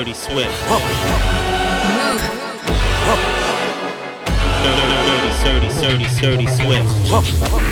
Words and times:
Dirty 0.00 0.14
Swift. 0.14 0.48
Dirty, 4.62 4.84
dirty, 5.04 5.68
dirty, 5.78 6.08
dirty, 6.22 6.46
Swift. 6.46 7.69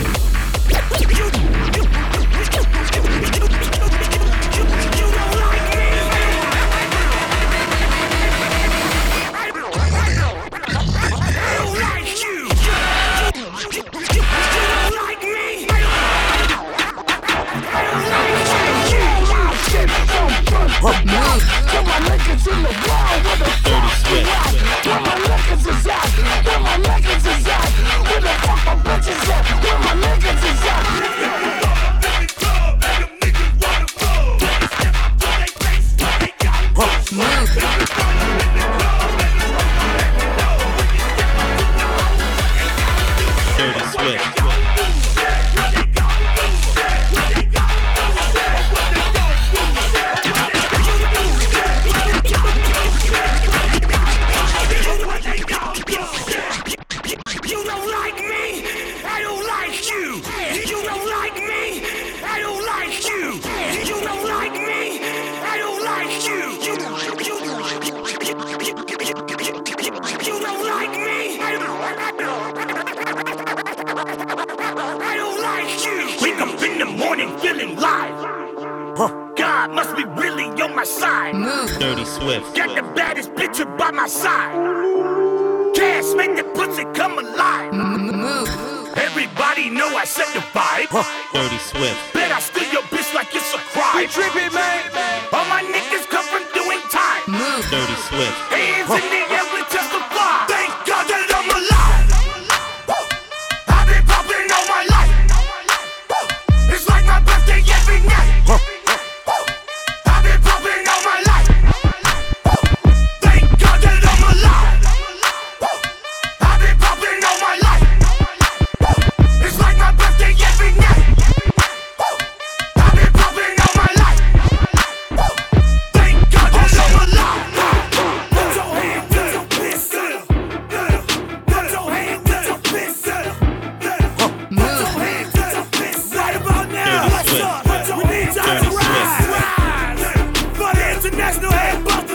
the 141.09 141.17
national 141.17 141.53
anthem. 141.53 142.08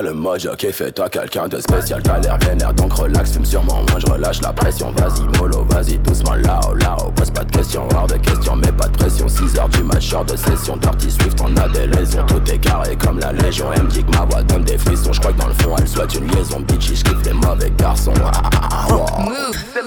T'as 0.00 0.06
le 0.06 0.14
mojo 0.14 0.56
qui 0.56 0.72
fait 0.72 0.92
toi 0.92 1.10
quelqu'un 1.10 1.46
de 1.46 1.60
spécial, 1.60 2.02
t'as 2.02 2.18
l'air 2.20 2.38
vénère 2.38 2.72
donc 2.72 2.94
relax, 2.94 3.32
fume 3.32 3.44
sur 3.44 3.62
mon 3.62 3.74
moins, 3.74 3.98
je 3.98 4.06
relâche 4.06 4.40
la 4.40 4.50
pression, 4.50 4.90
vas-y 4.92 5.38
mollo, 5.38 5.66
vas-y 5.68 5.98
doucement 5.98 6.36
là-haut, 6.36 6.74
là-haut, 6.74 7.10
pose 7.10 7.30
pas 7.30 7.44
de 7.44 7.52
questions, 7.52 7.86
hors 7.94 8.06
de 8.06 8.14
questions, 8.14 8.56
mais 8.56 8.72
pas 8.72 8.88
de 8.88 8.96
pression, 8.96 9.28
6 9.28 9.58
heures 9.58 9.68
du 9.68 9.82
match, 9.82 10.10
de 10.26 10.36
session, 10.36 10.78
Dirty 10.78 11.10
Swift, 11.10 11.38
on 11.42 11.54
a 11.54 11.68
des 11.68 11.86
lésions, 11.86 12.24
tout 12.24 12.40
est 12.50 12.58
carré 12.58 12.96
comme 12.96 13.18
la 13.18 13.32
légion, 13.32 13.66
elle 13.74 13.82
me 13.82 13.90
dit 13.90 14.02
que 14.02 14.10
ma 14.16 14.24
voix 14.24 14.42
donne 14.42 14.64
des 14.64 14.78
frissons, 14.78 15.12
je 15.12 15.20
crois 15.20 15.32
que 15.32 15.38
dans 15.38 15.48
le 15.48 15.54
fond 15.54 15.76
elle 15.78 15.86
souhaite 15.86 16.14
une 16.14 16.28
liaison, 16.28 16.60
bitch, 16.60 16.94
je 16.94 17.04
kiffe 17.04 17.22
les 17.26 17.34
mauvais 17.34 17.70
garçons, 17.76 18.14
ah, 18.24 18.40
ah, 18.70 18.86
wow. 18.90 19.04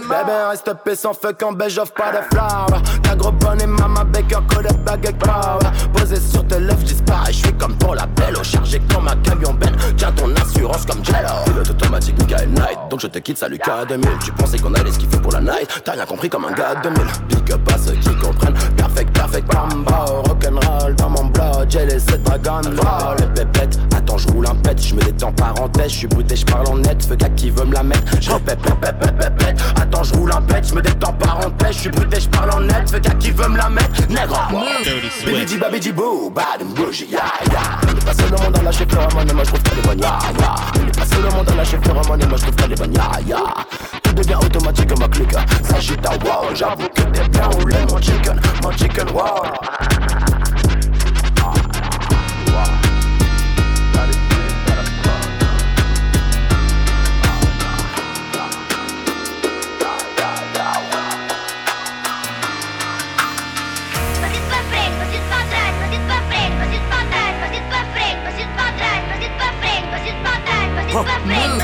Bébé 0.03 0.33
reste 0.49 0.73
paix 0.83 0.95
sans 0.95 1.13
feu 1.13 1.33
quand 1.39 1.53
beige 1.53 1.77
offre 1.77 1.93
pas 1.93 2.11
de 2.11 2.17
fleurs 2.29 2.81
Ta 3.01 3.15
gros 3.15 3.31
bonne 3.31 3.61
et 3.61 3.67
maman 3.67 4.03
Baker 4.05 4.39
collé 4.53 4.69
baguette 4.85 5.17
power 5.17 5.59
Posé 5.93 6.19
sur 6.19 6.45
tes 6.45 6.59
lèvres 6.59 6.83
disparaît 6.83 7.31
Je 7.31 7.37
suis 7.37 7.53
comme 7.53 7.75
pour 7.77 7.95
la 7.95 8.05
belle. 8.05 8.35
Au 8.37 8.43
chargé 8.43 8.81
comme 8.93 9.07
un 9.07 9.15
camion 9.17 9.53
Ben 9.53 9.71
Tiens 10.03 10.11
ton 10.11 10.35
assurance 10.35 10.85
comme 10.85 11.05
Jello 11.05 11.29
Pilote 11.45 11.69
automatique 11.69 12.17
Michael 12.19 12.49
Knight. 12.49 12.77
Donc 12.89 12.99
je 12.99 13.07
te 13.07 13.19
quitte 13.19 13.37
salut 13.37 13.55
K2000 13.55 14.01
Tu 14.21 14.33
pensais 14.33 14.59
qu'on 14.59 14.73
allait 14.73 14.91
ce 14.91 14.99
qu'il 14.99 15.09
faut 15.09 15.19
pour 15.19 15.31
la 15.31 15.39
night. 15.39 15.81
T'as 15.85 15.93
rien 15.93 16.05
compris 16.05 16.27
comme 16.29 16.43
un 16.43 16.51
gars 16.51 16.75
de 16.75 16.89
2000 16.89 17.03
Big 17.29 17.53
up 17.53 17.61
à 17.73 17.77
ceux 17.77 17.93
qui 17.93 18.13
comprennent. 18.17 18.57
Perfect 18.75 19.13
perfect 19.13 19.47
combo 19.47 19.93
Rock'n'roll 20.27 20.95
dans 20.95 21.09
mon 21.09 21.23
blood. 21.27 21.67
J'ai 21.69 21.85
les 21.85 21.99
7 21.99 22.21
dragons 22.21 22.69
ball 22.71 23.15
Les 23.17 23.27
pépettes. 23.27 23.79
Attends 23.95 24.17
je 24.17 24.27
roule 24.27 24.45
un 24.45 24.55
pet. 24.55 24.77
Je 24.77 24.93
me 24.93 25.01
détends 25.01 25.31
parenthèse 25.31 25.91
Je 25.91 25.97
suis 25.99 26.07
bouté 26.07 26.35
je 26.35 26.45
parle 26.47 26.67
en 26.67 26.77
net. 26.79 27.05
Feu 27.05 27.15
gars 27.15 27.29
qui 27.29 27.49
veut 27.49 27.63
me 27.63 27.73
la 27.73 27.83
mettre. 27.83 28.11
Je 28.19 28.29
répète 28.29 28.59
pépette 28.59 29.61
Attends 29.81 30.03
je 30.03 30.15
roule 30.15 30.33
un 30.33 30.41
pet. 30.41 30.67
Je 30.67 30.75
me 30.75 30.81
détends 30.81 31.13
parenthèse 31.13 31.75
Je 31.75 31.79
suis 31.79 31.89
bouté 31.89 32.19
je 32.19 32.27
parle 32.27 32.51
en 32.51 32.59
net. 32.59 32.89
Feu 32.91 32.99
gars 32.99 33.15
qui 33.21 33.31
veut 33.31 33.47
me 33.47 33.55
la 33.55 33.69
mettre. 33.69 34.05
Nègre 34.09 34.51
Swift. 35.21 35.59
babidi 35.59 35.93
boo, 35.93 36.29
bad 36.29 36.61
and 36.61 36.75
bougie, 36.75 37.07
ya 37.09 37.19
ya. 37.53 37.61
On 37.87 37.93
n'est 37.93 38.01
pas 38.01 38.13
seul 38.13 38.35
au 38.35 38.43
monde 38.43 38.57
à 38.57 38.63
lâcher 38.63 38.85
phéromones 38.85 39.29
et 39.29 39.33
moi 39.33 39.43
je 39.45 39.51
trouve 39.51 39.61
est 39.91 39.92
bonne, 39.93 40.01
ya 40.01 40.19
ya. 40.39 40.55
Au 41.29 41.35
monde 41.35 41.49
à 41.49 41.55
lâcher 41.55 41.77
phéromones 41.81 42.21
et 42.21 42.25
moi 42.25 42.37
je 42.37 42.43
trouve 42.43 42.77
bonne, 42.77 42.93
ya 42.93 43.11
ya. 43.27 43.37
Tout 44.03 44.13
devient 44.13 44.35
automatique 44.35 44.99
ma 44.99 45.07
clique, 45.07 45.35
s'agite 45.63 46.05
à 46.05 46.11
wow. 46.11 46.53
J'avoue 46.53 46.89
que 46.89 47.01
t'es 47.01 47.27
bien 47.29 47.45
roulé 47.45 47.75
mon 47.89 48.01
chicken, 48.01 48.39
mon 48.63 48.71
chicken 48.71 49.09
wow. 49.09 50.32
huh. 70.93 71.01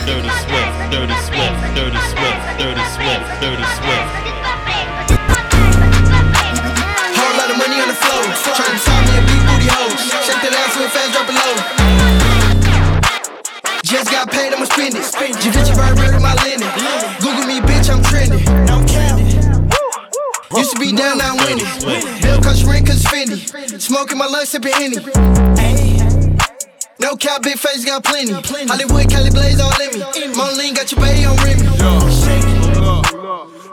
Dirty 0.10 0.32
Swift, 0.42 0.74
Dirty 0.90 1.14
Swift, 1.30 1.58
Dirty 1.78 2.02
Swift, 2.10 2.42
Dirty 2.58 2.86
Swift, 2.98 3.26
Dirty 3.38 3.68
Swift. 3.78 4.10
Whole 7.14 7.36
lot 7.38 7.50
of 7.54 7.58
money 7.62 7.78
on 7.78 7.94
the 7.94 7.98
floor. 8.02 8.26
Trying 8.58 8.74
to 8.74 8.82
top 8.82 9.06
me 9.06 9.14
a 9.14 9.24
big 9.30 9.42
booty 9.46 9.70
hoes. 9.70 10.02
Shake 10.26 10.42
that 10.42 10.54
ass 10.58 10.74
with 10.74 10.90
fans 10.90 11.14
dropping 11.14 11.38
low. 11.38 11.54
Just 13.86 14.10
got 14.10 14.30
paid, 14.32 14.54
I'ma 14.54 14.66
spend 14.66 14.96
it. 14.98 15.06
Javinci 15.38 15.78
Burberry, 15.78 16.20
my 16.20 16.34
linen. 16.42 16.66
Google 17.22 17.46
me, 17.46 17.62
bitch, 17.62 17.90
I'm 17.94 18.02
trending. 18.10 18.42
Don't 18.66 18.90
count. 18.90 19.22
Used 20.58 20.74
to 20.74 20.80
be 20.80 20.92
down, 20.92 21.20
now 21.20 21.36
I'm 21.36 21.46
winning. 21.46 21.66
Bill 22.22 22.42
cause 22.42 22.64
rent, 22.66 22.88
cause 22.88 23.04
Fendi. 23.04 23.46
Smoking 23.80 24.18
my 24.18 24.26
lungs, 24.26 24.50
sipping 24.50 24.74
any. 24.76 25.99
No 27.00 27.16
cap, 27.16 27.42
big 27.44 27.58
face, 27.58 27.86
got 27.86 28.04
plenty. 28.04 28.34
Hollywood, 28.34 29.10
Cali 29.10 29.30
Blaze, 29.30 29.60
all 29.62 29.72
in 29.82 30.00
me. 30.00 30.36
Moline 30.36 30.74
got 30.74 30.92
your 30.92 31.00
baby 31.00 31.26
on 31.26 31.38
Remy. 31.38 31.64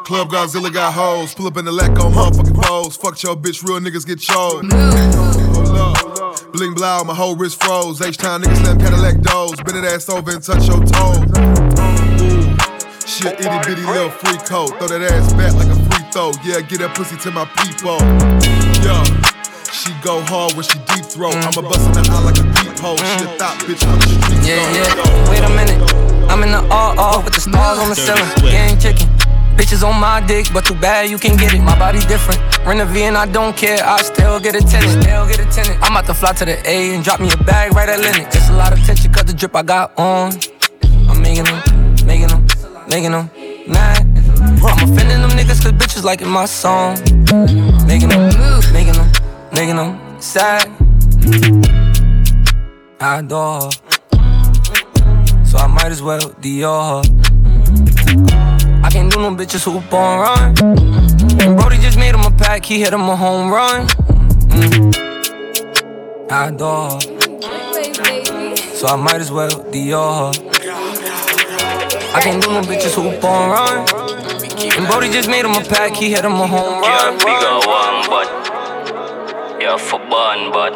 Club 0.04 0.28
Godzilla 0.30 0.72
got 0.72 0.92
hoes. 0.94 1.34
Pull 1.34 1.48
up 1.48 1.56
in 1.56 1.64
the 1.64 1.72
lack 1.72 1.90
on 1.98 2.12
motherfucking 2.12 2.64
foes. 2.64 2.96
Fuck 2.96 3.20
your 3.24 3.34
bitch, 3.34 3.64
real 3.66 3.80
niggas 3.80 4.06
get 4.06 4.20
chose. 4.20 4.62
Hold 4.62 5.76
up. 5.76 6.52
Bling 6.52 6.74
blow, 6.74 7.02
my 7.02 7.14
whole 7.14 7.34
wrist 7.34 7.60
froze. 7.62 8.00
H 8.00 8.16
time 8.16 8.42
niggas 8.42 8.58
slam 8.58 8.78
Cadillac 8.78 9.20
doors. 9.22 9.56
Bend 9.56 9.84
that 9.84 9.92
ass 9.92 10.08
over 10.08 10.30
and 10.30 10.42
touch 10.42 10.68
your 10.68 10.78
toes. 10.84 11.18
Ooh. 12.22 12.56
Shit, 13.06 13.40
itty 13.40 13.58
bitty 13.66 13.82
little 13.82 14.10
free 14.10 14.38
coat. 14.46 14.68
Throw 14.78 14.86
that 14.86 15.02
ass 15.02 15.32
back 15.32 15.52
like 15.54 15.66
a 15.66 15.74
free 15.74 16.06
throw. 16.12 16.30
Yeah, 16.44 16.60
get 16.60 16.78
that 16.78 16.94
pussy 16.94 17.16
to 17.16 17.30
my 17.32 17.44
people. 17.58 17.98
Yeah. 18.86 19.25
She 19.76 19.92
go 20.02 20.20
hard 20.22 20.54
when 20.54 20.64
she 20.64 20.78
deep 20.90 21.04
throat. 21.04 21.36
I'ma 21.36 21.60
bust 21.68 21.84
in 21.86 21.92
the 21.92 22.02
eye 22.10 22.22
like 22.24 22.38
a 22.40 22.46
deep 22.56 22.78
hole. 22.80 22.96
She 22.96 23.24
a 23.24 23.28
thought 23.36 23.56
bitch, 23.68 23.84
I'm 23.84 23.98
the 24.00 24.08
street 24.08 24.48
Yeah, 24.48 24.64
star. 24.64 25.04
yeah. 25.04 25.30
Wait 25.30 25.44
a 25.44 25.50
minute. 25.52 25.78
I'm 26.32 26.42
in 26.42 26.50
the 26.50 26.62
all 26.72 27.22
with 27.22 27.34
the 27.34 27.40
stars 27.40 27.78
on 27.78 27.88
the 27.90 27.94
ceiling. 27.96 28.24
Swift. 28.40 28.52
Getting 28.56 28.78
chicken. 28.80 29.06
Bitches 29.56 29.82
on 29.86 30.00
my 30.00 30.20
dick, 30.26 30.46
but 30.52 30.64
too 30.64 30.74
bad 30.74 31.10
you 31.10 31.18
can 31.18 31.36
get 31.36 31.52
it. 31.52 31.60
My 31.60 31.78
body 31.78 32.00
different. 32.08 32.40
Rent 32.66 32.80
a 32.80 32.86
V 32.86 33.02
and 33.04 33.16
I 33.16 33.26
don't 33.26 33.56
care. 33.56 33.78
I 33.84 34.00
still 34.02 34.40
get 34.40 34.54
a 34.54 34.60
tenant. 34.60 35.02
Still 35.02 35.26
get 35.28 35.40
a 35.40 35.46
tenant. 35.52 35.76
I'm 35.82 35.92
about 35.92 36.06
to 36.06 36.14
fly 36.14 36.32
to 36.32 36.44
the 36.44 36.56
A 36.68 36.94
and 36.94 37.04
drop 37.04 37.20
me 37.20 37.30
a 37.32 37.36
bag 37.36 37.74
right 37.74 37.88
at 37.88 38.00
Lenox. 38.00 38.34
It's 38.34 38.48
a 38.48 38.52
lot 38.56 38.72
of 38.72 38.80
tension 38.84 39.12
cause 39.12 39.24
the 39.24 39.34
drip 39.34 39.54
I 39.54 39.62
got 39.62 39.92
on. 39.98 40.32
I'm 41.08 41.20
making 41.20 41.44
them, 41.44 41.60
making 42.06 42.28
them, 42.28 42.46
making 42.88 43.12
them 43.12 43.30
mad. 43.68 44.02
I'm 44.40 44.78
offending 44.90 45.20
them 45.20 45.30
niggas 45.30 45.62
cause 45.62 45.72
bitches 45.72 46.02
liking 46.02 46.28
my 46.28 46.44
song. 46.46 46.96
Making 47.86 48.08
them, 48.10 48.28
making 49.56 49.76
them, 49.76 50.20
sad. 50.20 50.68
I 53.00 53.18
adore 53.20 53.62
her. 53.62 53.70
So 55.44 55.58
I 55.58 55.66
might 55.66 55.90
as 55.92 56.02
well 56.02 56.20
Dior 56.42 57.04
her. 57.04 57.12
I 58.84 58.90
can't 58.90 59.12
do 59.12 59.18
no 59.20 59.30
bitches 59.34 59.64
who 59.64 59.80
born 59.90 60.20
run. 60.20 60.54
And 61.40 61.56
Brody 61.56 61.78
just 61.78 61.98
made 61.98 62.14
him 62.14 62.20
a 62.20 62.30
pack, 62.30 62.64
he 62.64 62.80
hit 62.80 62.92
him 62.92 63.02
a 63.02 63.16
home 63.16 63.50
run. 63.50 63.86
Mm. 64.48 64.94
I 66.30 66.48
adore 66.48 66.90
her. 66.92 67.00
So 68.74 68.86
I 68.88 68.96
might 68.96 69.20
as 69.20 69.30
well 69.30 69.50
Dior 69.50 70.34
her. 70.36 70.42
I 72.14 72.20
can't 72.22 72.42
do 72.42 72.50
no 72.50 72.62
bitches 72.62 72.94
who 72.94 73.02
born 73.20 73.50
run. 73.50 73.86
And 74.76 74.86
Brody 74.86 75.10
just 75.10 75.28
made 75.28 75.44
him 75.44 75.52
a 75.52 75.60
pack, 75.64 75.94
he 75.94 76.10
hit 76.10 76.24
him 76.24 76.32
a 76.32 76.46
home 76.46 76.82
Yeah, 76.82 77.10
run. 77.10 77.18
but 78.08 78.25
yeah, 79.66 79.76
for 79.76 79.98
burn, 79.98 80.52
but 80.52 80.72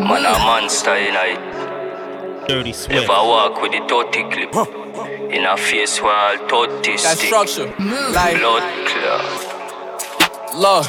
man 0.00 0.24
a 0.24 0.32
monster 0.48 0.94
in 0.94 1.14
it. 1.14 2.48
Dirty 2.48 2.72
Swift. 2.72 3.04
If 3.04 3.10
I 3.10 3.22
walk 3.22 3.60
with 3.60 3.72
the 3.72 3.82
30 3.86 4.30
clip 4.32 4.54
in 5.30 5.44
a 5.44 5.56
face 5.56 6.00
wall, 6.00 6.38
30 6.48 6.92
That 6.96 7.18
stick, 7.18 7.26
structure. 7.28 7.66
Like, 8.12 8.38
blood 8.38 8.64
clear. 8.88 9.18
Look, 10.58 10.86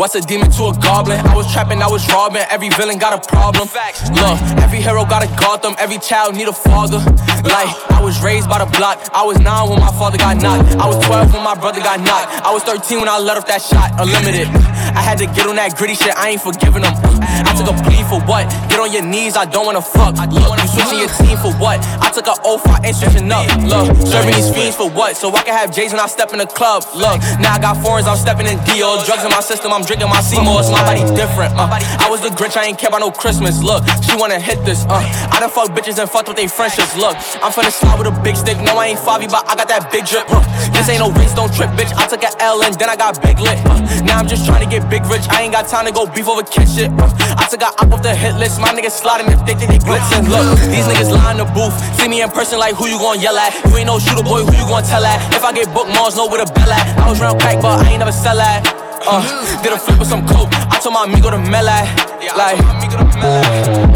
what's 0.00 0.14
a 0.14 0.20
demon 0.22 0.50
to 0.50 0.64
a 0.64 0.74
goblin? 0.80 1.20
I 1.20 1.36
was 1.36 1.52
trapping, 1.52 1.82
I 1.82 1.86
was 1.86 2.08
robbing. 2.08 2.40
Every 2.48 2.70
villain 2.70 2.96
got 2.96 3.12
a 3.12 3.20
problem. 3.20 3.68
Look, 4.16 4.38
every 4.64 4.80
hero 4.80 5.04
got 5.04 5.22
a 5.22 5.28
Gotham. 5.36 5.76
Every 5.78 5.98
child 5.98 6.34
need 6.34 6.48
a 6.48 6.54
father. 6.54 7.04
Like, 7.44 7.68
I 7.92 8.00
was 8.02 8.22
raised 8.22 8.48
by 8.48 8.64
the 8.64 8.70
block. 8.78 8.96
I 9.12 9.22
was 9.22 9.38
9 9.38 9.68
when 9.68 9.78
my 9.78 9.92
father 9.92 10.16
got 10.16 10.40
knocked. 10.40 10.72
I 10.80 10.88
was 10.88 11.04
12 11.04 11.34
when 11.34 11.44
my 11.44 11.54
brother 11.54 11.80
got 11.80 12.00
knocked. 12.00 12.32
I 12.40 12.50
was 12.50 12.62
13 12.62 13.00
when 13.00 13.10
I 13.10 13.18
let 13.18 13.36
off 13.36 13.46
that 13.46 13.60
shot, 13.60 13.92
unlimited. 14.00 14.48
I 14.96 15.04
had 15.04 15.18
to 15.18 15.26
get 15.26 15.46
on 15.46 15.56
that 15.56 15.76
gritty 15.76 15.94
shit, 15.94 16.16
I 16.16 16.30
ain't 16.30 16.40
forgiving 16.40 16.82
them. 16.82 16.96
I 17.44 17.52
took 17.52 17.68
a 17.68 17.76
plea 17.84 18.02
for 18.08 18.20
what? 18.24 18.48
Get 18.72 18.80
on 18.80 18.92
your 18.92 19.04
knees, 19.04 19.36
I 19.36 19.44
don't 19.44 19.66
wanna 19.66 19.84
fuck. 19.84 20.16
Look, 20.16 20.56
you 20.60 20.68
switching 20.68 20.98
your 20.98 21.12
team 21.20 21.36
for 21.38 21.52
what? 21.60 21.78
I 22.00 22.10
took 22.10 22.26
an 22.26 22.40
oath, 22.44 22.64
I 22.66 22.88
ain't 22.88 22.96
switching 22.96 23.30
up. 23.30 23.44
Look, 23.62 23.96
serving 24.08 24.34
these 24.34 24.50
fiends 24.50 24.76
for 24.76 24.88
what? 24.90 25.16
So 25.16 25.28
I 25.30 25.42
can 25.44 25.54
have 25.54 25.70
J's 25.74 25.92
when 25.92 26.00
I 26.00 26.08
step 26.08 26.32
in 26.32 26.38
the 26.40 26.48
club. 26.48 26.84
Look, 26.96 27.20
now 27.38 27.54
I 27.54 27.58
got 27.60 27.76
foreigns, 27.84 28.08
I'm 28.08 28.16
stepping 28.16 28.46
in 28.46 28.58
Dior. 28.64 29.04
Drugs 29.04 29.24
in 29.24 29.30
my 29.30 29.40
system, 29.40 29.72
I'm 29.72 29.84
drinking 29.90 30.06
my 30.06 30.22
Seymour. 30.22 30.62
My 30.70 30.86
body 30.86 31.02
different. 31.18 31.50
Uh. 31.58 31.66
I 31.98 32.06
was 32.06 32.22
the 32.22 32.30
Grinch, 32.30 32.54
I 32.54 32.70
ain't 32.70 32.78
care 32.78 32.94
about 32.94 33.02
no 33.02 33.10
Christmas. 33.10 33.58
Look, 33.58 33.82
she 34.06 34.14
wanna 34.14 34.38
hit 34.38 34.62
this. 34.62 34.86
Uh. 34.86 35.02
I 35.02 35.42
done 35.42 35.50
fuck 35.50 35.74
bitches 35.74 35.98
and 35.98 36.06
fucked 36.06 36.28
with 36.30 36.38
they 36.38 36.46
friendships. 36.46 36.94
Look, 36.94 37.18
I'm 37.42 37.50
finna 37.50 37.74
slide 37.74 37.98
with 37.98 38.06
a 38.06 38.14
big 38.22 38.36
stick. 38.38 38.54
No, 38.62 38.78
I 38.78 38.94
ain't 38.94 39.02
Favi, 39.02 39.26
but 39.26 39.42
I 39.50 39.58
got 39.58 39.66
that 39.66 39.90
big 39.90 40.06
drip. 40.06 40.30
Uh. 40.30 40.46
This 40.70 40.86
ain't 40.86 41.02
no 41.02 41.10
race, 41.18 41.34
don't 41.34 41.50
trip, 41.50 41.74
bitch. 41.74 41.90
I 41.98 42.06
took 42.06 42.22
a 42.22 42.30
L 42.38 42.62
and 42.62 42.78
then 42.78 42.86
I 42.86 42.94
got 42.94 43.18
big 43.18 43.42
lit. 43.42 43.58
Uh. 43.66 43.82
Now 44.06 44.22
I'm 44.22 44.30
just 44.30 44.46
trying 44.46 44.62
to 44.62 44.70
get 44.70 44.86
big 44.86 45.02
rich. 45.10 45.26
I 45.26 45.42
ain't 45.42 45.50
got 45.50 45.66
time 45.66 45.86
to 45.86 45.92
go 45.92 46.06
beef 46.06 46.30
over 46.30 46.46
kid 46.46 46.70
shit. 46.70 46.94
Uh. 46.94 47.10
I 47.34 47.50
took 47.50 47.66
a 47.66 47.74
up 47.74 47.90
off 47.90 48.02
the 48.06 48.14
hit 48.14 48.38
list. 48.38 48.62
My 48.62 48.70
niggas 48.70 48.94
sliding 48.94 49.26
if 49.26 49.42
they 49.42 49.58
think 49.58 49.74
they 49.74 49.82
blitzing. 49.82 50.30
Look, 50.30 50.54
these 50.70 50.86
niggas 50.86 51.10
lie 51.10 51.34
the 51.34 51.50
booth. 51.50 51.74
See 51.98 52.06
me 52.06 52.22
in 52.22 52.30
person 52.30 52.62
like 52.62 52.78
who 52.78 52.86
you 52.86 52.98
gon' 53.02 53.18
yell 53.18 53.34
at? 53.34 53.58
You 53.66 53.74
ain't 53.74 53.90
no 53.90 53.98
shooter 53.98 54.22
boy, 54.22 54.46
who 54.46 54.54
you 54.54 54.66
gon' 54.70 54.86
tell 54.86 55.02
at? 55.02 55.18
If 55.34 55.42
I 55.42 55.50
get 55.50 55.66
booked, 55.74 55.90
know 55.90 56.30
where 56.30 56.46
the 56.46 56.52
bell 56.54 56.70
at. 56.70 56.86
I 56.98 57.10
was 57.10 57.18
round 57.18 57.40
crack, 57.40 57.58
but 57.58 57.82
I 57.82 57.90
ain't 57.90 57.98
never 57.98 58.12
sell 58.12 58.38
at. 58.38 58.89
Uh, 59.02 59.62
did 59.62 59.72
a 59.72 59.78
flip 59.78 59.98
with 59.98 60.08
some 60.08 60.26
coke. 60.26 60.48
I 60.68 60.78
told 60.82 60.94
my 60.94 61.04
amigo 61.04 61.30
to 61.30 61.38
mel 61.38 61.68
at. 61.68 61.88
Like, 62.36 62.58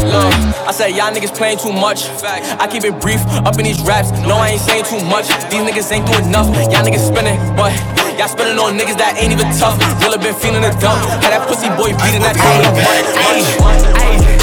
look, 0.01 0.33
I 0.65 0.71
said 0.73 0.95
y'all 0.97 1.13
niggas 1.13 1.35
playing 1.37 1.59
too 1.59 1.71
much. 1.71 2.09
I 2.25 2.67
keep 2.67 2.83
it 2.83 2.99
brief 2.99 3.21
up 3.45 3.57
in 3.59 3.65
these 3.65 3.79
raps. 3.83 4.09
No, 4.25 4.35
I 4.35 4.49
ain't 4.57 4.61
saying 4.61 4.85
too 4.85 4.99
much. 5.05 5.27
These 5.53 5.61
niggas 5.61 5.91
ain't 5.91 6.07
doing 6.07 6.25
enough. 6.25 6.47
Y'all 6.73 6.81
niggas 6.81 7.05
spinning, 7.05 7.37
but 7.55 7.71
y'all 8.17 8.27
spinning 8.27 8.57
on 8.57 8.73
niggas 8.77 8.97
that 8.97 9.13
ain't 9.21 9.31
even 9.31 9.45
tough. 9.53 9.77
Really 10.01 10.17
been 10.17 10.33
feeling 10.33 10.63
the 10.65 10.73
dump. 10.81 10.97
Had 11.21 11.37
that 11.37 11.45
pussy 11.47 11.69
boy 11.77 11.93
beating 12.01 12.25
that 12.25 12.33
we 14.29 14.34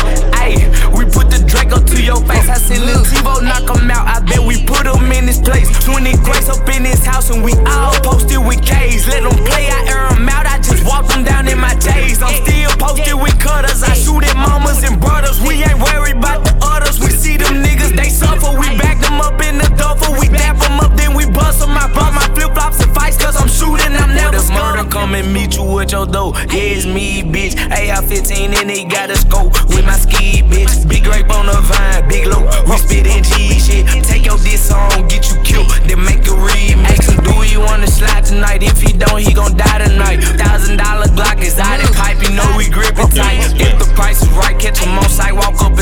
put 1.13 1.31
the 1.31 1.39
Draco 1.47 1.79
to 1.79 1.99
your 2.03 2.19
face. 2.25 2.49
I 2.49 2.59
said, 2.59 2.81
Lil 2.81 3.05
Tivo, 3.05 3.45
knock 3.45 3.69
him 3.69 3.91
out. 3.91 4.09
I 4.09 4.21
bet 4.25 4.41
we 4.41 4.65
put 4.65 4.89
him 4.89 5.13
in 5.13 5.29
his 5.29 5.39
place. 5.39 5.69
20 5.85 6.17
grace 6.25 6.49
up 6.49 6.67
in 6.69 6.85
his 6.85 7.05
house, 7.05 7.31
and 7.31 7.45
we 7.45 7.53
all 7.69 7.93
posted 8.03 8.41
with 8.41 8.65
K's. 8.65 9.07
Let 9.07 9.23
them 9.23 9.37
play, 9.45 9.69
I 9.69 9.85
air 9.93 10.09
him 10.17 10.29
out. 10.29 10.47
I 10.47 10.59
just 10.59 10.85
walk 10.85 11.07
them 11.07 11.25
down 11.25 11.47
in 11.49 11.59
my 11.59 11.75
J's. 11.77 12.23
I'm 12.23 12.35
still 12.43 12.73
posted 12.81 13.15
with 13.15 13.39
cutters. 13.39 13.83
I 13.83 13.95
shoot 13.95 14.25
at 14.25 14.35
mamas 14.35 14.83
and 14.83 15.01
brothers. 15.01 15.41
We 15.41 15.63
ain't 15.63 15.79
worried 15.79 16.17
about 16.17 16.45
the 16.45 16.62
others. 16.93 17.01
We 17.01 17.11
see 17.11 17.37
them 17.37 17.63
niggas, 17.63 17.97
they 17.97 18.09
suffer. 18.09 18.59
We 18.59 18.67
back 18.79 19.01
them 19.01 19.21
up 19.21 19.41
in 19.43 19.59
the 19.59 19.69
duffel. 19.77 20.15
We 20.19 20.29
dap 20.29 20.59
them 20.59 20.81
up, 20.81 20.97
then 20.97 21.15
we 21.15 21.27
bust 21.27 21.61
them. 21.61 21.71
I 21.71 21.91
brought 21.93 22.15
my 22.15 22.27
flip 22.35 22.53
flops 22.55 22.83
and 22.83 22.93
fights, 22.95 23.17
cause 23.17 23.37
I'm 23.37 23.49
shooting. 23.49 23.95
I'm 23.97 24.15
never 24.15 24.39
scared. 24.39 24.77
murder, 24.77 24.89
come 24.89 25.15
and 25.15 25.33
meet 25.33 25.57
you 25.57 25.65
with 25.65 25.93
your 25.93 26.07
dough. 26.07 26.33
Yeah, 26.51 26.77
it's 26.77 26.87
me, 26.87 27.23
bitch. 27.23 27.57
AR 27.71 28.03
15 28.03 28.55
and 28.55 28.71
they 28.71 28.85
got 28.85 29.11
a 29.11 29.17
scope 29.17 29.53
with 29.69 29.85
my 29.85 29.97
ski, 29.97 30.43
bitch. 30.43 30.89
Big 30.89 31.05
grape 31.05 31.31
on 31.31 31.47
the 31.47 31.61
vine, 31.61 32.09
big 32.09 32.27
low. 32.27 32.45
We 32.67 32.77
spit 32.79 33.07
in 33.07 33.23
G 33.23 33.59
shit. 33.61 33.87
Take 34.05 34.27
your 34.27 34.39
diss 34.39 34.71
on, 34.71 35.09
get 35.09 35.31
you 35.31 35.37
killed. 35.43 35.69
Then 35.87 36.05
make 36.05 36.27
a 36.27 36.37
remix. 36.37 37.09
And 37.09 37.23
do 37.25 37.35
you 37.47 37.61
wanna 37.61 37.87
slide 37.87 38.25
tonight? 38.25 38.63
If 38.63 38.81
he 38.81 38.93
don't, 38.93 39.21
he 39.21 39.33
gon' 39.33 39.57
die 39.57 39.79
tonight. 39.79 40.23
Thousand 40.39 40.79
dollar 40.79 41.07
Glock 41.09 41.41
is 41.43 41.59
out 41.59 41.83
of 41.83 41.93
pipe, 41.95 42.23
you 42.23 42.31
know 42.31 42.57
we 42.57 42.69
grip 42.69 42.97
it 42.97 43.11
tight. 43.15 43.41
If 43.61 43.79
the 43.79 43.89
price 43.95 44.23
is 44.23 44.31
right, 44.31 44.59
catch 44.59 44.79
him 44.79 44.99
on 44.99 45.09
site, 45.09 45.35
walk 45.35 45.61
up 45.63 45.79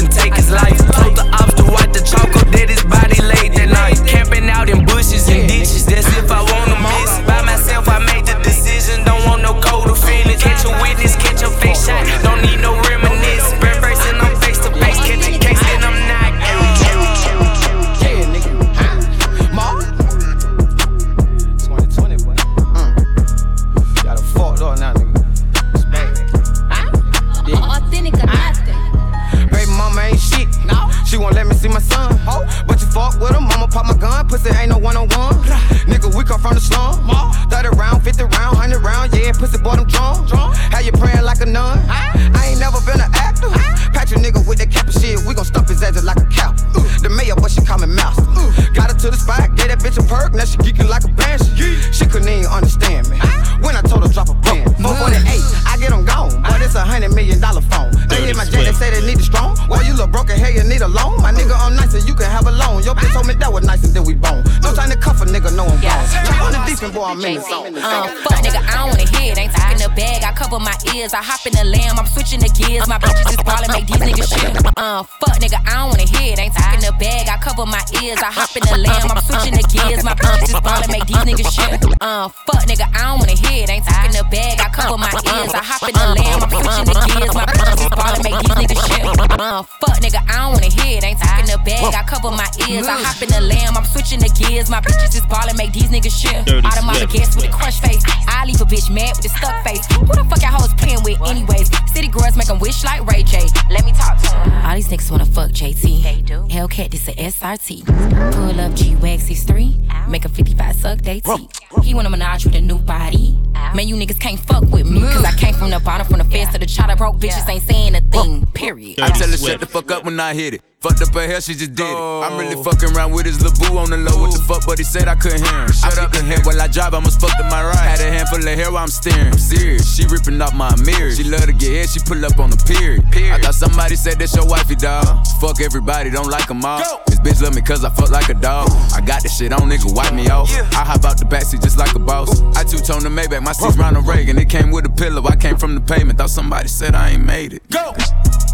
SRT. 107.51 107.85
Pull 108.33 108.61
up 108.61 108.75
G 108.75 108.95
Wag 108.97 109.21
63. 109.21 109.77
Make 110.09 110.25
a 110.25 110.29
55 110.29 110.77
suck 110.77 110.99
they 111.01 111.21
teeth. 111.21 111.61
He 111.83 111.95
wanna 111.95 112.11
menage 112.11 112.45
with 112.45 112.55
a 112.55 112.61
new 112.61 112.79
body. 112.79 113.39
Man, 113.75 113.89
you 113.89 113.97
niggas 113.97 114.21
can't 114.21 114.39
fuck 114.39 114.63
with 114.71 114.89
me. 114.89 115.01
Cause 115.01 115.25
I 115.25 115.33
came 115.33 115.55
from 115.55 115.71
the 115.71 115.81
bottom, 115.81 116.07
from 116.07 116.19
the 116.19 116.25
fence 116.25 116.53
to 116.53 116.59
the 116.59 116.67
chopper. 116.67 116.97
Broke 116.97 117.17
bitches 117.17 117.49
ain't 117.49 117.63
saying 117.63 117.95
a 117.95 118.01
thing. 118.01 118.47
Period. 118.47 119.01
I 119.01 119.11
tell 119.11 119.29
her 119.29 119.37
shut 119.37 119.61
the 119.61 119.67
fuck 119.67 119.91
up 119.91 120.05
when 120.05 120.19
I 120.19 120.35
hit 120.35 120.55
it. 120.55 120.63
Fucked 120.81 121.03
up 121.03 121.13
her 121.13 121.27
hair, 121.29 121.43
she 121.43 121.53
just 121.53 121.75
did 121.75 121.85
it. 121.85 121.93
I'm 121.93 122.41
really 122.41 122.57
oh. 122.57 122.65
fucking 122.65 122.97
around 122.97 123.13
with 123.13 123.27
his 123.27 123.37
little 123.45 123.53
boo 123.61 123.77
on 123.77 123.91
the 123.91 123.99
low. 124.01 124.17
What 124.17 124.33
the 124.33 124.41
fuck, 124.41 124.65
but 124.65 124.79
he 124.79 124.85
said 124.85 125.09
I 125.09 125.15
couldn't 125.15 125.45
hear 125.45 125.69
him. 125.69 125.69
Shut 125.77 125.99
up 125.99 126.11
the 126.11 126.25
head 126.25 126.41
while 126.47 126.57
I 126.57 126.69
drive, 126.69 126.95
I 126.95 127.01
must 127.01 127.21
fuck 127.21 127.37
to 127.37 127.45
my 127.53 127.61
right. 127.61 127.77
Had 127.77 128.01
a 128.01 128.09
handful 128.09 128.41
of 128.41 128.49
hair 128.49 128.73
while 128.73 128.85
I'm 128.85 128.89
steering. 128.89 129.29
I'm 129.29 129.37
serious, 129.37 129.85
she 129.85 130.09
ripping 130.09 130.41
off 130.41 130.55
my 130.57 130.73
mirror. 130.81 131.13
She 131.13 131.23
love 131.23 131.45
to 131.45 131.53
get 131.53 131.69
hit, 131.69 131.91
she 131.91 132.01
pull 132.01 132.25
up 132.25 132.41
on 132.41 132.49
the 132.49 132.57
period. 132.65 133.05
I 133.13 133.37
thought 133.37 133.61
somebody 133.61 133.95
said 133.95 134.17
that's 134.17 134.35
your 134.35 134.49
wifey, 134.49 134.75
dog. 134.75 135.05
Fuck 135.37 135.61
everybody, 135.61 136.09
don't 136.09 136.33
like 136.33 136.49
them 136.49 136.65
all. 136.65 136.81
This 137.13 137.21
bitch 137.21 137.43
love 137.45 137.55
me 137.55 137.61
cause 137.61 137.85
I 137.85 137.91
fuck 137.91 138.09
like 138.09 138.31
a 138.31 138.39
dog. 138.41 138.73
I 138.97 139.05
got 139.05 139.21
this 139.21 139.37
shit 139.37 139.53
on, 139.53 139.69
nigga, 139.69 139.93
wipe 139.93 140.15
me 140.15 140.33
off. 140.33 140.49
I 140.73 140.81
hop 140.81 141.05
out 141.05 141.21
the 141.21 141.29
backseat 141.29 141.61
just 141.61 141.77
like 141.77 141.95
a 141.95 141.99
boss. 142.01 142.41
I 142.57 142.65
two 142.65 142.81
tone 142.81 143.05
the 143.05 143.13
Maybach, 143.13 143.45
my 143.45 143.53
seat's 143.53 143.77
Ronald 143.77 144.09
Reagan. 144.09 144.39
It 144.39 144.49
came 144.49 144.71
with 144.71 144.87
a 144.87 144.91
pillow, 144.97 145.21
I 145.29 145.37
came 145.37 145.59
from 145.59 145.75
the 145.75 145.83
pavement. 145.83 146.17
Thought 146.17 146.31
somebody 146.31 146.69
said 146.69 146.95
I 146.95 147.11
ain't 147.11 147.27
made 147.27 147.53
it. 147.53 147.69
Go! 147.69 147.93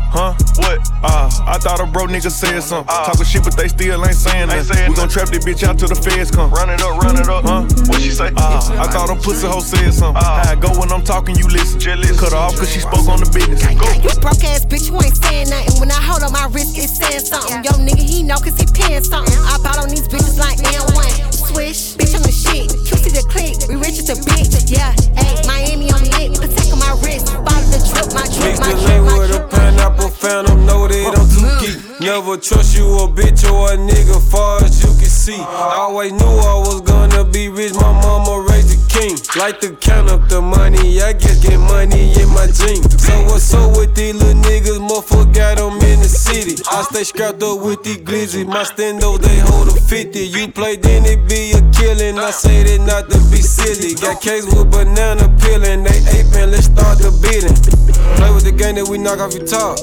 Huh? 0.09 0.35
What? 0.63 0.79
Uh, 1.03 1.29
I 1.47 1.59
thought 1.59 1.81
a 1.81 1.87
bro 1.87 2.07
nigga 2.07 2.31
said 2.31 2.61
something. 2.63 2.89
Uh, 2.89 3.07
Talking 3.07 3.25
shit, 3.27 3.45
but 3.45 3.57
they 3.57 3.69
still 3.69 4.05
ain't 4.05 4.15
saying 4.15 4.49
that. 4.49 4.89
We 4.89 4.95
gon' 4.95 5.09
trap 5.09 5.29
this 5.29 5.45
bitch 5.45 5.63
out 5.67 5.79
till 5.79 5.89
the 5.89 5.95
feds 5.99 6.31
come. 6.31 6.51
Run 6.51 6.71
it 6.71 6.81
up, 6.81 6.97
run 7.03 7.17
it 7.17 7.29
up. 7.29 7.45
Huh? 7.45 7.67
What 7.91 8.01
she 8.01 8.11
say? 8.11 8.31
Uh, 8.37 8.81
I 8.81 8.87
thought 8.89 9.11
a 9.11 9.17
pussy 9.17 9.47
hoe 9.47 9.61
said 9.61 9.93
something. 9.93 10.23
Uh, 10.23 10.49
I 10.49 10.55
go 10.57 10.73
when 10.79 10.91
I'm 10.93 11.05
talking, 11.05 11.37
you 11.37 11.47
listen. 11.49 11.79
listen. 11.79 12.17
Cut 12.17 12.33
her 12.33 12.39
off 12.39 12.57
cause 12.57 12.71
she 12.73 12.81
spoke 12.81 13.07
on 13.09 13.21
the 13.21 13.31
business. 13.31 13.61
Go. 13.63 13.87
You 14.01 14.15
broke 14.23 14.43
ass 14.45 14.65
bitch, 14.65 14.89
you 14.89 14.97
ain't 15.03 15.17
saying 15.17 15.51
nothing. 15.51 15.81
When 15.81 15.91
I 15.91 16.01
hold 16.01 16.23
on 16.23 16.33
my 16.33 16.49
wrist, 16.51 16.79
it's 16.79 16.97
saying 16.97 17.27
something. 17.27 17.63
Yo, 17.63 17.73
nigga, 17.83 18.03
he 18.03 18.23
know 18.23 18.37
cause 18.41 18.57
he 18.59 18.67
paying 18.73 19.05
something. 19.05 19.37
I 19.45 19.59
bought 19.63 19.79
on 19.79 19.89
these 19.89 20.09
bitches 20.09 20.39
like 20.39 20.59
N1. 20.59 21.36
Swish, 21.47 21.95
bitch, 21.95 22.15
I'm 22.15 22.23
the 22.23 22.35
shit. 22.35 22.71
QC 22.87 23.15
the 23.15 23.25
click, 23.31 23.55
we 23.69 23.77
rich 23.77 24.03
as 24.03 24.11
a 24.11 24.19
bitch. 24.19 24.51
Yeah, 24.67 24.93
hey, 25.15 25.39
Miami 25.47 25.91
on 25.95 26.03
lit. 26.19 26.35
Protect 26.35 26.73
on 26.73 26.79
my 26.83 26.93
wrist. 27.03 27.31
Bottle 27.47 27.71
the 27.71 27.79
drip, 27.87 28.11
my 28.15 28.27
Mix 28.27 28.59
my 28.61 28.75
lane 28.75 29.05
my 29.07 29.19
with 29.19 29.37
a 29.37 29.47
pineapple 29.47 30.09
phantom, 30.09 30.67
know 30.67 30.89
that 30.89 31.15
I'm 31.15 31.27
too 31.31 31.47
geek. 31.63 32.01
Never 32.01 32.37
trust 32.37 32.77
you 32.77 32.85
a 32.99 33.09
bitch 33.09 33.47
or 33.47 33.73
a 33.73 33.77
nigga, 33.77 34.19
far 34.31 34.63
as 34.65 34.83
you 34.83 34.91
can 34.99 35.09
see. 35.09 35.39
I 35.39 35.87
Always 35.87 36.13
knew 36.13 36.27
I 36.27 36.55
was 36.67 36.81
gonna 36.83 37.25
be 37.25 37.49
rich, 37.49 37.75
my 37.75 37.93
mama 37.93 38.47
raised 38.51 38.76
king. 38.97 39.17
Like 39.37 39.61
to 39.61 39.77
count 39.77 40.09
up 40.09 40.29
the 40.29 40.41
money, 40.41 41.01
I 41.01 41.13
guess 41.13 41.43
get 41.45 41.59
money 41.59 42.13
in 42.21 42.29
my 42.31 42.47
jeans. 42.47 42.89
So 43.03 43.13
what's 43.29 43.53
up 43.53 43.77
with 43.77 43.95
these 43.95 44.15
little 44.15 44.41
niggas, 44.43 44.81
motherfucker 44.81 45.35
got 45.35 45.59
'em 45.61 45.81
in 45.91 46.01
the 46.01 46.09
city. 46.09 46.57
I 46.71 46.83
stay 46.83 47.05
scrapped 47.05 47.43
up 47.43 47.61
with 47.61 47.83
these 47.83 47.99
glizzy, 47.99 48.45
my 48.47 48.65
stendos 48.65 49.21
they 49.21 49.39
hold 49.49 49.69
a 49.69 49.81
50. 49.81 50.27
You 50.27 50.49
play 50.49 50.77
then 50.77 51.05
it 51.05 51.29
be 51.29 51.53
a 51.53 51.61
killing, 51.77 52.19
I 52.19 52.31
say 52.31 52.63
that 52.65 52.81
not 52.81 53.11
to 53.11 53.19
be 53.31 53.41
silly. 53.43 53.95
Got 53.95 54.21
case 54.21 54.47
with 54.47 54.71
banana 54.71 55.29
peeling, 55.41 55.85
they 55.85 56.01
aping, 56.17 56.51
let's 56.51 56.67
start 56.67 56.99
the 56.99 57.11
beating. 57.23 57.86
Play 58.17 58.31
with 58.31 58.45
the 58.45 58.53
game 58.53 58.77
that 58.77 58.87
we 58.89 58.99
knock 58.99 59.19
off 59.19 59.35
your 59.35 59.47
top. 59.47 59.79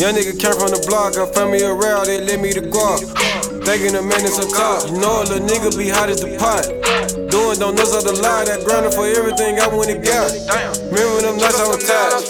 Young 0.00 0.16
nigga 0.16 0.32
came 0.40 0.56
from 0.56 0.72
the 0.72 0.80
block, 0.88 1.16
I 1.16 1.26
found 1.32 1.52
me 1.52 1.60
a 1.60 1.72
route, 1.72 2.06
they 2.06 2.24
let 2.24 2.40
me 2.40 2.52
the 2.52 2.64
guap. 2.64 3.04
Thinking 3.64 3.92
the 3.92 4.02
man 4.02 4.24
is 4.24 4.38
up 4.40 4.48
top. 4.48 4.88
You 4.88 4.98
know 4.98 5.20
a 5.20 5.28
little 5.28 5.46
nigga 5.46 5.76
be 5.76 5.88
hot 5.90 6.08
as 6.08 6.20
the 6.20 6.32
pot. 6.40 6.64
Doing 7.30 7.58
don't 7.60 7.76
know 7.76 7.84
how 7.84 8.00
to 8.00 8.12
lie, 8.22 8.44
that 8.48 8.64
grinding 8.64 8.92
for 8.92 9.06
everything 9.06 9.60
I 9.60 9.68
went 9.68 9.90
and 9.90 10.02
got. 10.02 10.32
Remember 10.90 11.20
them 11.20 11.36
nights 11.36 11.60
I 11.60 11.68
was 11.68 11.84
tired, 11.86 12.24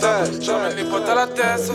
tired. 0.00 0.42
J'emmène 0.42 0.76
les 0.76 0.84
potes 0.84 1.08
à 1.08 1.14
la 1.14 1.26
tête. 1.26 1.72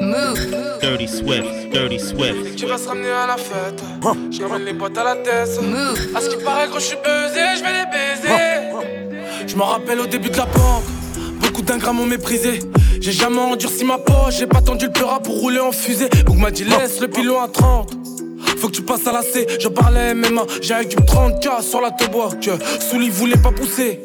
Move. 0.00 0.78
Dirty 0.80 1.08
Swift, 1.08 1.72
Dirty 1.72 1.98
Swift. 1.98 2.56
Tu 2.56 2.66
vas 2.66 2.78
se 2.78 2.88
ramener 2.88 3.10
à 3.10 3.26
la 3.26 3.36
fête. 3.36 3.82
Je 4.30 4.42
ramène 4.42 4.64
les 4.64 4.74
potes 4.74 4.96
à 4.96 5.04
la 5.04 5.16
tête. 5.16 5.58
À 6.14 6.20
ce 6.20 6.28
qui 6.30 6.36
paraît, 6.42 6.68
quand 6.72 6.78
je 6.78 6.84
suis 6.84 6.96
buzzé, 6.96 7.56
je 7.56 7.62
vais 7.64 7.72
les 7.72 7.86
baiser. 7.90 9.46
Je 9.46 9.56
m'en 9.56 9.66
rappelle 9.66 10.00
au 10.00 10.06
début 10.06 10.30
de 10.30 10.36
la 10.36 10.46
banque. 10.46 10.84
Beaucoup 11.58 11.72
d'ingrats 11.72 11.92
m'ont 11.92 12.06
méprisé. 12.06 12.60
J'ai 13.00 13.10
jamais 13.10 13.40
endurci 13.40 13.84
ma 13.84 13.98
poche, 13.98 14.36
j'ai 14.38 14.46
pas 14.46 14.60
tendu 14.60 14.86
le 14.86 14.92
pleura 14.92 15.18
pour 15.18 15.40
rouler 15.40 15.58
en 15.58 15.72
fusée. 15.72 16.08
Donc 16.24 16.36
m'a 16.36 16.52
dit 16.52 16.62
laisse 16.62 17.00
le 17.00 17.08
pilon 17.08 17.42
à 17.42 17.48
30. 17.48 17.98
Faut 18.58 18.68
que 18.68 18.74
tu 18.74 18.82
passes 18.82 19.04
à 19.08 19.12
la 19.12 19.22
C, 19.22 19.44
je 19.58 19.66
parlais 19.66 20.14
MMA, 20.14 20.42
j'ai 20.62 20.84
du 20.84 20.94
30k 20.94 21.60
sur 21.68 21.80
la 21.80 21.90
que 21.90 22.50
Souli 22.88 23.10
voulait 23.10 23.36
pas 23.36 23.50
pousser. 23.50 23.98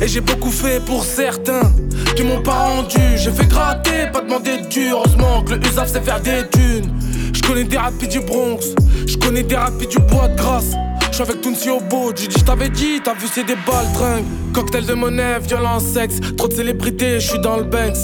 Et 0.00 0.06
j'ai 0.06 0.20
beaucoup 0.20 0.52
fait 0.52 0.80
pour 0.84 1.04
certains 1.04 1.72
qui 2.14 2.22
m'ont 2.22 2.42
pas 2.42 2.68
rendu. 2.68 3.00
J'ai 3.16 3.32
fait 3.32 3.48
gratter, 3.48 4.06
pas 4.12 4.20
demander 4.20 4.58
de 4.58 4.68
dur. 4.68 4.98
Heureusement 4.98 5.42
que 5.42 5.54
le 5.54 5.66
USAF 5.66 5.90
sait 5.90 6.00
faire 6.00 6.20
des 6.20 6.44
dunes. 6.56 6.94
Je 7.34 7.42
connais 7.42 7.64
des 7.64 7.76
rapides 7.76 8.10
du 8.10 8.20
Bronx, 8.20 8.60
je 9.04 9.16
connais 9.16 9.42
des 9.42 9.56
rapides 9.56 9.88
du 9.88 9.98
bois 9.98 10.28
de 10.28 10.36
grâce. 10.36 10.76
Je 11.10 11.16
suis 11.16 11.22
avec 11.22 11.40
Tounsi 11.40 11.68
au 11.70 11.80
beau, 11.80 12.12
j'ai 12.14 12.28
dit 12.28 12.36
j't'avais 12.38 12.68
dit, 12.68 13.00
t'as 13.02 13.14
vu 13.14 13.26
c'est 13.32 13.44
des 13.44 13.56
balles 13.66 13.92
tringues. 13.94 14.24
Cocktail 14.54 14.86
de 14.86 14.94
monnaie, 14.94 15.38
violence, 15.40 15.84
sexe, 15.84 16.20
trop 16.36 16.48
de 16.48 16.54
célébrités, 16.54 17.20
je 17.20 17.30
suis 17.30 17.38
dans 17.40 17.56
le 17.56 17.64
Banks. 17.64 17.96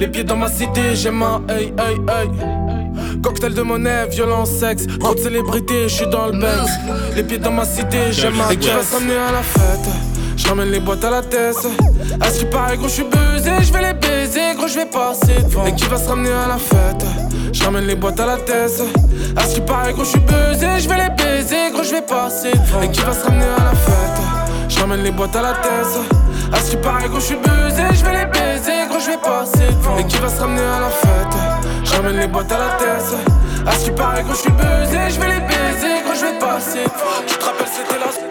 Les 0.00 0.08
pieds 0.08 0.24
dans 0.24 0.36
ma 0.36 0.48
cité, 0.48 0.94
j'ai 0.94 1.10
ma 1.10 1.40
hey 1.48 1.72
hey 1.78 1.96
hey. 2.08 3.20
Cocktail 3.22 3.54
de 3.54 3.62
monnaie, 3.62 4.06
violence, 4.08 4.50
sexe, 4.50 4.86
trop 4.98 5.14
de 5.14 5.20
célébrités, 5.20 5.88
je 5.88 5.94
suis 5.94 6.06
dans 6.06 6.26
le 6.26 6.38
Banks. 6.38 6.70
Les 7.14 7.22
pieds 7.22 7.38
dans 7.38 7.52
ma 7.52 7.64
cité, 7.64 8.12
j'ai 8.12 8.30
ma 8.30 8.52
Et 8.52 8.56
qui 8.56 8.68
va 8.68 8.82
s'amener 8.82 9.16
à 9.16 9.32
la 9.32 9.42
fête. 9.42 10.13
Je 10.36 10.48
ramène 10.48 10.70
les 10.70 10.80
boîtes 10.80 11.04
à 11.04 11.10
la 11.10 11.22
tête. 11.22 11.66
À 12.20 12.30
ce 12.30 12.40
qui 12.40 12.44
paraît, 12.46 12.76
gros, 12.76 12.88
je 12.88 12.94
suis 12.94 13.04
buzzé, 13.04 13.50
je 13.62 13.72
vais 13.72 13.82
les 13.82 13.94
baiser, 13.94 14.54
gros, 14.56 14.68
je 14.68 14.74
vais 14.74 14.86
passer 14.86 15.42
devant. 15.42 15.66
Et 15.66 15.74
qui 15.74 15.84
va 15.86 15.96
se 15.96 16.08
ramener 16.08 16.30
à 16.30 16.48
la 16.48 16.58
fête? 16.58 17.04
Je 17.52 17.64
ramène 17.64 17.86
les 17.86 17.94
boîtes 17.94 18.20
à 18.20 18.26
la 18.26 18.36
tête. 18.36 18.82
À 19.36 19.46
ce 19.46 19.54
qui 19.54 19.60
paraît, 19.60 19.92
gros, 19.92 20.04
je 20.04 20.10
suis 20.10 20.20
buzzé, 20.20 20.68
je 20.78 20.88
vais 20.88 20.96
les 20.96 21.10
baiser, 21.10 21.70
gros, 21.72 21.82
je 21.82 21.90
vais 21.92 22.02
passer 22.02 22.52
devant. 22.52 22.82
Et 22.82 22.90
qui 22.90 23.00
va 23.00 23.12
se 23.12 23.24
ramener 23.24 23.44
à 23.44 23.64
la 23.64 23.70
fête? 23.70 24.20
Je 24.68 24.80
ramène 24.80 25.02
les 25.02 25.12
boîtes 25.12 25.36
à 25.36 25.42
la 25.42 25.52
tête. 25.52 25.98
À 26.52 26.58
ce 26.58 26.70
qui 26.70 26.76
paraît, 26.76 27.08
gros, 27.08 27.20
je 27.20 27.26
suis 27.26 27.36
buzzé, 27.36 27.82
je 27.92 28.04
vais 28.04 28.12
les 28.12 28.26
baiser, 28.26 28.86
gros, 28.88 29.00
je 29.00 29.10
vais 29.10 29.18
passer 29.18 29.66
devant. 29.66 29.98
Et 29.98 30.06
qui 30.06 30.16
va 30.18 30.28
se 30.28 30.40
ramener 30.40 30.62
à 30.62 30.80
la 30.80 30.90
fête? 30.90 31.36
Je 31.84 31.94
ramène 31.94 32.18
les 32.18 32.26
boîtes 32.26 32.52
à 32.52 32.58
la 32.58 32.70
tête. 32.78 33.14
À 33.66 33.72
ce 33.72 33.84
qui 33.84 33.90
paraît, 33.92 34.22
gros, 34.22 34.34
je 34.34 34.40
suis 34.40 34.50
buzzé, 34.52 34.98
je 35.10 35.20
vais 35.20 35.28
les 35.28 35.40
baiser, 35.40 36.02
gros, 36.04 36.14
je 36.14 36.20
vais 36.26 36.38
passer 36.38 36.84
devant. 36.84 37.24
Tu 37.26 37.36
te 37.36 37.44
rappelles, 37.44 37.66
c'était 37.72 37.98
là. 37.98 38.23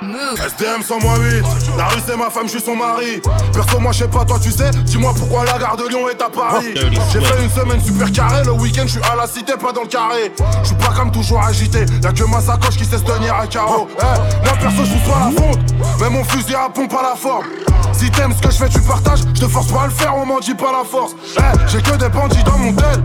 SDM 0.00 0.82
108, 0.82 1.42
la 1.76 1.84
rue 1.86 2.00
c'est 2.06 2.16
ma 2.16 2.30
femme, 2.30 2.44
je 2.46 2.50
suis 2.50 2.60
son 2.60 2.76
mari. 2.76 3.20
Perso, 3.52 3.78
moi 3.78 3.92
je 3.92 3.98
sais 3.98 4.08
pas, 4.08 4.24
toi 4.24 4.38
tu 4.42 4.50
sais, 4.50 4.70
dis-moi 4.84 5.12
pourquoi 5.16 5.44
la 5.44 5.58
gare 5.58 5.76
de 5.76 5.88
Lyon 5.88 6.08
est 6.08 6.20
à 6.22 6.28
Paris. 6.28 6.74
J'ai 7.12 7.20
fait 7.20 7.42
une 7.42 7.50
semaine 7.50 7.80
super 7.80 8.10
carré, 8.12 8.42
le 8.44 8.52
week-end 8.52 8.82
je 8.84 8.92
suis 8.92 9.02
à 9.10 9.16
la 9.16 9.26
cité, 9.26 9.52
pas 9.60 9.72
dans 9.72 9.82
le 9.82 9.88
carré. 9.88 10.32
Je 10.62 10.68
suis 10.68 10.76
pas 10.76 10.92
comme 10.94 11.10
toujours 11.10 11.42
agité, 11.42 11.84
y'a 12.02 12.12
que 12.12 12.24
ma 12.24 12.40
sacoche 12.40 12.76
qui 12.76 12.84
sait 12.84 12.98
se 12.98 13.04
tenir 13.04 13.34
à 13.34 13.46
carreau. 13.46 13.88
Eh, 13.98 14.44
moi 14.44 14.56
perso, 14.60 14.84
je 14.84 14.84
suis 14.84 15.12
à 15.12 15.30
la 15.30 15.42
fonte, 15.42 15.60
mais 16.00 16.10
mon 16.10 16.24
fusil 16.24 16.54
à 16.54 16.68
pompe 16.68 16.94
à 16.94 17.02
la 17.02 17.16
forme. 17.16 17.46
Si 17.92 18.10
t'aimes 18.10 18.32
ce 18.34 18.40
que 18.46 18.50
je 18.52 18.56
fais, 18.56 18.68
tu 18.68 18.80
partages, 18.80 19.20
je 19.34 19.40
te 19.40 19.48
force 19.48 19.66
pas 19.66 19.82
à 19.82 19.86
le 19.86 19.92
faire, 19.92 20.16
on 20.16 20.24
m'en 20.24 20.40
dit 20.40 20.54
pas 20.54 20.72
la 20.72 20.84
force. 20.84 21.12
Eh, 21.36 21.40
j'ai 21.68 21.82
que 21.82 21.96
des 21.96 22.08
bandits 22.08 22.42
dans 22.44 22.56
mon 22.58 22.72
tel, 22.72 23.02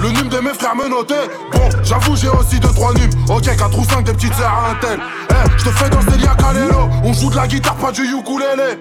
le 0.00 0.10
nume 0.10 0.28
de 0.28 0.38
mes 0.38 0.52
frères 0.52 0.76
me 0.76 0.88
notait. 0.88 1.28
Bon, 1.52 1.68
j'avoue, 1.82 2.16
j'ai 2.16 2.28
aussi 2.28 2.56
2-3 2.56 2.98
numes. 2.98 3.10
Ok, 3.28 3.44
4 3.44 3.78
ou 3.78 3.84
5 3.84 4.04
des 4.04 4.12
petites 4.12 4.34
sœurs 4.34 4.52
à 4.52 4.70
un 4.70 4.74
tel. 4.80 4.98
Eh, 5.30 5.58
je 5.58 5.64
te 5.64 5.70
fais 5.70 5.88
danser 5.88 6.18
On 7.06 7.12
joue 7.12 7.28
de 7.28 7.36
la 7.36 7.46
guitare, 7.46 7.74
pas 7.74 7.92
du 7.92 8.02
ukulélé. 8.02 8.78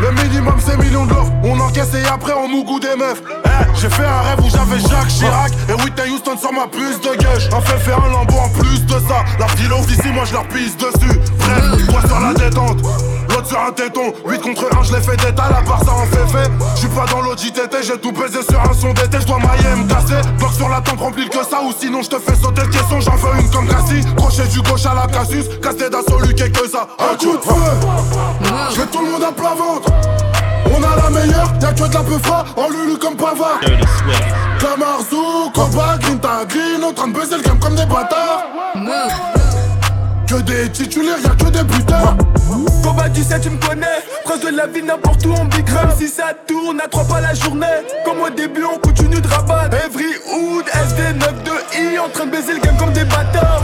Le 0.00 0.10
minimum 0.22 0.56
c'est 0.58 0.76
millions 0.76 1.06
de 1.06 1.14
l'offre, 1.14 1.30
on 1.44 1.58
encaisse 1.60 1.94
et 1.94 2.04
après 2.04 2.32
on 2.32 2.48
nous 2.48 2.64
goûte 2.64 2.82
des 2.82 2.96
meufs. 2.96 3.22
Eh, 3.44 3.48
j'ai 3.80 3.88
fait 3.88 4.04
un 4.04 4.20
rêve 4.22 4.40
où 4.44 4.50
j'avais 4.50 4.80
Jacques 4.80 5.08
Chirac 5.08 5.52
et 5.68 5.74
Whitney 5.74 6.10
Houston 6.10 6.36
sur 6.36 6.52
ma 6.52 6.66
puce 6.66 7.00
de 7.00 7.16
gueule. 7.16 7.54
Un 7.56 7.60
fait 7.60 7.78
faire 7.78 8.02
un 8.04 8.10
lambeau 8.10 8.38
en 8.38 8.48
plus 8.48 8.84
de 8.86 8.94
ça. 9.08 9.24
La 9.38 9.46
petite 9.46 9.86
d'ici, 9.86 10.08
moi 10.12 10.24
je 10.24 10.32
leur 10.32 10.48
pisse 10.48 10.76
dessus. 10.76 11.20
Bref, 11.38 11.86
toi 11.88 12.00
sur 12.06 12.20
la 12.20 12.34
détente. 12.34 12.78
Sur 13.44 13.58
un 13.58 13.72
téton, 13.72 14.12
8 14.26 14.40
contre 14.42 14.66
1, 14.78 14.82
je 14.84 14.92
l'ai 14.94 15.00
fait 15.00 15.16
d'état, 15.16 15.48
la 15.50 15.62
part 15.62 15.82
ça 15.82 15.92
en 15.92 16.06
fait 16.06 16.26
fait. 16.30 16.50
J'suis 16.76 16.88
pas 16.88 17.06
dans 17.10 17.22
l'OJTT, 17.22 17.82
j'ai 17.82 17.98
tout 17.98 18.12
baisé 18.12 18.42
sur 18.48 18.60
un 18.60 18.74
son 18.74 18.92
d'été, 18.92 19.18
j'dois 19.20 19.38
mailler 19.38 19.82
me 19.82 19.88
casser. 19.88 20.20
Bloc 20.38 20.52
sur 20.52 20.68
la 20.68 20.80
tempe 20.80 21.00
rempli 21.00 21.28
que 21.28 21.38
ça, 21.38 21.60
ou 21.62 21.72
sinon 21.78 22.02
j'te 22.02 22.18
fais 22.18 22.36
sauter 22.36 22.62
le 22.62 22.68
caisson, 22.68 23.00
j'en 23.00 23.16
veux 23.16 23.40
une 23.40 23.50
comme 23.50 23.66
Cassie. 23.66 24.02
Crochet 24.16 24.46
du 24.48 24.60
gauche 24.60 24.86
à 24.86 24.94
la 24.94 25.06
Cassius, 25.06 25.46
casse 25.62 25.76
d'assaut 25.76 26.20
lui 26.20 26.34
que 26.34 26.68
ça. 26.68 26.86
Un 26.98 27.16
coup 27.16 27.36
de 27.36 27.42
feu, 27.42 27.54
j'ai 28.76 28.86
tout 28.86 29.04
le 29.04 29.10
monde 29.10 29.24
à 29.24 29.32
plat 29.32 29.54
ventre. 29.56 29.90
On 30.66 30.82
a 30.82 31.02
la 31.02 31.10
meilleure, 31.10 31.52
y'a 31.60 31.72
que 31.72 31.88
de 31.88 31.94
la 31.94 32.02
peufra, 32.02 32.44
en 32.56 32.68
lulu 32.68 32.98
comme 32.98 33.16
Pavard. 33.16 33.60
Comme 34.60 34.82
Arzou, 34.82 35.50
Koba, 35.54 35.98
Grinta, 35.98 36.44
Green, 36.48 36.84
en 36.84 36.92
train 36.92 37.08
de 37.08 37.14
baiser 37.14 37.36
le 37.36 37.42
game 37.42 37.58
comme 37.58 37.74
des 37.74 37.86
bâtards. 37.86 38.44
Que 40.30 40.40
des 40.42 40.70
titulaires, 40.70 41.18
y'a 41.24 41.30
que 41.30 41.50
des 41.50 41.64
buteurs. 41.64 42.16
Combat 42.84 43.08
du 43.08 43.20
7, 43.20 43.40
tu 43.40 43.50
me 43.50 43.58
connais. 43.58 43.98
Prince 44.24 44.40
de 44.42 44.56
la 44.56 44.68
vie, 44.68 44.80
n'importe 44.80 45.26
où, 45.26 45.32
on 45.32 45.44
big 45.46 45.68
même 45.72 45.90
si 45.98 46.06
ça 46.06 46.32
tourne 46.46 46.80
à 46.80 46.86
trois 46.86 47.02
pas 47.02 47.20
la 47.20 47.34
journée. 47.34 47.66
Comme 48.04 48.20
au 48.20 48.30
début, 48.30 48.62
on 48.62 48.78
continue 48.78 49.20
de 49.20 49.26
rabattre. 49.26 49.76
Every 49.84 50.14
Hood, 50.30 50.66
SD92I, 50.66 51.98
en 51.98 52.08
train 52.10 52.26
de 52.26 52.30
baiser 52.30 52.52
le 52.52 52.60
game 52.60 52.76
comme 52.76 52.92
des 52.92 53.02
bâtards. 53.06 53.60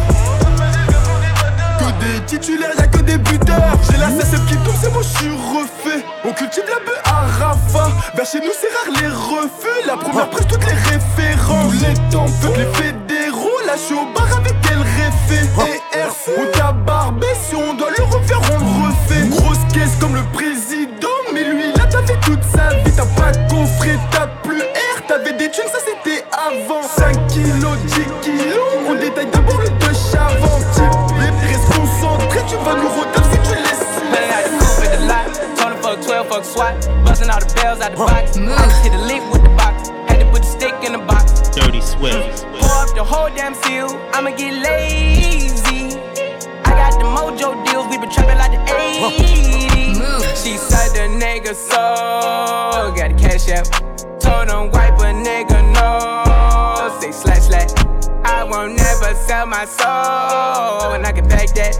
Que 1.78 2.04
des 2.04 2.20
titulaires, 2.26 2.74
y'a 2.76 2.88
que 2.88 3.02
des 3.02 3.18
buteurs. 3.18 3.78
J'ai 3.88 3.98
la 3.98 4.08
CSF 4.08 4.44
qui 4.48 4.56
tombe, 4.56 4.74
c'est 4.82 4.92
moi, 4.92 5.02
je 5.02 5.18
suis 5.18 5.30
refait. 5.30 6.04
On 6.24 6.32
cultive 6.32 6.64
la 6.66 6.84
bœuf 6.84 7.00
à 7.04 7.46
Rafa. 7.46 7.92
Vers 8.16 8.26
chez 8.26 8.40
nous, 8.40 8.50
c'est 8.60 8.74
rare 8.74 9.00
les 9.00 9.06
refus. 9.06 9.86
La 9.86 9.96
première 9.96 10.28
presse, 10.30 10.48
toutes 10.48 10.66
les 10.66 10.72
références. 10.72 11.74
Les 11.74 11.94
temps, 12.10 12.26
les 12.56 12.66
fédéraux. 12.74 13.60
Là, 13.68 13.74
je 13.76 13.82
suis 13.82 13.94
au 13.94 14.12
bar 14.12 14.26
avec 14.36 14.65
elle 15.30 15.38
réfé. 15.38 15.82
Et 15.94 15.98
RC, 15.98 16.32
on 16.38 16.58
t'a 16.58 16.72
barbé. 16.72 17.26
Si 17.42 17.54
on 17.54 17.74
doit 17.74 17.90
le 17.96 18.04
refaire, 18.04 18.40
on 18.52 18.58
le 18.58 18.88
refait. 18.88 19.26
Grosse 19.28 19.64
caisse 19.72 19.96
comme 20.00 20.14
le 20.14 20.22
président. 20.32 21.08
Mais 21.32 21.44
lui, 21.44 21.70
il 21.74 21.80
a 21.80 21.86
déjà 21.86 22.02
fait 22.02 22.18
toute 22.20 22.42
sa 22.44 22.74
vie. 22.76 22.92
T'as 22.96 23.06
pas 23.20 23.32
coffré, 23.48 23.98
t'as 24.10 24.26
plus 24.42 24.60
R. 24.60 25.06
T'avais 25.06 25.32
des 25.32 25.50
thunes, 25.50 25.70
ça 25.70 25.78
c'était 25.78 26.24
avant. 26.32 26.82
5 26.82 27.26
kilos, 27.28 27.76
10 27.86 27.94
kilos. 28.22 28.72
On 28.88 28.94
détaille 28.94 29.30
d'abord 29.32 29.60
le 29.60 29.68
deux 29.68 29.94
chavant. 29.94 30.58
Type, 30.74 30.92
reste 31.48 31.66
concentré. 31.74 32.40
Tu 32.48 32.56
vas 32.56 32.74
nous 32.74 32.88
retenir 32.88 33.24
si 33.32 33.38
tu 33.48 33.56
laisses. 33.56 33.86
Playing 34.10 34.32
out 34.32 34.44
the 34.44 34.50
coupe 34.58 34.84
at 34.84 34.96
the 34.96 35.00
lot. 35.06 35.30
Tony 35.56 35.76
fuck 35.82 36.00
12, 36.00 36.28
fuck 36.28 36.44
SWAT. 36.44 36.74
Busting 37.04 37.30
all 37.30 37.40
the 37.40 37.54
bells 37.54 37.80
out 37.80 37.90
the 37.92 37.96
box. 37.96 38.36
I 38.36 38.68
just 38.68 38.82
hit 38.84 38.92
a 38.94 38.98
lick 39.06 39.22
whole 43.06 43.30
damn 43.30 43.54
seal. 43.54 43.88
I'ma 44.12 44.30
get 44.30 44.54
lazy. 44.66 45.96
I 46.64 46.70
got 46.80 46.92
the 46.98 47.06
mojo 47.06 47.64
deals. 47.64 47.86
We 47.88 47.98
been 47.98 48.10
trapping 48.10 48.38
like 48.38 48.52
the 48.52 48.62
80s. 48.72 49.96
She 50.42 50.56
said 50.56 50.90
the 50.96 51.06
nigga 51.22 51.54
so. 51.54 52.92
Got 52.96 53.08
the 53.12 53.18
cash 53.18 53.48
out. 53.48 53.66
Told 54.20 54.48
him 54.50 54.70
wipe 54.72 54.98
a 54.98 55.12
nigga 55.14 55.58
no. 55.74 57.00
Say 57.00 57.12
slash 57.12 57.44
slash. 57.48 57.70
I 58.24 58.42
won't 58.42 58.76
never 58.76 59.14
sell 59.14 59.46
my 59.46 59.64
soul. 59.64 60.92
And 60.94 61.06
I 61.06 61.12
can 61.12 61.28
back 61.28 61.48
that. 61.54 61.74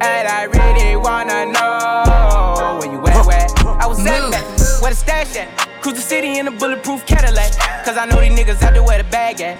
And 0.00 0.28
I 0.28 0.44
really 0.44 0.96
wanna 0.96 1.46
know 1.46 2.78
where 2.78 2.92
you 2.92 3.04
at, 3.06 3.26
where? 3.26 3.46
I 3.82 3.86
was 3.86 3.98
at 4.06 4.30
that. 4.30 4.57
Where 4.80 4.90
the 4.90 4.96
stash 4.96 5.34
at? 5.36 5.48
Cruise 5.82 5.96
the 5.96 6.00
city 6.00 6.38
in 6.38 6.46
a 6.46 6.52
bulletproof 6.52 7.04
Cadillac. 7.04 7.52
Cause 7.84 7.96
I 7.96 8.06
know 8.06 8.20
these 8.20 8.32
niggas 8.32 8.62
out 8.62 8.74
there 8.74 8.82
where 8.82 9.02
the 9.02 9.08
bag 9.10 9.40
at. 9.40 9.58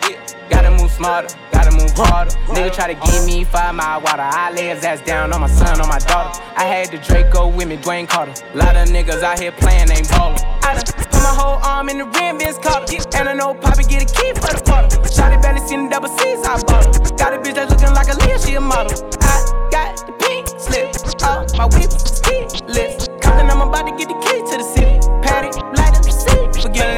Gotta 0.48 0.70
move 0.70 0.90
smarter, 0.92 1.34
gotta 1.50 1.72
move 1.72 1.90
harder. 1.96 2.30
Nigga 2.54 2.72
try 2.72 2.94
to 2.94 2.98
give 3.06 3.26
me 3.26 3.44
five 3.44 3.74
mile 3.74 4.00
water. 4.00 4.22
I 4.22 4.52
lay 4.52 4.68
his 4.68 4.84
ass 4.84 5.00
down 5.02 5.32
on 5.32 5.40
my 5.40 5.48
son, 5.48 5.80
on 5.80 5.88
my 5.88 5.98
daughter. 5.98 6.40
I 6.56 6.64
had 6.64 6.90
the 6.90 6.98
Draco 6.98 7.48
with 7.48 7.68
me, 7.68 7.76
Dwayne 7.76 8.08
Carter. 8.08 8.32
Lot 8.54 8.76
of 8.76 8.88
niggas 8.88 9.22
out 9.22 9.38
here 9.38 9.52
playing, 9.52 9.90
ain't 9.90 10.08
ballin'. 10.08 10.38
I 10.62 10.74
done 10.74 10.84
put 10.86 11.12
my 11.14 11.34
whole 11.34 11.58
arm 11.66 11.88
in 11.88 11.98
the 11.98 12.06
rim, 12.06 12.38
Vince 12.38 12.58
Carter. 12.58 12.96
And 13.14 13.28
I 13.28 13.34
know 13.34 13.54
Poppy 13.54 13.84
get 13.84 14.02
a 14.02 14.06
key 14.06 14.32
for 14.34 14.54
the 14.54 14.62
quarter. 14.64 14.88
Shotty 15.02 15.42
barely 15.42 15.66
seen 15.66 15.84
the 15.84 15.90
double 15.90 16.08
C's, 16.08 16.46
I 16.46 16.62
bought 16.62 16.84
her. 16.86 17.16
Got 17.16 17.34
a 17.34 17.38
bitch 17.38 17.54
that's 17.54 17.70
looking 17.70 17.94
like 17.94 18.08
a 18.08 18.16
Leah, 18.22 18.38
she 18.38 18.54
a 18.54 18.60
model. 18.60 18.92
I 19.20 19.68
got 19.70 20.06
the 20.06 20.12
pink 20.22 20.46
slip, 20.60 20.94
uh, 21.22 21.44
my 21.58 21.66
whip, 21.74 21.90
keyless. 22.22 23.08
Compton, 23.20 23.50
I'm 23.50 23.62
about 23.62 23.86
to 23.86 23.92
get 23.96 24.08
the 24.08 24.18
key 24.22 24.38
to 24.50 24.56
the 24.58 24.64
city. 24.64 24.97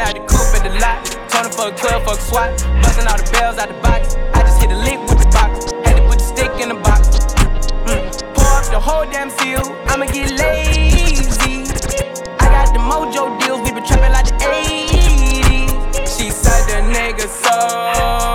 Forgetting 0.01 0.23
out 0.23 0.29
the 0.29 0.33
coupe 0.33 0.55
at 0.57 0.63
the 0.65 0.73
lot. 0.81 1.05
Tony 1.29 1.51
fuck 1.53 1.77
12, 1.77 2.05
fuck 2.05 2.21
SWAT. 2.21 2.51
Busting 2.83 3.07
all 3.07 3.19
the 3.19 3.31
bells 3.33 3.59
out 3.59 3.69
the 3.69 3.75
box. 3.83 4.17
I 4.33 4.41
just 4.43 4.61
hit 4.61 4.71
a 4.73 4.77
lick 4.77 4.99
with 5.01 5.19
the 5.19 5.29
box. 5.29 5.73
Had 5.85 5.97
to 5.97 6.09
put 6.09 6.19
the 6.19 6.25
stick 6.25 6.51
in 6.61 6.71
the 6.71 6.75
box. 6.75 7.09
Mm. 7.85 8.09
Pour 8.35 8.49
up 8.49 8.65
the 8.71 8.81
whole 8.81 9.05
damn 9.05 9.29
seal. 9.29 9.61
I'ma 9.89 10.07
get 10.07 10.31
lazy. 10.31 11.69
I 12.41 12.47
got 12.49 12.73
the 12.73 12.81
mojo 12.81 13.39
deals. 13.41 13.61
We 13.61 13.73
been 13.73 13.85
trapping 13.85 14.13
like 14.13 14.27
the 14.27 14.37
80s. 14.41 16.19
She 16.19 16.31
said 16.31 16.65
the 16.65 16.81
nigga 16.95 17.29
so. 17.29 18.30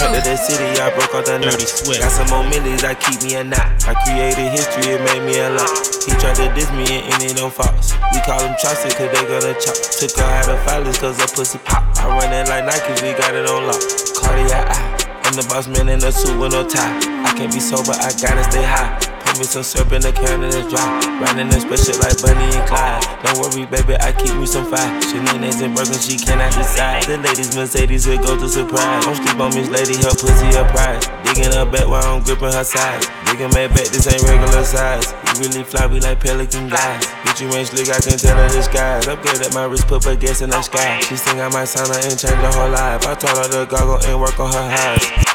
Turn 0.00 0.16
to 0.16 0.20
the 0.24 0.32
city, 0.32 0.64
I 0.80 0.88
broke 0.96 1.12
all 1.12 1.20
the 1.20 1.36
nuts. 1.36 1.84
Got 1.84 2.08
some 2.08 2.32
more 2.32 2.40
millies, 2.48 2.80
I 2.80 2.96
keep 2.96 3.20
me 3.20 3.36
a 3.36 3.44
knot. 3.44 3.84
I 3.84 3.92
created 4.00 4.48
history, 4.48 4.96
it 4.96 5.04
made 5.04 5.20
me 5.28 5.36
a 5.44 5.52
lot. 5.52 5.68
He 6.08 6.16
tried 6.16 6.40
to 6.40 6.48
diss 6.56 6.72
me 6.72 6.88
and 6.88 7.20
ended 7.20 7.36
on 7.36 7.52
Fox. 7.52 7.92
We 8.16 8.24
call 8.24 8.40
him 8.40 8.56
Chaucer, 8.56 8.88
cause 8.96 9.12
they 9.12 9.24
gonna 9.28 9.52
chop. 9.60 9.76
Took 9.76 10.16
her 10.16 10.24
out 10.24 10.48
of 10.48 10.56
filers, 10.64 10.96
cause 10.96 11.20
her 11.20 11.28
pussy 11.28 11.60
pop. 11.68 11.84
I 12.00 12.08
run 12.16 12.32
it 12.32 12.48
like 12.48 12.64
Nike, 12.64 12.96
we 13.04 13.12
got 13.12 13.36
it 13.36 13.44
on 13.44 13.68
lock. 13.68 13.82
Cardiac 14.16 14.72
eye. 14.72 15.20
I'm 15.28 15.36
the 15.36 15.44
boss 15.52 15.68
man 15.68 15.92
in 15.92 16.00
a 16.02 16.10
suit 16.10 16.32
with 16.40 16.52
no 16.52 16.66
tie. 16.66 16.96
I 17.28 17.36
can't 17.36 17.52
be 17.52 17.60
sober, 17.60 17.92
I 17.92 18.08
gotta 18.16 18.44
stay 18.48 18.64
high. 18.64 19.09
Put 19.30 19.38
me 19.38 19.46
some 19.46 19.62
syrup 19.62 19.94
in 19.94 20.02
the 20.02 20.10
can 20.10 20.42
and 20.42 20.50
it's 20.50 20.66
dry. 20.66 20.82
Riding 21.22 21.54
this 21.54 21.62
special 21.62 21.94
like 22.02 22.18
Bonnie 22.18 22.50
and 22.50 22.66
Clyde. 22.66 22.98
Don't 23.22 23.38
worry, 23.38 23.62
baby, 23.62 23.94
I 24.02 24.10
keep 24.10 24.34
me 24.34 24.42
some 24.42 24.66
fire. 24.66 24.90
Shenanigans 25.06 25.62
and 25.62 25.70
broken, 25.70 26.02
she 26.02 26.18
cannot 26.18 26.50
decide. 26.50 27.06
The 27.06 27.14
ladies 27.22 27.54
Mercedes 27.54 28.10
will 28.10 28.18
go 28.18 28.34
to 28.34 28.50
surprise. 28.50 29.06
Don't 29.06 29.14
sleep 29.14 29.38
on 29.38 29.54
Miss 29.54 29.70
Lady, 29.70 29.94
her 30.02 30.10
pussy 30.18 30.50
a 30.58 30.66
prize. 30.74 31.06
Digging 31.22 31.54
her 31.54 31.62
back 31.62 31.86
while 31.86 32.02
I'm 32.02 32.26
gripping 32.26 32.50
her 32.50 32.66
sides. 32.66 33.06
Digging 33.30 33.54
my 33.54 33.70
back, 33.70 33.86
this 33.94 34.10
ain't 34.10 34.18
regular 34.26 34.66
size. 34.66 35.14
You 35.38 35.46
really 35.46 35.62
fly, 35.62 35.86
we 35.86 36.02
like 36.02 36.18
pelican 36.18 36.66
guys. 36.66 37.06
Bitch, 37.22 37.46
you 37.46 37.54
ain't 37.54 37.70
slick, 37.70 37.86
I 37.86 38.02
can 38.02 38.18
tell 38.18 38.34
her 38.34 38.50
disguise. 38.50 39.06
Upgrade 39.06 39.46
at 39.46 39.54
my 39.54 39.70
wrist, 39.70 39.86
put 39.86 40.02
her 40.10 40.18
gas 40.18 40.42
in 40.42 40.50
the 40.50 40.58
sky. 40.58 40.98
She 41.06 41.14
think 41.14 41.38
I 41.38 41.46
might 41.54 41.70
sign 41.70 41.86
her 41.86 42.02
and 42.02 42.18
change 42.18 42.34
her 42.34 42.50
whole 42.50 42.74
life. 42.74 43.06
I 43.06 43.14
told 43.14 43.38
her 43.38 43.62
to 43.62 43.70
goggle 43.70 44.02
and 44.10 44.18
work 44.18 44.34
on 44.42 44.50
her 44.50 44.66
eyes. 44.74 45.29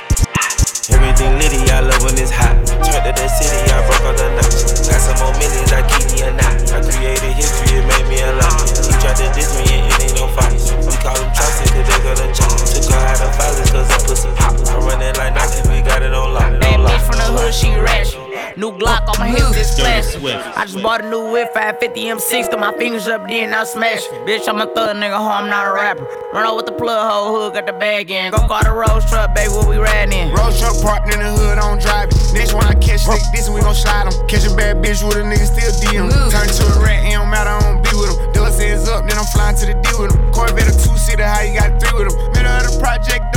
Everything 0.94 1.34
litty, 1.42 1.66
I 1.74 1.82
love 1.82 1.98
when 2.06 2.14
it's 2.14 2.30
hot. 2.30 2.54
Turn 2.62 3.02
to 3.02 3.10
the 3.10 3.26
city, 3.26 3.58
I 3.74 3.82
broke 3.90 4.06
all 4.06 4.14
the 4.14 4.30
knots. 4.38 4.86
Got 4.86 5.02
some 5.02 5.18
more 5.18 5.34
millions, 5.42 5.74
I 5.74 5.82
keep 5.90 6.06
me 6.14 6.22
a 6.22 6.30
knot. 6.30 6.62
I 6.70 6.78
created 6.86 7.34
history, 7.34 7.82
it 7.82 7.86
made 7.90 8.06
me 8.06 8.22
a 8.22 8.30
lot. 8.38 8.54
He 8.70 8.94
tried 9.02 9.18
to 9.18 9.26
diss 9.34 9.50
me 9.58 9.66
and 9.82 9.90
it 9.90 10.04
ain't 10.06 10.14
no 10.14 10.30
fights. 10.38 10.70
We 10.86 10.94
call 11.02 11.18
him 11.18 11.32
Chaucer, 11.34 11.66
cause 11.74 11.90
they 11.90 12.00
gonna 12.06 12.30
chop. 12.38 12.54
Took 12.70 12.86
her 12.94 13.02
out 13.02 13.18
of 13.18 13.34
filers, 13.34 13.70
cause 13.74 13.90
her 13.90 14.02
pussy 14.06 14.30
pop. 14.38 14.54
I 14.62 14.78
run 14.78 15.02
it 15.02 15.18
like 15.18 15.34
Nike, 15.34 15.66
we 15.74 15.82
got 15.82 16.04
it 16.04 16.14
on 16.14 16.34
lock. 16.34 16.54
That 16.54 16.78
bitch 16.78 17.02
from 17.02 17.18
the 17.18 17.28
hood, 17.34 17.54
she 17.54 17.74
ratchet. 17.82 18.25
New 18.58 18.72
Glock 18.72 19.08
on 19.10 19.20
my 19.20 19.28
hip, 19.28 19.50
this 19.52 19.78
flash. 19.78 20.16
I 20.16 20.66
just 20.66 20.82
bought 20.82 21.04
a 21.04 21.10
new 21.10 21.32
whip, 21.32 21.54
550 21.54 22.02
M6, 22.06 22.50
threw 22.50 22.60
my 22.60 22.72
fingers 22.78 23.08
up, 23.08 23.28
then 23.28 23.54
I 23.54 23.64
smash 23.66 24.06
it. 24.06 24.12
Bitch, 24.26 24.48
I'm 24.48 24.62
a 24.62 24.66
thug 24.66 24.96
nigga, 24.96 25.18
ho, 25.18 25.28
I'm 25.28 25.50
not 25.50 25.68
a 25.68 25.74
rapper. 25.74 26.08
Run 26.34 26.46
out 26.46 26.56
with 26.56 26.66
the 26.66 26.72
plug 26.72 27.12
hole, 27.12 27.36
hood, 27.36 27.54
got 27.54 27.66
the 27.66 27.74
bag 27.74 28.12
in. 28.12 28.32
Go 28.32 28.48
call 28.48 28.64
the 28.64 28.72
Rose 28.72 29.04
truck, 29.10 29.36
baby, 29.36 29.52
what 29.52 29.68
we 29.68 29.78
riding 29.78 30.14
in? 30.14 30.34
Rose 30.34 30.60
truck 30.60 30.76
parked 30.82 31.14
in 31.14 31.20
the 31.20 31.32
hood, 31.32 31.58
I 31.58 31.68
don't 31.68 31.82
drive 31.82 32.10
it. 32.10 32.16
Next 32.34 32.54
one 32.54 32.66
I 32.66 32.76
catch 32.76 33.02
stick, 33.02 33.22
this 33.34 33.50
one 33.50 33.60
we 33.60 33.62
gon' 33.62 33.76
slide 33.76 34.08
'em. 34.08 34.28
Catch 34.28 34.48
a 34.48 34.56
bad 34.56 34.78
bitch 34.84 35.04
with 35.04 35.18
a 35.18 35.24
nigga 35.24 35.46
still 35.46 35.72
DM. 35.84 36.10
Turn 36.32 36.48
to 36.48 36.64
a 36.72 36.84
rat, 36.84 37.04
it 37.04 37.12
don't 37.12 37.30
matter, 37.30 37.50
I 37.50 37.60
don't 37.60 37.84
be 37.84 37.92
with 37.98 38.16
him. 38.16 38.32
Dilla 38.32 38.52
says 38.52 38.88
up, 38.88 39.08
then 39.08 39.18
I'm 39.18 39.26
flying 39.36 39.56
to 39.58 39.66
the 39.68 39.76
D 39.84 39.90
with 40.00 40.16
him. 40.16 40.32
Corvette 40.32 40.68
a 40.68 40.72
two 40.72 40.96
seater, 40.98 41.28
how 41.28 41.42
you 41.42 41.60
got 41.60 41.76
three 41.80 41.92
with 42.00 42.14
him? 42.14 42.32
Middle 42.32 42.56
of 42.56 42.64
the 42.72 42.80
project, 42.80 43.35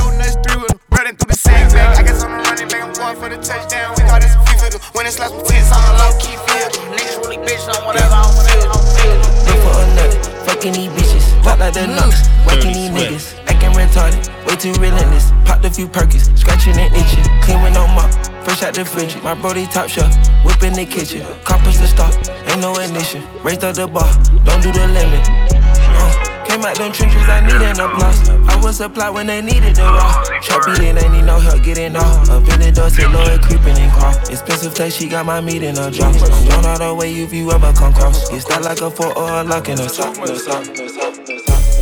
donuts 1.09 1.09
him. 1.09 1.09
Running 1.09 1.17
through 1.17 1.27
the 1.27 1.37
sandbag, 1.37 1.97
I 1.97 2.03
guess 2.03 2.23
I'm 2.23 2.31
running 2.43 2.67
back, 2.67 2.83
I'm 2.83 2.93
going 2.93 3.17
for 3.17 3.29
the 3.29 3.41
touchdown. 3.41 3.95
We 3.97 4.03
call 4.03 4.19
this 4.19 4.33
a 4.33 4.37
FIFA. 4.37 4.95
When 4.95 5.05
it's 5.05 5.19
last 5.19 5.35
with 5.35 5.47
tits, 5.47 5.71
I'm 5.71 5.81
a 5.81 5.97
low 5.97 6.11
key 6.19 6.35
feel. 6.45 6.69
Niggas 6.93 7.17
really 7.23 7.37
bitch 7.37 7.65
on 7.69 7.85
whatever 7.85 8.13
I 8.13 8.23
don't 8.23 8.85
feel. 8.93 9.17
Look 9.47 9.59
for 9.63 9.73
a 9.73 9.85
nut, 9.95 10.11
fucking 10.45 10.73
these 10.73 10.89
bitches. 10.93 11.25
Pop 11.43 11.59
like 11.59 11.73
the 11.73 11.87
knocks, 11.87 12.27
whacking 12.45 12.73
these 12.73 12.91
niggas. 12.91 13.25
Acting 13.47 13.73
retarded, 13.73 14.21
way 14.45 14.55
too 14.55 14.73
relentless. 14.79 15.31
Popped 15.45 15.65
a 15.65 15.69
few 15.69 15.87
perkies, 15.87 16.29
scratching 16.37 16.77
and 16.77 16.93
itching. 16.93 17.25
Clean 17.41 17.61
with 17.63 17.73
no 17.73 17.87
mop, 17.87 18.11
fresh 18.43 18.61
out 18.63 18.73
the 18.73 18.85
fridge. 18.85 19.15
My 19.23 19.33
brody 19.33 19.65
top 19.67 19.89
shelf, 19.89 20.13
whip 20.45 20.61
in 20.63 20.73
the 20.73 20.85
kitchen. 20.85 21.25
Coppers 21.43 21.79
the 21.79 21.87
stop, 21.87 22.13
ain't 22.49 22.61
no 22.61 22.77
ignition. 22.77 23.23
Raised 23.41 23.63
up 23.63 23.75
the 23.75 23.87
bar, 23.87 24.09
don't 24.45 24.61
do 24.61 24.71
the 24.71 24.85
limit. 24.87 25.25
Uh, 25.25 26.35
Came 26.49 26.65
out 26.65 26.75
them 26.77 26.91
trenches, 26.91 27.21
I 27.29 27.45
needed 27.45 27.77
no 27.77 27.93
plus. 27.93 28.29
I 28.79 28.83
was 28.83 28.93
supply 28.93 29.09
when 29.09 29.27
they 29.27 29.41
needed 29.41 29.75
the 29.75 29.83
raw. 29.83 30.23
Trap 30.39 30.63
beating, 30.65 30.95
ain't 30.95 31.11
need 31.11 31.25
no 31.25 31.37
help 31.37 31.61
getting 31.63 31.97
off. 31.97 32.29
Up 32.29 32.47
in 32.47 32.61
the 32.61 32.71
door, 32.71 32.89
till 32.89 33.11
Lord 33.11 33.41
creeping 33.41 33.75
and 33.75 33.91
crawl. 33.91 34.15
Expensive 34.31 34.73
place, 34.73 34.95
she 34.95 35.09
got 35.09 35.25
my 35.25 35.41
meat 35.41 35.63
in 35.63 35.75
her 35.75 35.91
drop. 35.91 36.15
I'm 36.15 36.47
going 36.47 36.65
all 36.65 36.79
the 36.79 36.95
way 36.95 37.11
if 37.11 37.33
you 37.33 37.51
ever 37.51 37.73
come 37.73 37.91
cross. 37.93 38.29
Get 38.29 38.47
that 38.47 38.61
like 38.63 38.79
a 38.79 38.89
four 38.89 39.11
or 39.17 39.41
a 39.41 39.43
lock 39.43 39.67
in 39.67 39.75
the 39.75 39.83
top. 39.83 40.15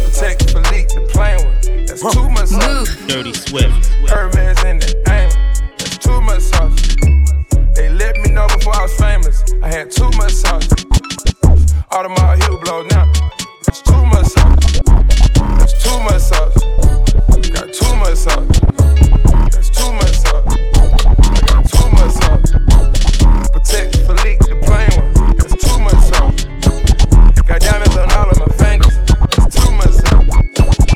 Patek 0.10 0.42
Philippe, 0.50 0.90
the 0.96 1.02
plane 1.14 1.38
with. 1.46 1.70
That's 1.88 2.02
too 2.02 2.30
much 2.30 2.50
sauce. 2.50 2.90
Dirty 3.06 3.34
Swift. 3.34 3.86
Hermes 4.10 4.58
in 4.66 4.80
the 4.80 4.90
name. 5.06 5.30
That's 5.78 6.00
too 6.00 6.20
much 6.22 6.42
sauce. 6.42 6.82
They 7.76 7.90
let 7.90 8.18
me 8.26 8.32
know 8.32 8.48
before 8.58 8.76
I 8.76 8.82
was 8.82 8.96
famous. 8.98 9.44
I 9.62 9.70
had 9.70 9.92
too 9.92 10.10
much 10.18 10.34
sauce. 10.34 10.66
Audemars 11.94 12.42
heel 12.42 12.58
blow 12.64 12.82
now. 12.90 13.06
It's 13.68 13.84
too 13.84 14.04
much 14.08 14.26
sauce. 14.34 14.82
That's 15.62 15.78
too 15.84 16.00
much 16.02 16.22
sauce. 16.22 16.67
Got 18.18 18.50
too 18.50 18.50
much 18.50 18.50
sauce. 18.50 18.58
That's 19.54 19.70
too 19.70 19.92
much 19.94 20.18
sauce. 20.18 20.56
Got 21.46 21.64
too 21.70 21.90
much 21.92 22.14
sauce. 22.18 22.52
Patek 23.54 23.88
Philippe, 24.06 24.42
the 24.42 24.56
plain 24.66 24.90
one. 24.98 25.12
That's 25.38 25.54
too 25.54 25.78
much. 25.80 26.10
Got 27.46 27.62
diamonds 27.62 27.96
on 27.96 28.12
all 28.12 28.30
of 28.30 28.38
my 28.40 28.48
fingers. 28.58 28.98
That's 29.38 29.56
too 29.56 29.72
much 29.72 29.94
sauce. 30.02 30.26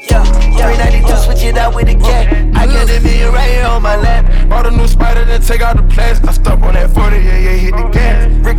Yeah, 0.09 0.25
yeah. 0.57 0.73
392, 0.73 1.15
switch 1.17 1.43
it 1.43 1.57
out 1.57 1.75
with 1.75 1.89
a 1.89 1.95
cat. 1.95 2.33
I 2.55 2.65
got 2.65 2.89
a 2.89 2.99
million 3.01 3.31
right 3.33 3.49
here 3.51 3.65
on 3.65 3.83
my 3.83 3.97
lap. 3.97 4.49
Bought 4.49 4.65
a 4.65 4.71
new 4.71 4.87
spider, 4.87 5.23
then 5.23 5.41
take 5.41 5.61
out 5.61 5.77
the 5.77 5.83
plastic. 5.83 6.27
I 6.27 6.33
stop 6.33 6.61
on 6.63 6.73
that 6.73 6.89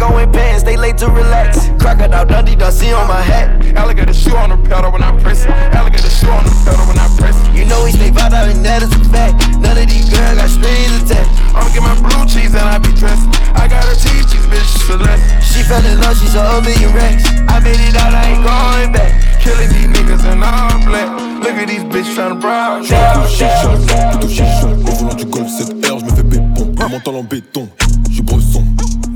gas. 0.02 0.12
Rick 0.14 0.26
in 0.26 0.32
pants, 0.32 0.62
they 0.62 0.76
late 0.76 0.98
to 0.98 1.08
relax. 1.08 1.68
Crocodile 1.78 2.26
Dundee, 2.26 2.56
Dusty 2.56 2.92
on 2.92 3.06
my 3.08 3.20
hat. 3.20 3.76
Alligator 3.76 4.12
shoe 4.12 4.36
on 4.36 4.50
the 4.50 4.56
pedal 4.68 4.90
when 4.92 5.02
I 5.02 5.18
press 5.20 5.44
it. 5.44 5.50
Alligator 5.50 6.10
shoe 6.10 6.30
on 6.30 6.44
the 6.44 6.50
pedal 6.64 6.86
when 6.86 6.98
I 6.98 7.08
press 7.16 7.36
it. 7.36 7.54
You 7.54 7.64
know 7.64 7.84
we 7.84 7.92
stay 7.92 8.10
vibe 8.10 8.32
out 8.32 8.48
and 8.48 8.64
that 8.64 8.82
is 8.82 8.92
a 8.92 9.04
fact. 9.10 9.38
None 9.60 9.78
of 9.78 9.88
these 9.88 10.08
girls 10.10 10.38
got 10.38 10.50
strings 10.50 11.02
attached. 11.02 11.30
I'ma 11.54 11.68
get 11.72 11.82
my 11.82 11.94
blue 12.00 12.24
cheese 12.26 12.54
and 12.54 12.66
I 12.66 12.78
be 12.78 12.92
dressed. 12.94 13.26
I 13.54 13.68
got 13.68 13.84
her 13.84 13.94
cheese, 13.94 14.26
cheese, 14.30 14.46
bitch, 14.46 14.70
Celeste. 14.86 15.22
She 15.42 15.62
fell 15.62 15.84
in 15.84 16.00
love, 16.00 16.16
she's 16.18 16.34
a 16.34 16.60
million 16.62 16.92
racks. 16.94 17.24
I 17.48 17.60
made 17.60 17.78
it 17.78 17.96
out, 17.96 18.14
I 18.14 18.34
ain't 18.34 18.42
going 18.42 18.92
back. 18.92 19.12
Killing 19.40 19.68
these 19.70 19.90
niggas 19.90 20.24
in 20.26 20.42
all 20.42 20.78
black. 20.86 21.10
Look 21.42 21.56
at 21.58 21.68
these 21.68 21.84
bitches 21.84 22.14
tryna 22.14 22.40
browse. 22.40 22.88
Plutôt 22.88 23.26
chicha, 23.28 23.70
plutôt 24.10 24.28
chicha. 24.28 24.66
Au 24.66 24.94
volant 24.94 25.14
du 25.14 25.24
Golf 25.26 25.48
7R, 25.48 25.98
je 25.98 26.04
me 26.04 26.10
fais 26.10 26.24
pépon. 26.24 26.72
Mental 26.88 27.16
en 27.16 27.24
béton, 27.24 27.68
je 28.08 28.14
suis 28.14 28.22
bresson. 28.22 28.61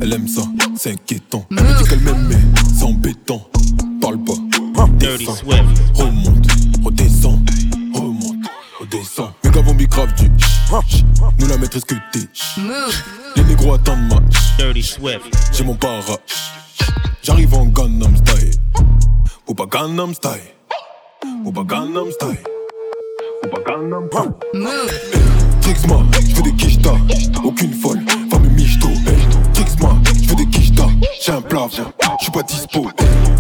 Elle 0.06 0.12
aime 0.12 0.28
ça, 0.28 0.42
c'est 0.76 0.92
inquiétant. 0.92 1.44
Elle 1.50 1.64
me 1.64 1.78
dit 1.82 1.88
qu'elle 1.88 1.98
m'aime, 1.98 2.28
mais 2.28 2.60
c'est 2.72 2.84
embêtant. 2.84 3.44
Parle 4.00 4.18
pas, 4.18 4.86
Dirty 5.00 5.24
Swift. 5.24 5.64
remonte, 5.94 6.46
redescend, 6.84 7.50
remonte, 7.92 8.46
redescend. 8.78 9.30
Mes 9.42 9.50
gars 9.50 9.62
vont 9.62 9.74
grave 9.74 10.14
du 10.14 10.30
Nous 11.40 11.48
la 11.48 11.58
maîtrise 11.58 11.84
que 11.84 11.96
t'es. 12.12 12.20
Les 13.34 13.42
négros 13.42 13.74
attendent 13.74 14.08
ma 14.08 14.20
Dirty 14.58 14.84
Swift. 14.84 15.22
J'ai 15.52 15.64
mon 15.64 15.74
para. 15.74 16.18
J'arrive 17.24 17.52
en 17.54 17.64
Gangnam 17.64 18.14
Style. 18.16 18.52
Ou 19.48 19.54
pas 19.54 19.66
Gangnam 19.66 20.14
Style. 20.14 20.30
Ou 21.44 21.50
pas 21.50 21.64
Gangnam 21.64 22.12
Style. 22.12 22.38
Ou 23.44 23.48
pas 23.48 23.72
Gangnam 23.72 24.08
Style. 24.12 24.66
Trix-moi, 25.62 26.04
j'veux 26.28 26.42
des 26.42 26.54
quichtas. 26.54 26.94
J'ai 31.56 31.62
un 31.62 31.68
plafond, 31.68 32.16
j'suis 32.20 32.30
pas 32.32 32.42
dispo. 32.42 32.90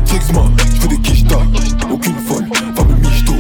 Trix-moi, 0.06 0.44
j'veux 0.74 0.88
des 0.88 0.98
quichtas. 1.02 1.42
Aucune 1.90 2.16
folle, 2.16 2.46
va 2.74 2.84
me 2.84 2.94
michto. 2.94 3.34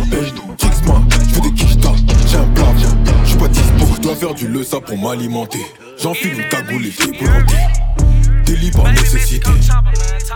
Trix-moi, 0.58 1.00
j'veux 1.30 1.40
des 1.40 1.54
quichtas. 1.54 1.94
J'ai 2.30 2.36
un 2.36 2.44
plafond, 2.48 2.94
j'suis 3.24 3.38
pas 3.38 3.48
dispo. 3.48 3.86
J'dois 3.96 4.14
faire 4.16 4.34
du 4.34 4.48
lesa 4.48 4.78
pour 4.82 4.98
m'alimenter. 4.98 5.64
J'enfile 5.98 6.34
une 6.34 6.48
cagoule 6.50 6.84
et 6.84 6.90
planté. 6.90 7.56
Délit 8.44 8.70
par 8.70 8.92
nécessité. 8.92 9.50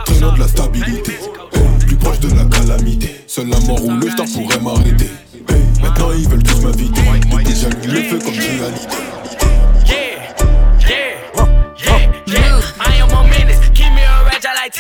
Traînant 0.07 0.33
de 0.33 0.40
la 0.40 0.48
stabilité. 0.48 1.18
Eh, 1.53 1.85
plus 1.85 1.96
proche 1.96 2.20
de 2.20 2.35
la 2.35 2.44
calamité. 2.46 3.22
Seul 3.26 3.48
la 3.48 3.61
mort 3.61 3.85
ou 3.85 3.90
le 3.90 4.09
star 4.09 4.24
pourrait 4.24 4.61
m'arrêter. 4.61 5.11
Eh, 5.35 5.83
maintenant 5.83 6.12
ils 6.16 6.26
veulent 6.26 6.42
tous 6.42 6.62
m'inviter. 6.62 7.03
Depuis 7.31 7.57
j'allume 7.57 7.92
le 7.92 8.03
feu 8.05 8.18
comme 8.18 8.33
réalité. 8.33 8.96
Yeah, 8.96 9.20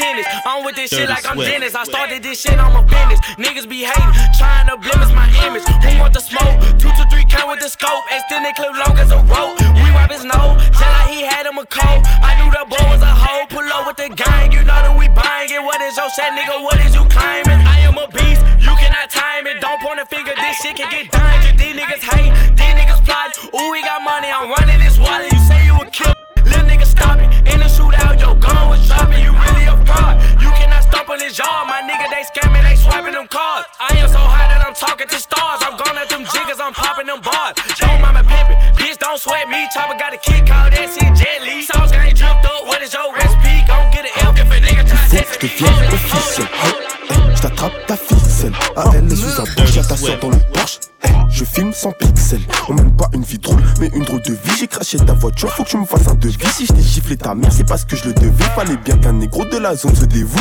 tennis. 0.00 0.26
I'm 0.48 0.64
with 0.64 0.76
this 0.76 0.90
shit 0.90 1.08
like 1.08 1.28
I'm. 1.28 1.36
Dennis. 1.36 1.74
I 1.74 1.84
started 1.84 2.22
this 2.22 2.40
shit, 2.40 2.56
I'm 2.56 2.74
a 2.76 2.82
business. 2.82 3.20
Niggas 3.36 3.68
be 3.68 3.84
hating, 3.84 4.12
trying 4.40 4.66
to 4.72 4.76
blemish 4.80 5.12
my 5.12 5.28
image. 5.44 5.64
Who 5.68 5.90
want 6.00 6.14
the 6.16 6.24
smoke? 6.24 6.56
Two 6.80 6.88
to 6.88 7.04
three 7.12 7.28
count 7.28 7.52
with 7.52 7.60
the 7.60 7.68
scope. 7.68 8.04
Extended 8.08 8.56
clip 8.56 8.72
long 8.80 8.96
as 8.96 9.12
a 9.12 9.20
rope. 9.28 9.60
We 9.84 9.88
wipe 9.92 10.10
his 10.10 10.24
nose, 10.24 10.56
tell 10.72 10.92
like 10.96 11.12
he 11.12 11.20
had 11.22 11.44
him 11.44 11.60
a 11.60 11.66
cold. 11.68 12.00
I 12.24 12.32
knew 12.40 12.48
the 12.48 12.64
boy 12.64 12.84
was 12.88 13.02
a 13.04 13.12
hoe. 13.12 13.44
Pull 13.52 13.66
up 13.76 13.86
with 13.86 13.98
the 14.00 14.08
gang, 14.14 14.52
you 14.52 14.62
know 14.64 14.78
that 14.80 14.94
we 14.96 15.08
buying 15.12 15.50
it. 15.50 15.62
What 15.62 15.80
is 15.84 15.96
your 15.96 16.08
shit, 16.16 16.32
nigga? 16.32 16.62
What 16.64 16.78
is 16.80 16.94
you 16.94 17.04
claiming? 17.10 17.60
I 17.66 17.84
am 17.84 17.98
a 17.98 18.06
beast, 18.08 18.40
you 18.62 18.72
cannot 18.80 19.10
time 19.10 19.46
it. 19.46 19.60
Don't 19.60 19.80
point 19.82 20.00
a 20.00 20.06
finger, 20.06 20.32
this 20.32 20.56
shit 20.62 20.76
can 20.76 20.88
get 20.88 21.10
dangerous. 21.10 21.56
These 21.60 21.76
niggas 21.76 22.04
hate, 22.04 22.32
these 22.56 22.74
niggas 22.78 23.02
plot. 23.04 23.36
Ooh, 23.52 23.70
we 23.74 23.82
got 23.82 24.00
money, 24.00 24.30
I'm 24.30 24.48
running 24.54 24.78
this 24.80 24.89
on 31.10 31.18
this 31.18 31.36
yard. 31.36 31.66
My 31.66 31.82
nigga, 31.82 32.06
they 32.08 32.22
scamming, 32.22 32.62
they 32.62 32.76
swiping 32.78 33.12
them 33.12 33.26
cards. 33.26 33.66
I 33.82 33.98
am 33.98 34.08
so 34.08 34.22
high 34.22 34.46
that 34.46 34.62
I'm 34.62 34.74
talking 34.74 35.08
to 35.10 35.18
stars. 35.18 35.60
I'm 35.66 35.74
gone 35.74 35.98
at 35.98 36.08
them 36.08 36.22
jiggers, 36.22 36.62
I'm 36.62 36.72
popping 36.72 37.10
them 37.10 37.20
bars. 37.20 37.58
Don't 37.82 38.00
mama 38.00 38.22
pimpin'. 38.22 38.56
Bitch, 38.78 38.96
don't 38.98 39.18
sweat 39.18 39.50
me. 39.50 39.66
Chopper 39.74 39.98
got 39.98 40.14
a 40.14 40.18
kick, 40.18 40.46
call 40.46 40.70
that 40.70 40.86
shit 40.86 41.10
jelly. 41.18 41.66
Sauce 41.66 41.90
gang 41.90 42.14
dripped 42.14 42.46
up. 42.46 42.62
What 42.70 42.80
is 42.82 42.94
your 42.94 43.10
recipe? 43.12 43.66
Gon' 43.66 43.90
get 43.90 44.06
an 44.06 44.14
F 44.22 44.38
if 44.38 44.50
a 44.54 44.58
nigga 44.62 44.86
try 44.86 45.02
to 45.10 45.24
Faut 45.26 45.38
que 45.38 45.48
je 45.48 45.58
devienne 45.58 45.92
officiel. 45.92 46.46
Hey, 46.46 46.78
hey, 47.10 47.34
je 47.34 47.40
t'attrape 47.42 47.86
ta 47.86 47.96
À 48.76 48.84
elle 48.94 49.14
sous 49.14 49.40
un 49.40 49.44
Porsche, 49.56 49.76
y'a 49.76 49.84
ta 49.84 49.96
soeur 49.96 50.18
dans 50.20 50.30
le 50.30 50.38
Porsche. 50.52 50.80
Hey, 51.02 51.12
je 51.28 51.44
filme 51.44 51.72
sans 51.72 51.92
pixels. 51.92 52.40
On 52.68 52.74
mène 52.74 52.90
pas 52.96 53.08
une 53.12 53.22
vie 53.22 53.38
drôle, 53.38 53.62
mais 53.80 53.88
une 53.94 54.04
drôle 54.04 54.22
de 54.22 54.32
vie. 54.32 54.56
J'ai 54.58 54.66
craché 54.66 54.98
ta 54.98 55.12
voiture, 55.12 55.50
faut 55.50 55.64
que 55.64 55.68
tu 55.68 55.76
me 55.76 55.84
fasses 55.84 56.08
un 56.08 56.14
devis. 56.14 56.38
Si 56.54 56.64
je 56.66 56.72
t'ai 56.72 56.82
giflé 56.82 57.16
ta 57.16 57.34
mère, 57.34 57.52
c'est 57.52 57.68
parce 57.68 57.84
que 57.84 57.96
je 57.96 58.06
le 58.06 58.14
devais. 58.14 58.44
Fallait 58.54 58.78
bien 58.78 58.96
qu'un 58.96 59.12
négro 59.12 59.44
de 59.44 59.58
la 59.58 59.74
zone 59.74 59.94
se 59.94 60.06
dévoue. 60.06 60.38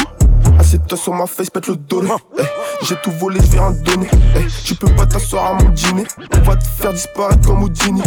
Assieds-toi 0.60 0.98
sur 0.98 1.14
ma 1.14 1.26
face, 1.26 1.50
pète 1.50 1.68
le 1.68 1.76
dos. 1.76 2.02
Hey, 2.04 2.46
j'ai 2.88 2.96
tout 3.04 3.12
volé, 3.12 3.40
je 3.42 3.52
vais 3.52 3.58
te 3.58 3.92
donner. 3.92 4.08
Hey, 4.36 4.48
tu 4.64 4.76
peux 4.76 4.94
pas 4.96 5.06
t'asseoir 5.06 5.48
à 5.48 5.54
mon 5.62 5.70
dîner. 5.70 6.06
On 6.34 6.50
va 6.50 6.56
te 6.56 6.66
faire 6.66 6.94
disparaître 6.94 7.46
comme 7.48 7.64
Houdini. 7.64 8.02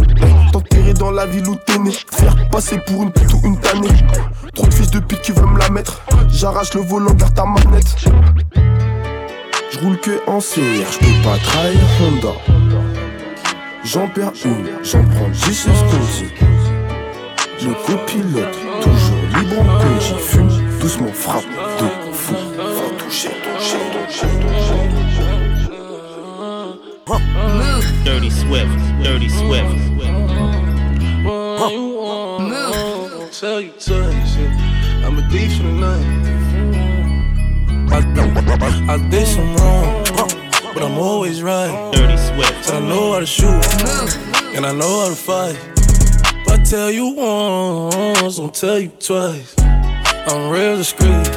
T'enterrer 0.52 0.94
dans 0.94 1.10
la 1.10 1.26
ville 1.26 1.48
où 1.48 1.56
t'es 1.66 1.78
né. 1.78 1.92
Faire 2.10 2.48
passer 2.48 2.78
pour 2.86 3.02
une 3.02 3.12
pute 3.12 3.32
ou 3.34 3.40
une 3.44 3.58
tannée. 3.58 3.88
Trop 4.54 4.66
de 4.66 4.74
fils 4.74 4.90
de 4.90 5.00
pute 5.00 5.20
qui 5.20 5.32
veulent 5.32 5.50
me 5.50 5.58
la 5.58 5.68
mettre. 5.68 6.00
J'arrache 6.30 6.72
le 6.74 6.80
volant, 6.80 7.12
garde 7.12 7.34
ta 7.34 7.44
manette. 7.44 7.96
Je 9.72 9.78
roule 9.78 9.98
que 9.98 10.20
en 10.26 10.38
CR, 10.38 10.60
je 10.92 10.98
peux 10.98 11.22
pas 11.24 11.38
trahir 11.38 11.80
Honda. 12.00 12.34
J'en 13.84 14.06
perds 14.06 14.32
une, 14.44 14.68
j'en 14.84 15.02
prends 15.02 15.30
10 15.30 15.54
sur 15.54 15.74
ce 15.74 15.84
qu'on 15.84 16.04
dit. 16.18 16.30
Le 17.64 17.72
copilote, 17.86 18.58
toujours 18.82 19.24
libre 19.38 19.60
en 19.60 19.78
congé. 19.78 20.14
Fume, 20.18 20.78
doucement 20.78 21.12
frappe 21.12 21.44
de 21.78 22.12
fou. 22.12 22.34
Va 22.56 23.02
toucher, 23.02 23.30
toucher, 23.30 23.78
toucher, 24.06 24.26
Dirty 28.04 28.30
Swift. 28.30 28.78
Dirty 29.02 29.28
Swift. 29.30 29.74
Tell 33.40 33.60
you, 33.60 33.72
tell 33.78 34.12
you 34.12 34.26
shit. 34.26 34.50
I'm 35.04 35.18
a 35.18 35.28
thief 35.30 35.58
the 35.58 35.64
night. 35.64 36.31
I, 37.92 38.94
I 38.94 39.08
did 39.10 39.26
some 39.26 39.54
wrong, 39.56 40.04
but 40.74 40.82
I'm 40.82 40.96
always 40.98 41.42
right. 41.42 41.92
Dirty 41.92 42.16
Swift. 42.16 42.72
I 42.72 42.80
know 42.80 43.12
how 43.12 43.20
to 43.20 43.26
shoot, 43.26 43.64
and 44.56 44.64
I 44.64 44.72
know 44.72 45.02
how 45.02 45.08
to 45.10 45.14
fight. 45.14 45.58
If 46.40 46.48
I 46.48 46.62
tell 46.62 46.90
you 46.90 47.14
once, 47.14 48.38
I'll 48.38 48.48
tell 48.48 48.78
you 48.78 48.88
twice. 48.88 49.54
I'm 49.58 50.50
real 50.50 50.76
discreet, 50.78 51.28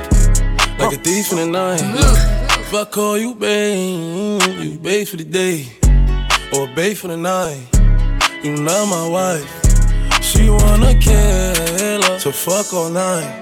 like 0.79 0.93
a 0.93 0.97
thief 0.97 1.31
in 1.33 1.37
the 1.39 1.47
night. 1.47 1.81
If 2.61 2.73
I 2.73 2.85
call 2.85 3.17
you 3.17 3.35
babe, 3.35 4.41
you 4.59 4.79
babe 4.79 5.07
for 5.07 5.17
the 5.17 5.25
day, 5.25 5.67
or 6.53 6.67
babe 6.73 6.95
for 6.95 7.09
the 7.09 7.17
night. 7.17 7.67
You 8.43 8.55
not 8.55 8.87
my 8.87 9.07
wife. 9.09 10.23
She 10.23 10.49
wanna 10.49 10.97
kill 10.99 12.01
her, 12.01 12.19
so 12.19 12.31
fuck 12.31 12.73
all 12.73 12.89
night. 12.89 13.41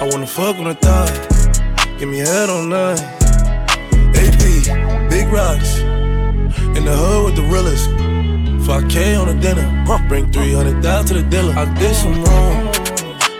I 0.00 0.08
wanna 0.10 0.26
fuck 0.26 0.56
on 0.56 0.64
the 0.64 0.74
thigh. 0.74 1.39
Give 2.00 2.08
me 2.08 2.20
head 2.20 2.48
on 2.48 2.70
night. 2.70 2.98
AP, 4.16 5.10
big 5.10 5.28
rocks. 5.28 5.80
In 5.80 6.86
the 6.86 6.96
hood 6.96 7.24
with 7.26 7.36
the 7.36 7.42
realest. 7.42 7.90
5K 8.66 9.20
on 9.20 9.28
the 9.28 9.34
dinner. 9.34 9.84
Bring 10.08 10.32
300 10.32 10.82
down 10.82 11.04
to 11.04 11.12
the 11.12 11.22
dealer. 11.22 11.52
I 11.52 11.66
did 11.78 11.94
some 11.94 12.24
wrong, 12.24 12.64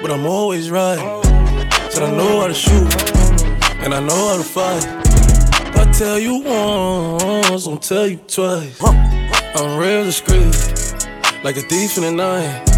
but 0.03 0.11
I'm 0.11 0.27
always 0.27 0.71
right. 0.71 0.99
Said 1.91 2.03
I 2.03 2.11
know 2.15 2.43
how 2.43 2.49
to 2.49 2.53
shoot, 2.53 2.93
and 3.81 3.95
I 3.95 4.01
know 4.01 4.29
how 4.29 4.37
to 4.37 4.45
fight. 4.45 4.85
If 5.69 5.77
I 5.79 5.91
tell 5.93 6.19
you 6.19 6.43
once, 6.43 7.67
I'll 7.67 7.79
tell 7.79 8.07
you 8.07 8.19
twice. 8.29 8.79
I'm 8.83 9.79
real 9.79 10.05
discreet, 10.05 10.55
like 11.43 11.57
a 11.57 11.63
thief 11.63 11.97
in 11.97 12.03
the 12.03 12.13
night. 12.13 12.70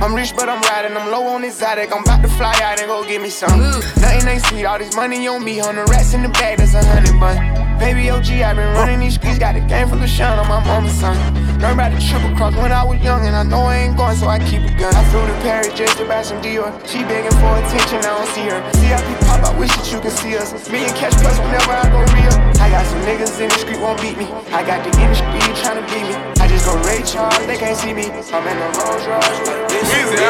I'm 0.00 0.14
rich, 0.14 0.32
but 0.36 0.48
I'm 0.48 0.62
riding. 0.62 0.96
I'm 0.96 1.10
low 1.10 1.26
on 1.26 1.42
exotic. 1.42 1.90
I'm 1.92 2.02
about 2.04 2.22
to 2.22 2.28
fly 2.28 2.54
out 2.62 2.78
and 2.78 2.86
go 2.86 3.02
get 3.02 3.20
me 3.20 3.30
some. 3.30 3.58
Nothing 3.58 4.28
ain't 4.28 4.44
sweet. 4.46 4.64
All 4.64 4.78
this 4.78 4.94
money 4.94 5.26
on 5.26 5.42
me. 5.44 5.60
On 5.60 5.74
the 5.74 5.84
rats 5.86 6.14
in 6.14 6.22
the 6.22 6.28
bag, 6.28 6.58
that's 6.58 6.74
a 6.74 6.84
hundred 6.84 7.18
bun. 7.18 7.36
Baby 7.78 8.10
OG, 8.10 8.30
i 8.30 8.54
been 8.54 8.74
running 8.74 9.00
these 9.00 9.14
streets. 9.14 9.38
Got 9.38 9.56
a 9.56 9.60
game 9.60 9.88
full 9.88 10.02
of 10.02 10.08
shine 10.08 10.38
on 10.38 10.46
my 10.46 10.62
mama's 10.64 10.92
son. 10.92 11.16
Learned 11.58 11.74
about 11.74 11.90
the 11.90 11.98
triple 11.98 12.30
cross 12.36 12.54
when 12.54 12.70
I 12.70 12.84
was 12.84 13.02
young, 13.02 13.26
and 13.26 13.34
I 13.34 13.42
know 13.42 13.66
I 13.66 13.90
ain't 13.90 13.96
going, 13.96 14.14
so 14.16 14.28
I 14.28 14.38
keep 14.38 14.62
a 14.62 14.70
gun. 14.78 14.94
I 14.94 15.02
flew 15.10 15.26
to 15.26 15.34
Paris 15.42 15.74
just 15.74 15.98
to 15.98 16.06
buy 16.06 16.22
some 16.22 16.40
Dior. 16.42 16.70
She 16.86 17.02
begging 17.02 17.34
for 17.42 17.58
attention, 17.58 17.98
I 17.98 18.14
don't 18.14 18.30
see 18.30 18.46
her. 18.46 18.58
See 18.78 18.94
how 18.94 19.02
people 19.02 19.26
pop, 19.26 19.42
I 19.50 19.58
wish 19.58 19.74
that 19.74 19.90
you 19.90 19.98
could 19.98 20.14
see 20.14 20.38
us. 20.38 20.54
Me 20.70 20.86
and 20.86 20.94
Cash 20.94 21.18
Plus 21.18 21.38
whenever 21.42 21.74
I 21.74 21.90
go 21.90 21.98
real. 22.14 22.34
I 22.62 22.70
got 22.70 22.86
some 22.86 23.02
niggas 23.02 23.34
in 23.42 23.48
the 23.50 23.58
street 23.58 23.80
won't 23.82 24.00
beat 24.00 24.18
me. 24.18 24.26
I 24.54 24.62
got 24.62 24.86
the 24.86 24.94
industry 25.02 25.47
trying 25.68 25.84
to 25.84 25.92
beat 25.92 26.08
me. 26.08 26.14
I 26.40 26.48
just 26.48 26.64
go 26.64 26.76
Ray 26.80 27.02
Charles, 27.04 27.46
they 27.46 27.56
can't 27.56 27.76
see 27.76 27.92
me. 27.92 28.08
I'm 28.08 28.46
in 28.48 28.56
the 28.56 28.68
Rolls 28.80 29.04
Royce. 29.04 29.68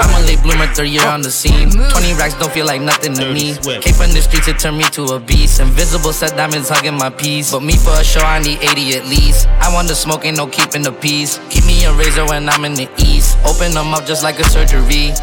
I'm 0.02 0.22
a 0.22 0.26
late 0.26 0.42
bloomer, 0.42 0.66
third 0.74 0.88
year 0.88 1.06
on 1.06 1.22
the 1.22 1.30
scene. 1.30 1.70
20 1.70 2.14
racks 2.14 2.34
don't 2.34 2.50
feel 2.50 2.66
like 2.66 2.82
nothing 2.82 3.14
to 3.14 3.32
me. 3.32 3.54
Came 3.80 3.94
from 3.94 4.10
the 4.10 4.20
streets, 4.20 4.48
it 4.48 4.58
turned 4.58 4.78
me 4.78 4.84
to 4.90 5.14
a 5.14 5.20
beast. 5.20 5.60
Invisible 5.60 6.12
set 6.12 6.36
diamonds 6.36 6.68
hugging 6.68 6.98
my 6.98 7.10
piece. 7.10 7.52
But 7.52 7.62
me 7.62 7.76
for 7.76 7.94
a 7.94 8.04
show, 8.04 8.20
I 8.20 8.40
need 8.40 8.58
80 8.58 8.96
at 8.96 9.06
least. 9.06 9.46
I 9.62 9.72
want 9.72 9.86
the 9.88 9.94
smoke, 9.94 10.24
ain't 10.24 10.36
no 10.36 10.46
keeping 10.48 10.82
the 10.82 10.92
peace. 10.92 11.38
Keep 11.50 11.66
me 11.66 11.84
a 11.84 11.92
razor 11.94 12.26
when 12.26 12.48
I'm 12.48 12.64
in 12.64 12.74
the 12.74 12.88
east. 12.98 13.38
Open 13.46 13.72
them 13.72 13.94
up 13.94 14.06
just 14.06 14.24
like 14.24 14.40
a 14.40 14.44
surgery. 14.44 15.14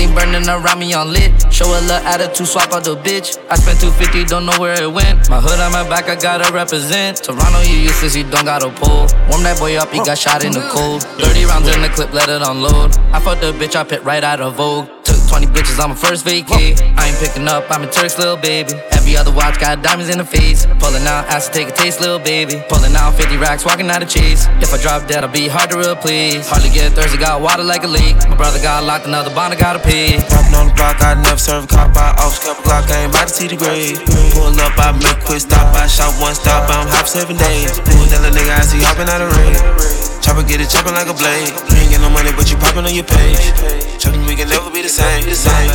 Everything 0.00 0.32
burning 0.32 0.48
around 0.48 0.78
me 0.78 0.94
on 0.94 1.12
lit. 1.12 1.30
Show 1.52 1.66
a 1.66 1.76
little 1.80 1.90
attitude, 2.08 2.46
swap 2.46 2.72
out 2.72 2.84
the 2.84 2.96
bitch. 2.96 3.36
I 3.50 3.56
spent 3.56 3.80
250, 3.80 4.24
don't 4.24 4.46
know 4.46 4.58
where 4.58 4.80
it 4.80 4.90
went. 4.90 5.28
My 5.28 5.40
hood 5.40 5.60
on 5.60 5.72
my 5.72 5.86
back, 5.86 6.08
I 6.08 6.16
gotta 6.16 6.50
represent. 6.54 7.18
Toronto, 7.18 7.60
you 7.60 7.76
useless, 7.76 8.16
you 8.16 8.24
don't 8.24 8.46
got 8.46 8.62
a 8.62 8.70
pull. 8.70 9.04
Warm 9.28 9.42
that 9.42 9.58
boy 9.58 9.76
up, 9.76 9.90
he 9.90 9.98
got 9.98 10.16
shot 10.16 10.42
in 10.42 10.52
the 10.52 10.66
cold. 10.72 11.02
30 11.02 11.44
rounds 11.44 11.68
in 11.68 11.82
the 11.82 11.88
clip, 11.88 12.14
let 12.14 12.30
it 12.30 12.40
unload. 12.40 12.96
I 13.12 13.20
fucked 13.20 13.42
the 13.42 13.52
bitch, 13.52 13.76
I 13.76 13.84
pit 13.84 14.02
right 14.02 14.24
out 14.24 14.40
of 14.40 14.54
Vogue. 14.54 14.88
Took 15.30 15.38
20 15.38 15.46
bitches 15.54 15.78
on 15.82 15.90
my 15.90 15.96
first 15.96 16.26
vacay. 16.26 16.74
I 16.98 17.08
ain't 17.08 17.18
picking 17.18 17.46
up, 17.46 17.70
I'm 17.70 17.84
a 17.84 17.90
Turk's 17.90 18.18
little 18.18 18.36
baby. 18.36 18.74
Every 18.90 19.16
other 19.16 19.30
watch 19.30 19.60
got 19.60 19.82
diamonds 19.82 20.10
in 20.10 20.18
the 20.18 20.24
face. 20.24 20.66
Pulling 20.78 21.06
out, 21.06 21.26
ask 21.30 21.52
to 21.52 21.58
take 21.58 21.68
a 21.68 21.72
taste, 21.72 22.00
little 22.00 22.18
baby. 22.18 22.62
Pulling 22.68 22.94
out 22.96 23.14
50 23.14 23.36
racks, 23.36 23.64
walking 23.64 23.88
out 23.90 24.02
of 24.02 24.08
cheese. 24.08 24.46
If 24.58 24.74
I 24.74 24.78
drop 24.82 25.06
dead, 25.06 25.22
I'll 25.22 25.30
be 25.30 25.46
hard 25.46 25.70
to 25.70 25.78
replace. 25.78 26.48
Hardly 26.48 26.70
get 26.70 26.92
thirsty, 26.92 27.18
got 27.18 27.40
water 27.40 27.62
like 27.62 27.84
a 27.84 27.86
leak. 27.86 28.16
My 28.28 28.36
brother 28.36 28.58
got 28.60 28.82
locked, 28.84 29.06
another 29.06 29.32
bond, 29.34 29.54
I 29.54 29.56
gotta 29.56 29.78
pay. 29.78 30.18
Popping 30.18 30.54
on 30.54 30.66
the 30.68 30.74
block, 30.74 31.02
I 31.02 31.14
never 31.14 31.38
serve 31.38 31.68
cop 31.68 31.94
by 31.94 32.10
off, 32.18 32.42
couple 32.42 32.64
Glock, 32.64 32.90
I 32.90 33.04
ain't 33.04 33.14
about 33.14 33.28
to 33.28 33.34
see 33.34 33.46
the 33.46 33.56
grade. 33.56 34.02
Pull 34.34 34.58
up, 34.58 34.74
I 34.78 34.92
make 34.98 35.24
quick 35.24 35.40
stop, 35.40 35.74
I 35.76 35.86
shot 35.86 36.10
one 36.20 36.34
stop, 36.34 36.68
I'm 36.68 36.88
hop 36.88 37.06
seven 37.06 37.36
days. 37.36 37.78
Pull 37.78 38.06
that 38.10 38.20
the 38.26 38.30
nigga, 38.34 38.50
I 38.50 38.62
see 38.62 38.82
hopping 38.82 39.08
out 39.08 39.22
of 39.22 39.30
rain. 39.36 40.19
Chopper 40.30 40.46
get 40.46 40.60
it 40.60 40.70
chopping 40.70 40.94
like 40.94 41.10
a 41.10 41.14
blade. 41.18 41.50
You 41.74 41.82
ain't 41.82 41.90
get 41.90 42.00
no 42.00 42.08
money, 42.08 42.30
but 42.30 42.46
you 42.46 42.56
popping 42.56 42.86
on 42.86 42.94
your 42.94 43.02
page. 43.02 43.50
Chopping, 43.98 44.22
we 44.30 44.38
can 44.38 44.46
never 44.46 44.70
be 44.70 44.80
the 44.80 44.88
same. 44.88 45.26
The 45.26 45.34
same. 45.34 45.66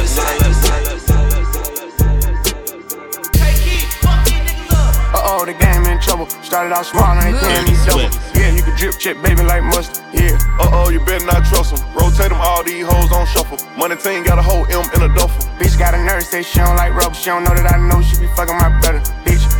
Uh 5.11 5.27
oh, 5.27 5.43
the 5.43 5.51
game 5.59 5.83
in 5.91 5.99
trouble. 5.99 6.31
Started 6.39 6.71
out 6.71 6.85
small, 6.85 7.03
now 7.19 7.27
they 7.27 7.35
paying 7.35 7.67
me 7.67 7.75
double. 7.83 8.07
Yeah, 8.31 8.55
you 8.55 8.63
can 8.63 8.71
drip 8.79 8.95
check, 8.95 9.19
baby, 9.21 9.43
like 9.43 9.61
mustard. 9.61 9.99
Yeah. 10.15 10.39
Uh 10.55 10.71
oh, 10.71 10.87
you 10.87 11.03
better 11.03 11.25
not 11.25 11.43
trust 11.43 11.75
them. 11.75 11.83
Rotate 11.91 12.31
them, 12.31 12.39
all 12.39 12.63
these 12.63 12.87
hoes 12.87 13.11
on 13.11 13.27
shuffle. 13.27 13.59
Money 13.75 13.97
team 13.97 14.23
got 14.23 14.39
a 14.39 14.41
whole 14.41 14.63
M 14.71 14.87
in 14.95 15.03
a 15.03 15.11
duffel. 15.19 15.51
Bitch 15.59 15.77
got 15.77 15.93
a 15.93 15.99
nurse, 15.99 16.31
say 16.31 16.43
she 16.43 16.59
don't 16.59 16.77
like 16.77 16.95
rubber. 16.95 17.13
She 17.13 17.27
don't 17.27 17.43
know 17.43 17.51
that 17.51 17.67
I 17.67 17.75
know 17.75 18.01
she 18.01 18.23
be 18.23 18.27
fucking 18.39 18.55
my 18.55 18.71
brother. 18.79 19.03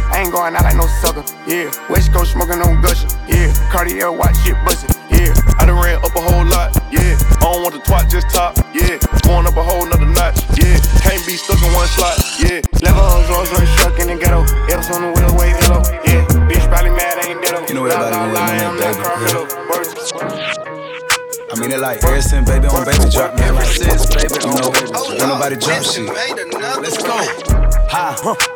Bitch, 0.06 0.14
I 0.14 0.22
ain't 0.22 0.32
going 0.32 0.56
out 0.56 0.64
like 0.64 0.76
no 0.76 0.88
sucker. 1.02 1.24
Yeah. 1.48 1.72
West 1.90 2.14
Coast 2.14 2.32
smoking 2.34 2.62
on 2.62 2.82
gushing. 2.82 3.10
Yeah. 3.28 3.54
Cartier 3.72 4.12
watch 4.12 4.38
shit 4.44 4.56
bustin'. 4.66 4.94
Yeah. 5.10 5.34
I 5.60 5.66
done 5.66 5.82
ran 5.82 5.98
up 5.98 6.16
a 6.16 6.22
whole 6.22 6.46
lot. 6.46 6.76
Yeah. 6.92 7.18
I 7.42 7.52
don't 7.52 7.64
want 7.64 7.74
the 7.74 7.82
twat, 7.82 8.10
just 8.10 8.30
top. 8.30 8.58
Yeah. 8.74 8.98
Going 9.24 9.46
up 9.48 9.56
a 9.56 9.64
whole 9.64 9.86
nother 9.86 10.06
notch. 10.06 10.38
Yeah. 10.58 10.78
Can't 11.02 11.26
be 11.26 11.38
stuck 11.38 11.62
in 11.62 11.72
one 11.74 11.88
slot. 11.88 12.18
Yeah. 12.40 12.62
Level 12.82 13.02
on 13.02 13.26
Rolls 13.30 13.52
Royce 13.52 13.76
truck 13.78 14.00
in 14.00 14.08
the 14.08 14.16
ghetto. 14.16 14.46
Else 14.72 14.90
on 14.92 15.02
the 15.02 15.12
wheel, 15.16 15.34
way 15.38 15.54
hello. 15.66 15.82
Yeah. 16.06 16.26
Bitch 16.50 16.68
probably 16.70 16.92
mad, 16.92 17.18
I 17.20 17.30
ain't 17.32 17.42
dead. 17.42 17.70
You 17.70 17.76
know 17.76 17.86
everybody 17.86 18.16
want 18.16 18.34
that, 18.34 18.76
baby. 18.78 20.36
I 21.46 21.60
mean 21.60 21.72
it 21.72 21.80
like 21.80 22.04
ever 22.04 22.22
since 22.22 22.50
baby 22.50 22.68
on 22.68 22.84
baby 22.84 23.10
drop, 23.10 23.36
man. 23.38 23.56
Like, 23.56 23.80
you 23.80 23.88
know, 23.88 24.72
don't 25.18 25.30
nobody 25.30 25.56
jump 25.56 25.86
shit. 25.86 26.10
Let's 26.10 26.98
go. 27.02 27.16
Ha, 27.88 28.36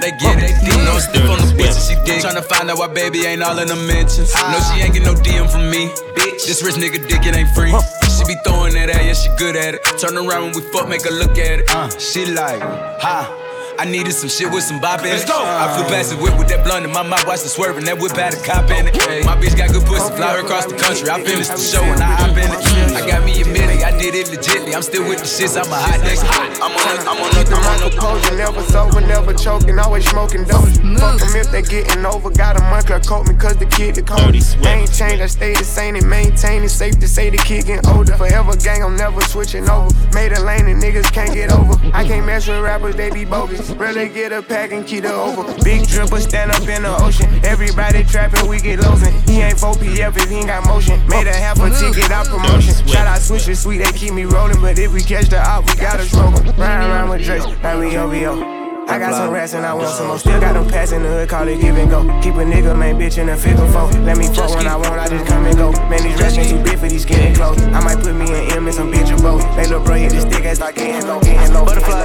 they 0.00 0.12
get 0.12 0.42
it. 0.42 0.52
You 0.62 0.76
know, 0.84 0.94
I'm 0.94 1.00
stiff 1.00 1.28
on 1.28 1.38
the 1.38 1.52
bitch 1.56 1.76
and 1.76 1.84
she 1.84 1.94
dig. 2.04 2.22
Tryna 2.22 2.44
find 2.44 2.70
out 2.70 2.78
why 2.78 2.88
baby 2.88 3.24
ain't 3.24 3.42
all 3.42 3.58
in 3.58 3.68
the 3.68 3.76
mentions. 3.76 4.34
No, 4.34 4.58
she 4.68 4.82
ain't 4.82 4.94
get 4.94 5.04
no 5.04 5.14
DM 5.14 5.50
from 5.50 5.70
me. 5.70 5.88
Bitch, 6.14 6.46
this 6.46 6.62
rich 6.62 6.74
nigga 6.76 7.06
dick, 7.08 7.24
it 7.24 7.34
ain't 7.34 7.50
free. 7.50 7.72
She 8.10 8.24
be 8.24 8.36
throwing 8.44 8.74
that 8.74 8.90
at, 8.90 9.04
yeah, 9.04 9.14
she 9.14 9.30
good 9.38 9.56
at 9.56 9.74
it. 9.74 9.84
Turn 9.98 10.16
around 10.16 10.52
when 10.52 10.52
we 10.56 10.62
fuck, 10.72 10.88
make 10.88 11.04
her 11.04 11.10
look 11.10 11.38
at 11.38 11.60
it. 11.60 11.70
Uh, 11.70 11.88
she 11.98 12.26
like, 12.26 12.60
ha. 12.60 13.49
I 13.80 13.86
needed 13.88 14.12
some 14.12 14.28
shit 14.28 14.52
with 14.52 14.62
some 14.62 14.78
bop 14.78 15.00
in 15.00 15.06
it. 15.06 15.16
Let's 15.16 15.24
go. 15.24 15.40
I 15.40 15.72
flew 15.72 15.88
past 15.88 16.12
the 16.12 16.20
whip 16.20 16.36
with 16.36 16.48
that 16.52 16.68
blunt 16.68 16.84
in 16.84 16.92
my 16.92 17.00
mouth, 17.00 17.24
watched 17.26 17.48
it 17.48 17.48
swerving. 17.48 17.88
That 17.88 17.96
whip 17.96 18.12
had 18.12 18.34
a 18.36 18.40
cop 18.44 18.68
in 18.68 18.88
it. 18.88 18.94
Hey, 19.08 19.24
my 19.24 19.32
bitch 19.40 19.56
got 19.56 19.72
good 19.72 19.88
pussy, 19.88 20.12
fly 20.20 20.36
her 20.36 20.44
across 20.44 20.68
the 20.68 20.76
country. 20.76 21.08
I 21.08 21.16
finished 21.24 21.48
the 21.48 21.56
show 21.56 21.80
and 21.80 21.96
I 21.96 22.12
hop 22.12 22.36
in 22.36 22.44
it. 22.44 22.60
Mm. 22.60 22.92
I 22.92 23.08
got 23.08 23.24
me 23.24 23.40
a 23.40 23.44
milli, 23.48 23.80
I 23.80 23.96
did 23.96 24.12
it 24.12 24.28
legitly. 24.28 24.76
I'm 24.76 24.84
still 24.84 25.08
with 25.08 25.24
the 25.24 25.24
shits, 25.24 25.56
I'm 25.56 25.64
a 25.72 25.80
hot 25.80 25.96
nigga. 26.04 26.28
I'm 26.60 26.76
on, 26.76 27.08
i'm 27.08 27.24
on, 27.24 27.32
a, 27.32 27.40
I'm 27.48 27.64
on. 27.64 27.80
a- 27.80 27.90
Proposing, 27.90 28.36
never 28.36 28.60
sober, 28.68 29.00
never 29.00 29.32
choking, 29.32 29.78
always 29.78 30.04
smoking 30.04 30.44
dope. 30.44 30.68
Fuck 31.00 31.16
them 31.24 31.32
if 31.40 31.48
they 31.48 31.62
getting 31.62 32.04
over. 32.04 32.28
Got 32.28 32.60
a 32.60 32.62
month, 32.68 32.92
coat 33.08 33.28
me 33.28 33.34
cause 33.34 33.56
the 33.56 33.64
kid 33.64 33.94
the 33.96 34.02
cold. 34.02 34.20
I 34.20 34.84
ain't 34.84 34.92
changed, 34.92 35.24
I 35.24 35.26
stay 35.26 35.54
the 35.56 35.64
same 35.64 35.96
and 35.96 36.04
maintain 36.04 36.62
it. 36.62 36.68
Safe 36.68 37.00
to 37.00 37.08
say 37.08 37.30
the 37.30 37.38
kid 37.38 37.64
getting 37.64 37.88
older. 37.96 38.12
Forever 38.16 38.56
gang, 38.56 38.84
I'm 38.84 38.96
never 38.96 39.22
switching 39.22 39.68
over. 39.70 39.88
Made 40.12 40.32
a 40.36 40.40
lane 40.44 40.68
and 40.68 40.82
niggas 40.82 41.10
can't 41.12 41.32
get 41.32 41.50
over. 41.50 41.80
I 41.96 42.04
can't 42.04 42.26
mess 42.26 42.46
with 42.46 42.60
rappers, 42.60 42.94
they 42.96 43.08
be 43.08 43.24
bogus. 43.24 43.69
Really 43.78 44.08
get 44.08 44.32
a 44.32 44.42
pack 44.42 44.72
and 44.72 44.86
keep 44.86 45.04
it 45.04 45.10
over. 45.10 45.42
Big 45.62 45.82
dripper 45.82 46.20
stand 46.20 46.50
up 46.50 46.66
in 46.68 46.82
the 46.82 46.96
ocean. 47.02 47.28
Everybody 47.44 48.04
trapping, 48.04 48.48
we 48.48 48.60
get 48.60 48.80
losing. 48.80 49.12
He 49.22 49.40
ain't 49.40 49.58
4PF 49.58 50.16
if 50.16 50.28
he 50.28 50.36
ain't 50.36 50.46
got 50.46 50.66
motion. 50.66 51.00
Made 51.08 51.26
a 51.26 51.34
half 51.34 51.58
a 51.60 51.70
ticket 51.70 52.10
out 52.10 52.26
promotion. 52.26 52.74
Shout 52.86 53.06
out 53.06 53.20
Swisher 53.20 53.56
Sweet, 53.56 53.78
they 53.78 53.92
keep 53.92 54.12
me 54.12 54.24
rolling. 54.24 54.60
But 54.60 54.78
if 54.78 54.92
we 54.92 55.02
catch 55.02 55.28
the 55.28 55.40
op, 55.40 55.66
we 55.66 55.74
gotta 55.76 56.04
smoke 56.04 56.36
'em. 56.36 56.56
Ride 56.56 56.88
around 56.88 57.10
with 57.10 57.24
Drake, 57.24 57.42
like 57.62 57.78
we 57.78 57.96
OVO. 57.96 58.60
I 58.90 58.98
got 58.98 59.14
some 59.14 59.30
rats 59.30 59.54
and 59.54 59.64
I 59.64 59.72
want 59.72 59.88
some 59.90 60.08
more. 60.08 60.18
Still 60.18 60.40
got 60.40 60.54
them 60.54 60.66
pass 60.66 60.90
in 60.90 61.04
the 61.04 61.08
hood, 61.08 61.28
call 61.28 61.46
it 61.46 61.60
give 61.60 61.76
and 61.76 61.88
go. 61.88 62.02
Keep 62.22 62.34
a 62.34 62.44
nigga, 62.44 62.76
man, 62.76 62.98
bitch 62.98 63.18
in 63.18 63.28
a 63.28 63.36
figure 63.36 63.64
four. 63.70 63.86
Let 64.02 64.18
me 64.18 64.26
fuck 64.26 64.50
when 64.56 64.66
I 64.66 64.74
want, 64.74 64.98
I 64.98 65.06
just 65.06 65.26
come 65.26 65.46
and 65.46 65.56
go. 65.56 65.70
Man, 65.86 66.02
these 66.02 66.20
rats 66.20 66.36
ain't 66.36 66.50
too 66.50 66.58
big 66.58 66.76
for 66.76 66.88
these 66.88 67.02
skinny 67.02 67.32
clothes. 67.32 67.62
I 67.62 67.78
might 67.84 68.02
put 68.02 68.16
me 68.16 68.26
an 68.26 68.50
M 68.50 68.66
and 68.66 68.74
some 68.74 68.90
bitch 68.90 69.16
or 69.16 69.22
both. 69.22 69.42
They 69.54 69.62
little 69.62 69.78
bro 69.78 69.94
hit 69.94 70.10
this 70.10 70.22
stick 70.22 70.44
ass 70.44 70.58
like 70.58 70.74
getting 70.74 71.06
low, 71.06 71.20
getting 71.20 71.54
low. 71.54 71.64
Butterfly 71.64 71.99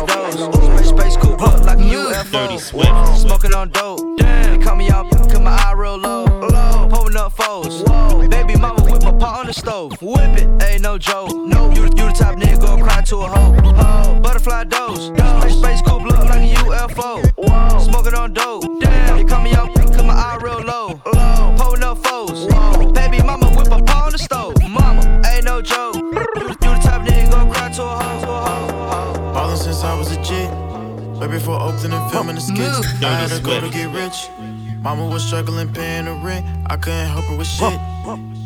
UFO. 2.35 3.17
Smoking 3.17 3.53
on 3.53 3.69
dope, 3.69 4.17
damn. 4.17 4.59
They 4.59 4.65
Call 4.65 4.75
me 4.75 4.89
out, 4.89 5.09
cause 5.09 5.39
my 5.39 5.51
eye 5.51 5.73
real 5.73 5.97
low. 5.97 6.25
Pulling 6.89 7.15
up 7.15 7.31
foes, 7.31 7.83
baby 8.27 8.55
mama 8.57 8.83
whip 8.83 9.03
my 9.03 9.11
pot 9.13 9.39
on 9.39 9.45
the 9.47 9.53
stove. 9.53 9.93
Whip 10.01 10.37
it, 10.37 10.63
ain't 10.63 10.81
no 10.81 10.97
joke. 10.97 11.33
No, 11.33 11.71
you, 11.71 11.83
you 11.83 11.89
the 11.89 12.13
type 12.15 12.37
nigga 12.37 12.59
gon' 12.61 12.81
cry 12.81 13.01
to 13.01 13.17
a 13.17 13.27
hoe. 13.27 14.19
Butterfly 14.19 14.65
doors, 14.65 15.07
space, 15.07 15.57
space 15.57 15.81
coupe 15.81 16.03
look 16.03 16.25
like 16.25 16.43
a 16.43 16.53
UFO. 16.55 17.81
Smoking 17.81 18.15
on 18.15 18.33
dope, 18.33 18.63
damn. 18.81 19.17
You 19.17 19.25
call 19.25 19.41
me 19.41 19.53
out, 19.53 19.73
cause 19.73 20.03
my 20.03 20.13
eye 20.13 20.37
real 20.41 20.61
low. 20.61 20.95
Pulling 21.57 21.83
up 21.83 22.03
foes, 22.03 22.47
baby 22.93 23.21
mama 23.23 23.47
whip 23.55 23.69
my 23.69 23.81
pot 23.81 24.07
on 24.07 24.11
the 24.11 24.17
stove. 24.17 24.55
Mama, 24.69 25.21
ain't 25.25 25.45
no 25.45 25.61
joke. 25.61 25.95
You, 25.95 26.11
you 26.11 26.55
the 26.59 26.79
type 26.83 27.01
nigga 27.07 27.31
gon' 27.31 27.49
cry 27.49 27.71
to 27.71 27.83
a 27.83 28.03
hoe. 28.03 29.33
Ballin' 29.33 29.57
since 29.57 29.83
I 29.83 29.97
was 29.97 30.11
a 30.11 30.21
kid. 30.21 30.51
Way 31.19 31.27
before 31.27 31.57
Oakland 31.59 31.93
and 32.29 32.41
filming 32.41 32.65
the 32.65 32.79
skits. 32.81 33.03
I 33.03 33.19
had 33.19 33.29
to 33.29 33.41
go 33.41 33.59
to 33.59 33.69
get 33.69 33.89
rich. 33.93 34.29
Mama 34.79 35.07
was 35.07 35.25
struggling 35.25 35.73
paying 35.73 36.05
the 36.05 36.13
rent. 36.13 36.45
I 36.67 36.77
couldn't 36.77 37.07
help 37.07 37.25
her 37.25 37.37
with 37.37 37.47
shit. 37.47 37.79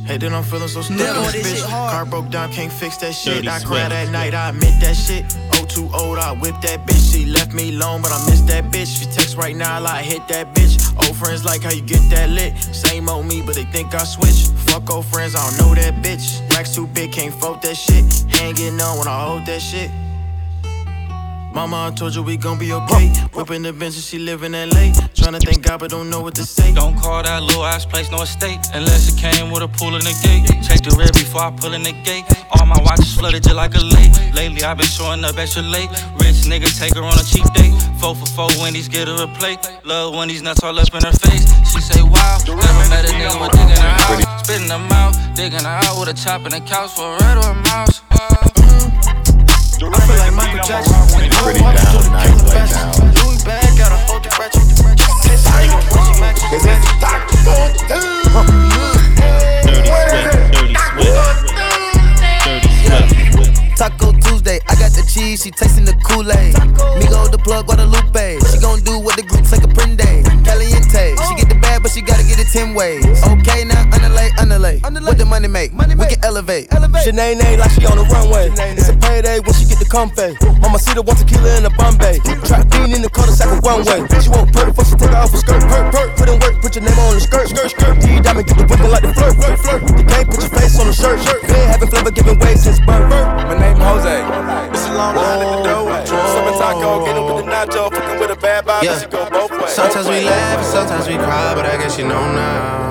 Hey, 0.05 0.17
then 0.17 0.34
I'm 0.34 0.43
feeling 0.43 0.67
so 0.67 0.82
stuck 0.82 0.97
Never 0.97 1.19
in 1.19 1.25
this 1.25 1.43
this 1.43 1.63
bitch. 1.63 1.69
Car 1.69 2.05
broke 2.05 2.30
down, 2.30 2.51
can't 2.51 2.71
fix 2.71 2.97
that 2.97 3.13
shit. 3.13 3.36
Dirty 3.36 3.49
I 3.49 3.59
cried 3.59 3.91
Swift. 3.91 4.07
at 4.07 4.11
night, 4.11 4.34
I 4.34 4.49
admit 4.49 4.80
that 4.82 4.95
shit. 4.95 5.30
02 5.51 5.67
too 5.67 5.89
old, 5.93 6.17
I 6.17 6.32
whip 6.34 6.55
that 6.61 6.88
bitch. 6.88 7.13
She 7.13 7.25
left 7.25 7.53
me 7.53 7.75
alone, 7.75 8.01
but 8.01 8.11
I 8.11 8.25
miss 8.30 8.41
that 8.41 8.65
bitch. 8.65 8.99
She 8.99 9.05
text 9.05 9.38
right 9.38 9.55
now, 9.55 9.75
I 9.75 9.80
like 9.80 10.05
hit 10.05 10.27
that 10.30 10.55
bitch. 10.55 10.73
Old 11.05 11.15
friends 11.15 11.45
like 11.45 11.61
how 11.61 11.71
you 11.71 11.82
get 11.82 12.01
that 12.09 12.30
lit. 12.30 12.57
Same 12.57 13.07
old 13.07 13.27
me, 13.27 13.41
but 13.41 13.55
they 13.55 13.65
think 13.65 13.93
I 13.93 14.03
switch. 14.03 14.47
Fuck 14.65 14.89
old 14.89 15.05
friends, 15.05 15.36
I 15.36 15.47
don't 15.47 15.57
know 15.59 15.75
that 15.75 15.95
bitch. 16.01 16.47
Black's 16.49 16.73
too 16.73 16.88
big, 16.88 17.11
can't 17.11 17.34
fold 17.34 17.61
that 17.61 17.75
shit. 17.75 18.03
Hanging 18.30 18.82
on 18.82 18.97
when 18.97 19.07
I 19.07 19.25
hold 19.25 19.45
that 19.45 19.61
shit. 19.61 19.91
Mama, 21.54 21.88
I 21.88 21.95
told 21.95 22.14
you 22.16 22.24
we 22.24 22.38
gon' 22.38 22.60
be 22.60 22.72
okay. 22.74 23.10
Whipping 23.34 23.64
the 23.64 23.74
bench 23.74 23.95
and 23.95 24.04
she 24.04 24.20
live 24.20 24.43
in 24.43 24.54
LA. 24.54 24.93
Tryna 25.18 25.41
thank 25.43 25.64
God, 25.64 25.80
but 25.80 25.89
don't 25.89 26.10
know 26.10 26.22
what 26.22 26.36
to 26.36 26.43
say. 26.43 26.74
Don't 26.74 26.95
call 26.97 27.24
that 27.24 27.41
little 27.41 27.66
ass 27.66 27.86
place 27.86 28.12
no 28.12 28.22
estate. 28.22 28.60
Unless 28.74 29.14
it 29.14 29.18
came 29.20 29.52
with 29.52 29.64
a 29.64 29.68
pool 29.68 29.95
in 29.95 30.04
the 30.04 30.16
gate. 30.22 30.45
Check 30.62 30.82
the 30.86 30.95
rear 30.95 31.10
before 31.14 31.41
I 31.41 31.52
pull 31.52 31.74
in 31.74 31.84
the 31.84 31.93
gate. 32.04 32.26
All 32.52 32.66
my 32.66 32.78
watches 32.86 33.16
flooded 33.16 33.43
just 33.43 33.56
like 33.56 33.76
a 33.76 33.82
lake. 33.82 34.14
Lately, 34.34 34.64
I've 34.64 34.78
been 34.78 34.88
showing 34.88 35.24
up 35.24 35.38
extra 35.38 35.64
late. 35.64 35.89
Rich 36.22 36.45
nigga 36.45 36.70
take 36.78 36.93
her 36.93 37.04
on 37.04 37.18
a 37.18 37.24
cheap 37.24 37.45
date. 37.54 37.74
Four 38.00 38.16
for 38.16 38.28
four 38.28 38.50
Wendy's, 38.62 38.88
get 38.88 39.08
her 39.08 39.18
a 39.24 39.28
plate. 39.39 39.60
Love 39.84 40.14
when 40.14 40.28
these 40.28 40.41
nuts 40.41 40.64
all 40.64 40.78
up 40.78 40.93
in 40.93 41.02
her 41.02 41.18
face. 41.26 41.50
She 41.72 41.82
say, 41.82 42.02
wow, 42.04 42.38
never 42.45 42.86
met 42.93 43.10
a 43.10 43.12
nigga 43.12 43.41
with 43.41 43.52
digging 43.52 43.82
her 43.82 43.95
out. 44.06 44.45
Spitting 44.45 44.68
them 44.70 44.88
out, 44.91 45.18
digging 45.36 45.66
her 45.66 45.80
out 45.84 46.00
with 46.00 46.10
a 46.10 46.14
chop 46.14 46.45
in 46.45 46.52
the 46.52 46.62
couch 46.62 46.91
for 46.91 47.10
a 47.10 47.18
red 47.20 47.38
or 47.38 47.52
a 47.52 47.56
mouse. 47.74 48.02
I 49.80 49.82
feel 49.82 49.89
like 49.91 50.18
Michael 50.39 50.63
Jackson. 50.63 50.95
Pretty 51.43 51.59
down 51.59 51.75
night 52.15 52.31
right 52.47 52.71
now. 52.71 52.95
Louis 53.19 53.43
bag, 53.43 53.77
gotta 53.77 53.99
hold 54.07 54.23
the 54.23 54.31
ratchet. 54.39 54.63
Taco 63.75 64.11
Tuesday, 64.13 64.59
I 64.67 64.75
got 64.75 64.91
the 64.91 65.03
cheese, 65.11 65.43
she 65.43 65.51
tasting 65.51 65.83
the 65.83 65.93
Kool-Aid. 66.07 66.55
Me 66.55 67.05
Migo 67.05 67.29
the 67.29 67.37
plug, 67.37 67.65
Guadalupe. 67.65 68.39
She 68.51 68.59
gon' 68.59 68.79
do 68.83 68.97
what 68.99 69.17
the 69.17 69.23
group 69.23 69.45
say 69.45 69.57
Caprende. 69.57 70.23
Caliente, 70.45 71.15
she 71.27 71.35
get 71.35 71.49
the 71.49 71.59
bag, 71.61 71.83
but 71.83 71.91
she 71.91 72.01
gotta 72.01 72.23
get 72.23 72.39
it 72.39 72.47
10 72.47 72.73
ways. 72.73 73.03
Okay, 73.27 73.65
now 73.65 73.89
underlay, 74.38 74.80
underlay. 74.84 75.09
What 75.09 75.17
the 75.17 75.25
money 75.25 75.47
make? 75.47 75.73
Money 75.73 75.95
We 75.95 76.05
can 76.05 76.23
elevate. 76.23 76.71
elevate. 76.73 77.07
Shanae 77.07 77.57
like 77.57 77.71
she 77.71 77.86
on 77.86 77.97
the 77.97 78.05
runway. 78.11 78.51
It's 78.77 78.89
a 78.89 78.95
payday 78.97 79.39
when 79.39 79.53
she 79.55 79.65
get 79.65 79.80
the 79.80 79.89
comfy. 79.89 80.36
Mama 80.61 80.77
see 80.80 80.93
the 80.93 81.01
one 81.01 81.15
tequila 81.15 81.57
in 81.57 81.63
the 81.63 81.73
Bombay. 81.80 82.19
Trap 82.45 82.69
bean 82.69 82.93
in 82.93 83.01
the 83.01 83.09
cul-de-sac 83.09 83.49
of 83.49 83.63
one 83.63 83.84
way. 83.88 84.05
She 84.21 84.30
won't 84.30 84.51
purr 84.53 84.69
before 84.69 84.86
she 84.86 84.95
take 84.99 85.09
her 85.09 85.17
off 85.23 85.32
her 85.32 85.39
skirt. 85.41 85.61
Purr, 85.65 85.84
purr. 85.91 86.07
Put 86.19 86.30
in 86.30 86.38
work, 86.39 86.55
put 86.61 86.75
your 86.75 86.84
name 86.86 86.99
on 86.99 87.15
the 87.15 87.21
skirt. 87.21 87.47
Skirt, 87.49 87.71
skirt. 87.71 87.95
G 88.01 88.19
diamond, 88.19 88.45
get 88.45 88.57
the 88.57 88.65
whipping 88.67 88.91
like 88.91 89.03
the 89.03 89.13
flirt. 89.15 89.36
Flirt, 89.39 89.57
flirt. 89.59 89.82
The 89.88 90.03
game 90.03 90.25
put 90.27 90.41
your 90.43 90.53
face 90.53 90.75
on 90.80 90.88
the 90.88 90.93
shirt. 90.93 91.17
Shirt. 91.23 91.41
Been 91.47 91.67
having 91.69 91.89
flavor, 91.89 92.11
giving 92.11 92.38
way 92.39 92.55
since 92.55 92.80
birth. 92.84 93.07
My 93.09 93.55
name 93.57 93.80
Jose. 93.80 94.17
It's 94.75 94.86
a 94.86 94.93
long 94.93 95.15
line 95.15 95.41
in 95.41 95.49
the 95.49 95.59
doorway. 95.63 96.05
Some 96.05 96.51
taco, 96.59 97.05
get 97.05 97.15
it 97.17 97.23
with 97.23 97.45
the 97.45 97.51
nacho. 97.51 97.89
Fucking 97.89 98.19
with 98.19 98.32
a 98.32 98.39
bad 98.39 98.65
vibe, 98.65 98.84
yeah. 98.84 98.99
she 98.99 99.07
go 99.07 99.30
both 99.30 99.51
ways. 99.51 99.71
Sometimes 99.71 100.07
we 100.07 100.21
laugh 100.21 100.63
sometimes 100.65 101.07
we 101.07 101.15
cry, 101.15 101.53
but 101.55 101.65
I 101.65 101.77
guess 101.77 101.97
you 101.97 102.07
know 102.07 102.19
now. 102.34 102.88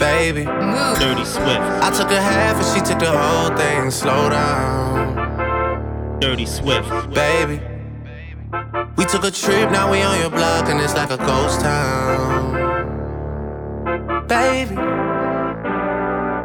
Baby, 0.00 0.44
Dirty 0.44 1.26
Swift. 1.26 1.60
I 1.60 1.92
took 1.94 2.10
a 2.10 2.18
half 2.18 2.56
and 2.56 2.64
she 2.74 2.80
took 2.80 2.98
the 3.00 3.12
whole 3.12 3.54
thing. 3.54 3.90
Slow 3.90 4.30
down, 4.30 6.18
Dirty 6.20 6.46
Swift. 6.46 6.88
baby. 7.12 7.60
We 8.96 9.04
took 9.04 9.24
a 9.24 9.30
trip, 9.30 9.70
now 9.70 9.92
we 9.92 10.00
on 10.00 10.18
your 10.18 10.30
block 10.30 10.70
and 10.70 10.80
it's 10.80 10.94
like 10.94 11.10
a 11.10 11.18
ghost 11.18 11.60
town. 11.60 12.56
Baby, 14.26 14.74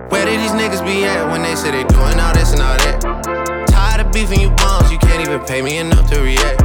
where 0.10 0.26
did 0.26 0.38
these 0.41 0.51
niggas 0.51 0.84
be 0.86 1.06
at 1.06 1.26
when 1.32 1.41
they 1.41 1.56
say 1.56 1.72
they 1.72 1.86
doing 1.86 2.20
all 2.20 2.34
this 2.34 2.51
and 2.51 2.62
all 2.62 2.78
that? 2.78 2.99
Tired 3.70 4.06
of 4.06 4.12
beefing 4.12 4.41
you 4.41 4.49
bums, 4.51 4.91
you 4.91 4.97
can't 4.97 5.26
even 5.26 5.39
pay 5.45 5.62
me 5.62 5.78
enough 5.78 6.10
to 6.12 6.20
react. 6.20 6.60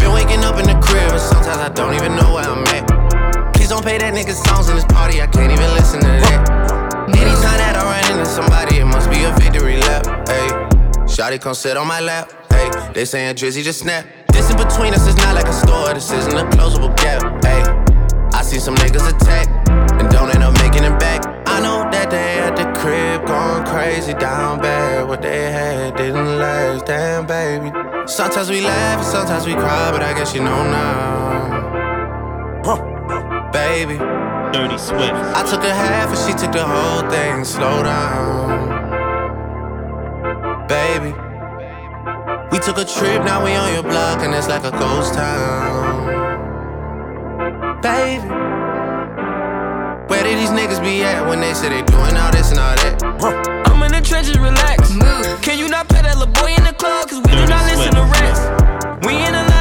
Been 0.00 0.12
waking 0.12 0.42
up 0.42 0.58
in 0.58 0.66
the 0.66 0.76
crib 0.82 1.12
and 1.12 1.20
sometimes 1.20 1.58
I 1.58 1.68
don't 1.68 1.94
even 1.94 2.16
know 2.16 2.34
where 2.34 2.44
I'm 2.44 2.64
at. 2.64 2.95
Don't 3.76 3.84
pay 3.84 3.98
that 3.98 4.14
nigga 4.14 4.32
songs 4.32 4.70
in 4.70 4.74
this 4.74 4.86
party, 4.86 5.20
I 5.20 5.26
can't 5.26 5.52
even 5.52 5.68
listen 5.76 6.00
to 6.00 6.08
that. 6.08 6.48
Anytime 7.12 7.60
that 7.60 7.76
I 7.76 7.84
run 7.84 8.08
into 8.08 8.24
somebody, 8.24 8.80
it 8.80 8.86
must 8.86 9.10
be 9.10 9.20
a 9.28 9.30
victory 9.36 9.76
lap. 9.76 10.06
Hey, 10.24 10.48
Shotty 11.04 11.38
come 11.38 11.52
sit 11.52 11.76
on 11.76 11.86
my 11.86 12.00
lap. 12.00 12.32
Hey, 12.48 12.70
they 12.94 13.04
saying 13.04 13.36
Drizzy 13.36 13.62
just 13.62 13.80
snap. 13.80 14.06
This 14.32 14.48
in 14.48 14.56
between 14.56 14.94
us 14.94 15.06
is 15.06 15.14
not 15.16 15.34
like 15.34 15.44
a 15.44 15.52
store, 15.52 15.92
this 15.92 16.10
isn't 16.10 16.32
a 16.32 16.48
closable 16.56 16.96
gap. 16.96 17.20
Hey, 17.44 17.60
I 18.32 18.40
see 18.40 18.58
some 18.58 18.76
niggas 18.76 19.12
attack 19.12 19.46
and 20.00 20.08
don't 20.08 20.34
end 20.34 20.42
up 20.42 20.54
making 20.64 20.82
it 20.82 20.98
back. 20.98 21.20
I 21.46 21.60
know 21.60 21.84
that 21.92 22.08
they 22.08 22.38
at 22.40 22.56
the 22.56 22.64
crib 22.80 23.26
going 23.26 23.66
crazy 23.66 24.14
down 24.14 24.58
bad. 24.58 25.06
What 25.06 25.20
they 25.20 25.52
had 25.52 25.98
didn't 25.98 26.38
last, 26.38 26.86
damn 26.86 27.26
baby. 27.26 27.70
Sometimes 28.06 28.48
we 28.48 28.62
laugh 28.62 29.00
and 29.00 29.06
sometimes 29.06 29.44
we 29.44 29.52
cry, 29.52 29.92
but 29.92 30.00
I 30.00 30.14
guess 30.14 30.34
you 30.34 30.40
know 30.40 30.64
now. 30.64 31.36
Baby. 33.56 33.96
Dirty 34.52 34.76
Swift. 34.76 35.16
I 35.32 35.42
took 35.48 35.64
a 35.64 35.72
half 35.72 36.10
and 36.10 36.18
she 36.18 36.34
took 36.36 36.52
the 36.52 36.62
whole 36.62 37.08
thing. 37.08 37.42
Slow 37.42 37.82
down, 37.82 38.68
baby. 40.68 41.14
We 42.52 42.58
took 42.58 42.76
a 42.76 42.84
trip, 42.84 43.24
now 43.24 43.42
we 43.42 43.54
on 43.54 43.72
your 43.72 43.82
block 43.82 44.20
and 44.20 44.34
it's 44.34 44.46
like 44.46 44.64
a 44.64 44.72
ghost 44.72 45.14
town, 45.14 46.04
baby. 47.80 48.28
Where 50.08 50.22
did 50.22 50.36
these 50.38 50.50
niggas 50.50 50.82
be 50.84 51.02
at 51.02 51.26
when 51.26 51.40
they 51.40 51.54
say 51.54 51.70
they 51.70 51.80
doing 51.80 52.14
all 52.14 52.30
this 52.32 52.50
and 52.50 52.60
all 52.60 52.76
that? 52.76 53.02
I'm 53.66 53.82
in 53.84 53.92
the 53.92 54.02
trenches, 54.02 54.38
relax. 54.38 54.92
Can 55.40 55.58
you 55.58 55.68
not 55.70 55.88
pay 55.88 56.02
that 56.02 56.18
little 56.18 56.34
boy 56.34 56.52
in 56.52 56.62
the 56.62 56.74
club? 56.74 57.08
Cause 57.08 57.22
we 57.24 57.32
do 57.32 57.46
not 57.46 57.64
listen 57.72 57.94
to 57.94 58.02
rats. 58.04 58.40
We 59.06 59.16
in 59.16 59.34
Atlanta, 59.34 59.55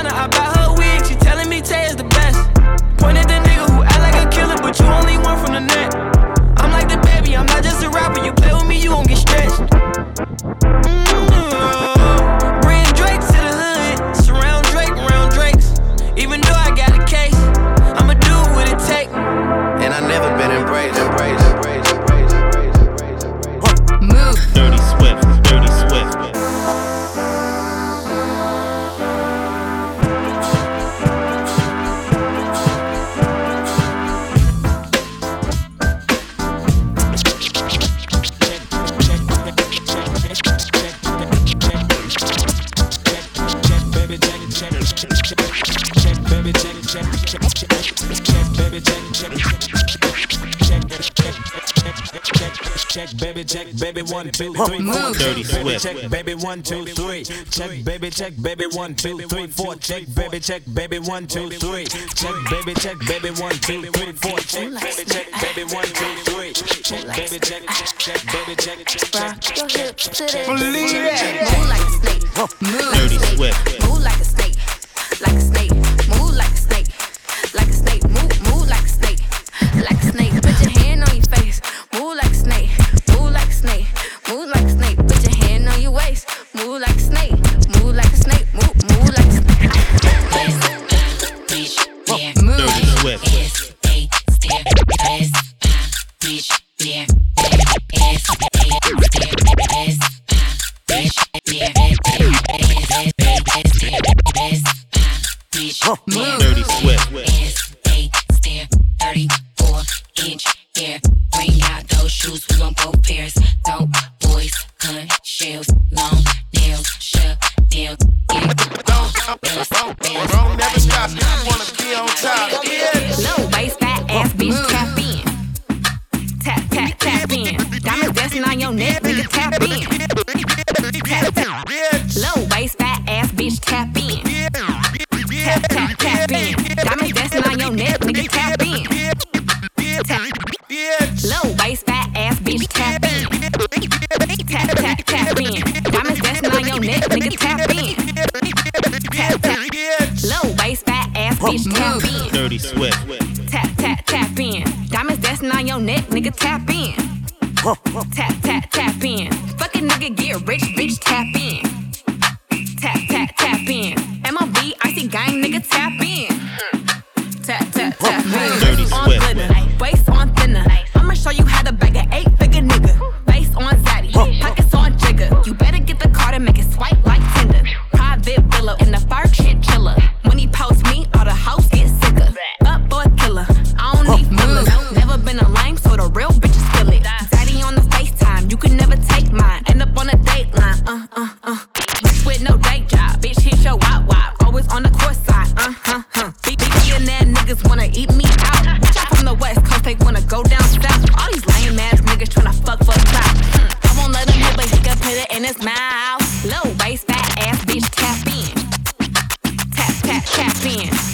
baby, 53.80 54.02
check, 54.02 54.12
one, 54.12 54.32
two, 54.32 54.54
three, 54.54 54.80
four. 54.80 55.14
Dirty 55.14 55.44
Check, 55.44 55.52
baby, 55.52 55.78
Swift. 55.78 55.84
check, 55.84 56.10
baby, 56.12 56.34
one, 56.36 56.64
two, 56.64 56.86
three. 56.86 57.24
Check, 57.24 57.84
baby, 57.84 58.10
check, 58.10 58.34
baby, 58.42 58.66
one, 58.72 58.96
two, 58.96 59.18
three, 59.20 59.48
four. 59.48 59.76
Check, 59.76 60.04
baby, 60.16 60.40
check, 60.40 60.62
baby, 60.74 61.00
one, 61.00 61.28
two, 61.28 61.50
three. 61.50 61.86
Check, 61.86 62.36
baby, 62.50 62.74
check, 62.76 62.98
baby, 63.08 63.30
one, 63.42 63.56
two, 63.60 63.82
three, 63.92 64.12
four. 64.14 64.40
Check, 64.40 64.72
baby, 64.72 65.06
check, 65.06 65.28
baby, 65.42 65.64
one, 65.74 65.86
two, 65.86 66.16
three. 66.26 66.54
Check, 66.54 67.06
baby, 67.16 67.40
check, 67.40 67.64
check, 67.98 68.26
baby, 68.32 68.56
check, 68.56 68.86
check, 68.86 69.98
check. 69.98 70.46
Believe 70.48 70.96
it. 70.96 71.58
Move 71.58 71.70
like 71.70 71.82
a 71.82 71.92
snake. 71.92 72.24
Move 72.62 72.94
Dirty 72.94 73.18
Swift. 73.36 73.82
Move 73.88 74.02
like 74.04 74.20
a 74.20 74.24
snake. 74.24 74.35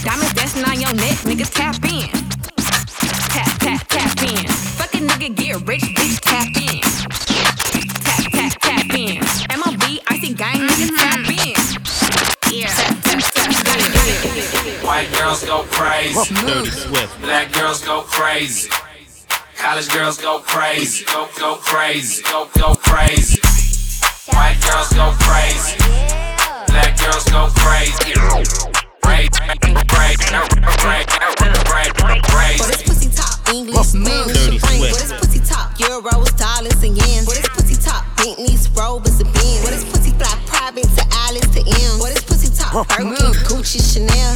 Diamonds 0.04 0.34
dancing 0.34 0.66
on 0.66 0.82
your 0.82 0.94
neck, 0.94 1.18
niggas 1.30 1.54
tap 1.54 1.76
in. 1.86 2.10
Tap, 3.30 3.60
tap, 3.60 3.88
tap 3.88 4.24
in. 4.24 4.48
Fuck 4.48 4.92
nigga, 4.92 5.36
get 5.36 5.68
rich, 5.68 5.84
bitch, 5.94 6.20
tap 6.22 6.48
in. 6.58 6.82
Tap, 8.02 8.32
tap, 8.32 8.54
tap 8.62 8.98
in. 8.98 9.22
MLB, 9.54 10.00
icy 10.08 10.34
gang, 10.34 10.58
mm-hmm. 10.58 10.96
tap 10.96 11.20
in. 11.30 11.54
Yeah. 12.52 12.68
Tap, 12.68 12.98
tap, 13.04 13.22
tap. 13.34 14.84
White 14.84 15.12
girls 15.14 15.46
go 15.46 15.64
crazy. 15.70 16.34
Swift. 16.72 17.22
Black 17.22 17.52
girls 17.54 17.86
go 17.86 18.02
crazy. 18.02 18.70
College 19.56 19.90
girls 19.90 20.18
go 20.20 20.40
crazy, 20.40 21.06
go 21.06 21.28
go 21.38 21.56
crazy, 21.58 22.24
go 22.24 22.50
go 22.58 22.74
crazy. 22.74 23.40
White 24.34 24.58
girls 24.66 24.90
go 24.94 25.14
crazy, 25.20 25.78
black 26.68 26.98
girls 26.98 27.26
go 27.30 27.48
crazy 27.56 28.91
break, 29.02 29.32
this 32.68 32.84
pussy 32.84 33.10
top, 33.10 33.38
English, 33.54 33.88
Spanish, 33.88 34.48
and 34.48 34.60
French. 34.62 34.90
For 34.94 35.00
this 35.02 35.14
pussy 35.20 35.40
top, 35.40 35.74
euros, 35.78 36.32
dollars, 36.38 36.84
and 36.84 36.96
yens. 36.98 37.26
For 37.26 37.36
this 37.36 37.50
pussy 37.50 37.76
top, 37.82 38.06
Bentleys, 38.18 38.70
Robes, 38.72 39.20
and 39.20 39.32
Benz. 39.34 39.62
For 39.66 39.72
this 39.72 39.86
pussy 39.92 40.12
fly 40.12 40.34
private 40.46 40.90
to 40.98 41.04
Alice 41.28 41.50
to 41.56 41.62
M. 41.62 42.00
For 42.00 42.10
this 42.10 42.24
pussy 42.24 42.50
top, 42.56 42.74
Gucci, 43.50 43.80
Chanel. 43.82 44.36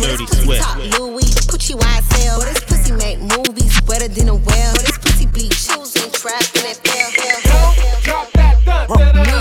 Louis, 1.00 1.30
Gucci, 1.48 1.76
YSL. 1.78 2.40
For 2.40 2.46
this 2.46 2.64
pussy 2.66 2.92
make 2.94 3.20
movies 3.20 3.82
wetter 3.88 4.08
than 4.08 4.30
a 4.30 4.36
well. 4.36 4.74
For 4.76 4.84
this 4.84 4.98
pussy 4.98 5.26
bleach, 5.28 5.54
shoes 5.54 5.96
and 5.96 6.12
trap 6.14 6.44
in 6.56 6.64
that 6.64 6.78
fell. 6.84 7.74
Drop 8.04 8.32
that 8.34 8.66
dust, 8.66 9.35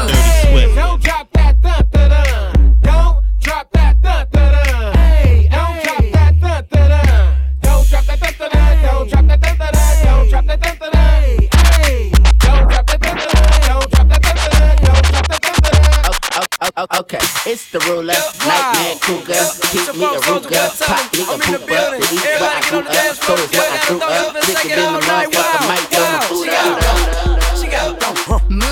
okay. 16.77 17.19
It's 17.47 17.71
the 17.71 17.79
ruler, 17.81 18.15
yeah, 18.15 18.47
nightmare 18.47 18.99
cougar. 19.01 19.47
Keep 19.71 19.95
me 19.95 20.05
a 20.05 20.19
ruger, 20.27 20.67
pop 20.83 21.07
me 21.15 21.23
a 21.23 21.39
pooper. 21.39 21.99
This 21.99 22.13
what 22.41 22.51
I 22.51 22.61
grew 22.69 22.81
up, 22.81 22.95
so 23.15 23.35
is 23.35 23.51
what 23.55 23.71
I 23.71 23.87
grew 23.87 24.01
up. 24.03 24.37
Thicker 24.43 24.75
in 24.75 24.93
the 24.93 25.01
motherfucker, 25.07 25.63
Mike 25.69 25.89
Doma. 25.91 26.21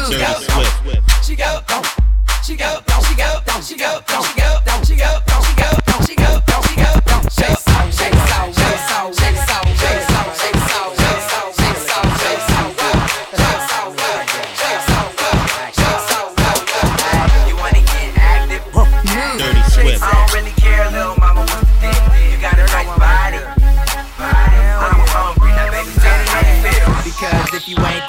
She 0.06 0.14
she 1.22 1.36
got 1.36 1.62
she 2.42 2.56
got 2.56 2.56
she 2.56 2.56
got 2.56 2.82
she 3.04 3.14
got 3.14 3.64
she 3.64 3.76
got. 3.76 4.11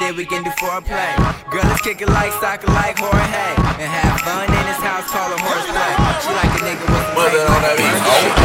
that 0.03 0.15
we 0.19 0.25
can 0.25 0.43
do 0.43 0.51
for 0.59 0.83
play. 0.83 1.15
Girl, 1.47 1.63
let's 1.63 1.79
kick 1.79 2.01
it 2.03 2.11
like 2.11 2.35
soccer, 2.43 2.67
like 2.75 2.99
Jorge. 2.99 3.47
And 3.79 3.87
have 3.87 4.19
fun 4.19 4.51
in 4.51 4.65
his 4.67 4.81
house, 4.83 5.07
call 5.07 5.31
him 5.31 5.39
horseplay. 5.39 5.93
She 6.19 6.31
like 6.35 6.51
a 6.51 6.61
nigga 6.67 6.83
with 6.91 7.07
some 7.07 7.15
Mother 7.15 7.43
on 7.47 7.61
that 7.63 7.75
beat. 7.79 8.03
Oh. 8.03 8.43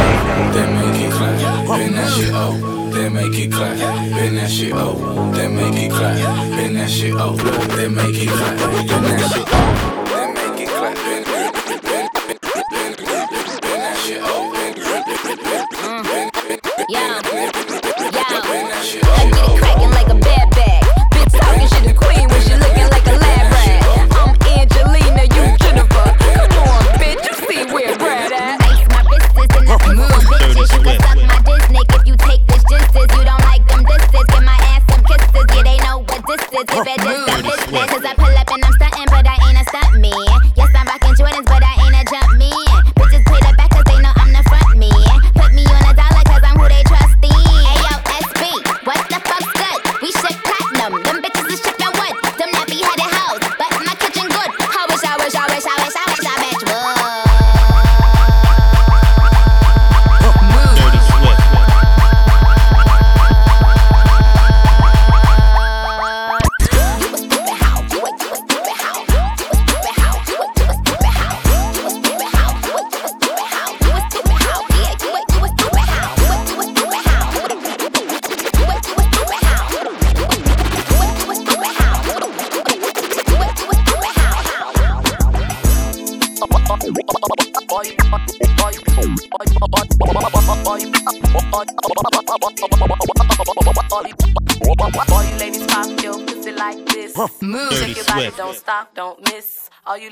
They 0.55 0.67
make 0.71 0.99
it 1.03 1.11
clap, 1.11 1.35
bend 1.67 1.95
that 1.95 2.09
shit 2.11 2.31
oh. 2.33 2.89
They 2.91 3.09
make 3.09 3.37
it 3.37 3.51
clap, 3.51 3.77
bend 3.77 4.37
that 4.37 4.49
shit 4.49 4.73
oh. 4.73 5.31
They 5.35 5.47
make 5.47 5.75
it 5.75 5.91
clap, 5.91 6.15
bend 6.55 6.75
that 6.77 6.89
shit 6.89 7.13
oh. 7.15 7.35
They 7.75 7.87
make 7.89 8.15
it 8.15 8.29
clap, 8.29 8.57
bend 8.57 9.05
that 9.05 9.31
shit 9.31 9.45
oh. 9.47 9.98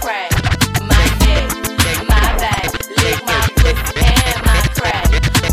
crack. 0.00 0.32
My 0.80 1.04
neck, 1.20 1.48
my 2.08 2.26
back, 2.40 2.72
lick 3.02 3.18
my 3.26 3.40
pussy 3.60 4.00
and 4.00 4.40
my 4.48 4.60
crack. 4.76 5.06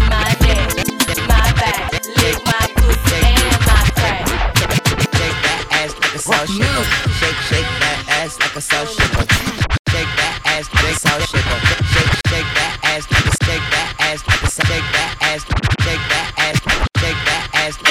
My 0.07 0.29
neck, 0.45 0.69
my 1.27 1.45
back, 1.59 1.91
lick 2.19 2.37
my 2.47 2.63
pussy 2.79 3.19
and 3.27 3.57
my 3.67 3.81
crack. 3.97 4.23
Shake 5.17 5.39
that 5.43 5.61
ass 5.71 5.91
like 5.99 6.15
a 6.15 6.19
salt. 6.19 6.47
Shake, 7.19 7.39
shake 7.49 7.71
that 7.83 7.99
ass 8.09 8.39
like 8.39 8.55
a 8.55 8.61
salt. 8.61 8.89
Shake 9.91 10.11
that 10.19 10.35
ass 10.45 10.65
like 10.73 10.95
a 10.95 10.99
salt 10.99 11.23
shaker. 11.27 11.59
Shake, 11.91 12.13
shake 12.31 12.49
that 12.57 12.73
ass 12.83 13.03
like 13.11 13.25
a 13.25 13.33
shake 13.45 13.67
that 13.75 13.89
ass 13.99 14.21
like 14.27 14.43
a 14.43 14.49
shake 14.49 14.86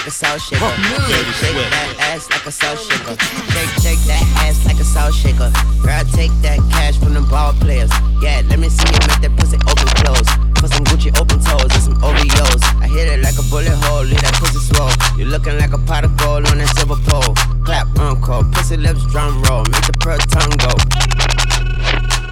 like 0.06 0.14
a 0.14 0.18
salt 0.22 0.40
shaker. 0.40 0.70
Shake, 0.70 1.26
shake 1.34 1.66
that 1.66 1.96
ass 1.98 2.30
like 2.30 2.46
a 2.46 2.52
salt 2.52 2.78
shaker. 2.78 3.16
Shake, 3.50 3.74
shake 3.82 4.02
that 4.06 4.22
ass 4.46 4.64
like 4.64 4.78
a 4.78 4.84
salt 4.84 5.12
shaker. 5.12 5.50
Girl, 5.82 6.04
take 6.14 6.30
that 6.46 6.62
cash 6.70 6.96
from 6.96 7.14
the 7.14 7.22
ball 7.22 7.52
players. 7.54 7.90
Yeah, 8.22 8.42
let 8.46 8.60
me 8.60 8.68
see 8.68 8.86
you 8.86 9.02
make 9.02 9.18
that 9.26 9.34
pussy 9.34 9.58
open 9.66 9.90
close. 9.98 10.30
For 10.62 10.70
some 10.70 10.86
Gucci 10.86 11.10
open 11.18 11.42
toes 11.42 11.74
and 11.74 11.82
some 11.82 11.98
Oreos. 12.06 12.62
I 12.78 12.86
hit 12.86 13.08
it 13.10 13.18
like 13.18 13.34
a 13.34 13.42
bullet 13.50 13.74
hole, 13.82 14.04
leave 14.06 14.22
that 14.22 14.38
pussy 14.38 14.62
swole. 14.62 14.94
You 15.18 15.26
looking 15.26 15.58
like 15.58 15.72
a 15.72 15.78
pot 15.78 16.04
of 16.04 16.16
gold 16.16 16.46
on 16.46 16.58
that 16.58 16.70
silver 16.78 17.02
pole. 17.10 17.34
Clap, 17.66 17.90
uncle, 17.98 18.44
pussy 18.54 18.76
lips, 18.76 19.02
drum 19.10 19.42
roll, 19.42 19.66
make 19.74 19.90
the 19.90 19.96
pearl 19.98 20.22
tongue 20.30 20.54
go. 20.62 20.70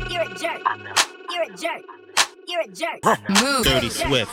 You're 0.06 0.22
a 0.22 0.30
jerk. 0.38 0.62
You're 1.26 1.42
a 1.42 1.50
jerk. 1.58 1.82
You're 2.46 2.62
a 2.62 2.68
jerk. 2.70 3.02
Move. 3.42 3.66
Dirty 3.66 3.90
Swift. 3.90 4.30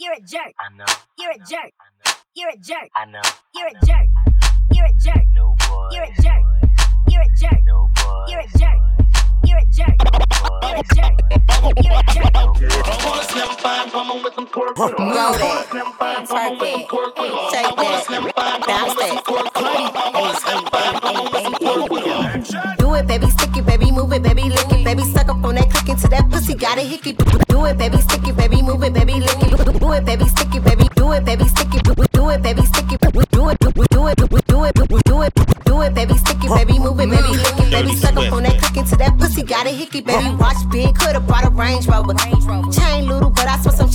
You're 0.00 0.14
a 0.14 0.20
jerk. 0.26 0.58
I 0.58 0.74
know. 0.74 0.90
You're 1.16 1.30
a 1.30 1.38
jerk. 1.38 1.70
You're 2.36 2.50
a 2.50 2.56
jerk. 2.58 2.88
I 2.94 3.06
know. 3.06 3.20
You're 3.56 3.66
a 3.66 3.72
jerk. 3.84 4.06
You're 4.72 4.86
a 4.86 4.92
jerk. 5.02 5.26
No 5.34 5.56
boy. 5.58 5.88
You're 5.90 6.04
a 6.04 6.22
jerk. 6.22 6.44
You're 7.08 7.22
a 7.22 7.26
jerk. 7.36 7.58
No 7.66 7.90
boy. 7.96 8.26
You're 8.28 8.38
a 8.38 8.46
jerk. 8.56 8.78
You're 9.44 9.58
a 9.58 9.64
jerk. 9.66 9.98
You're 10.62 10.76
a 10.76 10.84
jerk. 10.94 11.18
You're 11.82 11.98
a 11.98 12.02
jerk. 12.14 12.30
Slim 13.30 13.48
fine, 13.58 13.90
coming 13.90 14.22
Take 17.50 17.74
that. 17.76 17.96
Do 22.78 22.94
it, 22.94 23.06
baby, 23.08 23.26
stick 23.26 23.56
it, 23.56 23.66
baby, 23.66 23.90
move 23.90 24.12
it, 24.12 24.22
baby, 24.22 24.44
lick 24.44 24.70
it, 24.70 24.84
baby, 24.84 25.02
suck 25.02 25.28
up 25.28 25.44
on 25.44 25.56
that 25.56 25.68
click 25.70 25.88
into 25.88 26.06
that 26.08 26.30
pussy, 26.30 26.54
got 26.54 26.78
a 26.78 26.82
hickey. 26.82 27.12
Do 27.48 27.64
it, 27.66 27.76
baby, 27.76 27.96
stick 27.98 28.26
it, 28.28 28.36
baby. 28.36 28.59
Got 39.62 39.70
a 39.70 39.76
hickey, 39.76 40.00
baby, 40.00 40.34
watch 40.36 40.56
big, 40.70 40.94
coulda 40.96 41.20
brought 41.20 41.44
a 41.44 41.50
Range 41.50 41.86
Rover, 41.86 42.14
chain 42.14 43.06
little, 43.06 43.28
but 43.28 43.46
I 43.46 43.58
spent 43.58 43.76
some 43.76 43.89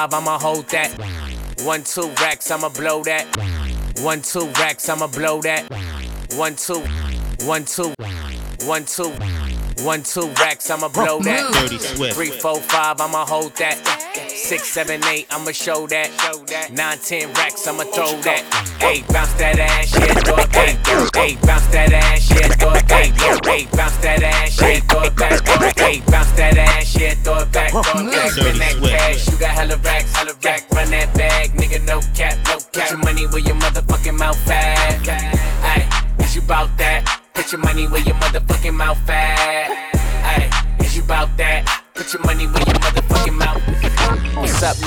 five, 0.00 0.14
I'ma 0.14 0.38
hold 0.38 0.66
that. 0.68 0.90
One, 1.64 1.84
two 1.84 2.08
racks, 2.22 2.50
I'ma 2.50 2.70
blow 2.70 3.02
that. 3.04 3.26
One, 4.02 4.22
two 4.22 4.46
racks, 4.58 4.88
I'ma 4.88 5.08
blow 5.08 5.42
that. 5.42 5.68
One, 6.36 6.56
two, 6.56 6.80
one, 7.44 7.64
two, 7.66 7.92
one, 8.64 8.84
two, 8.86 9.12
one, 9.84 10.02
two 10.02 10.28
racks, 10.40 10.70
I'ma 10.70 10.88
blow 10.88 11.20
that. 11.20 11.52
Dirty 11.52 11.78
Swift. 11.78 12.14
Three, 12.14 12.30
four, 12.30 12.60
five, 12.60 13.00
I'ma 13.00 13.26
hold 13.26 13.54
that. 13.56 13.76
Six, 14.28 14.68
seven, 14.68 15.04
eight, 15.04 15.26
I'ma 15.30 15.52
show 15.52 15.86
that. 15.88 16.08
Nine, 16.72 16.98
ten 16.98 17.32
racks, 17.34 17.66
I'ma 17.68 17.84
throw 17.84 18.18
that. 18.22 18.42
Eight, 18.82 19.06
bounce 19.08 19.34
that 19.34 19.58
ass, 19.58 19.92
yeah, 19.98 20.18
it 20.18 20.24
back. 20.24 21.16
Eight, 21.18 21.42
bounce 21.42 21.66
that 21.66 21.92
ass, 21.92 22.30
yeah, 22.30 22.48
back. 22.56 22.90
Eight, 22.92 23.14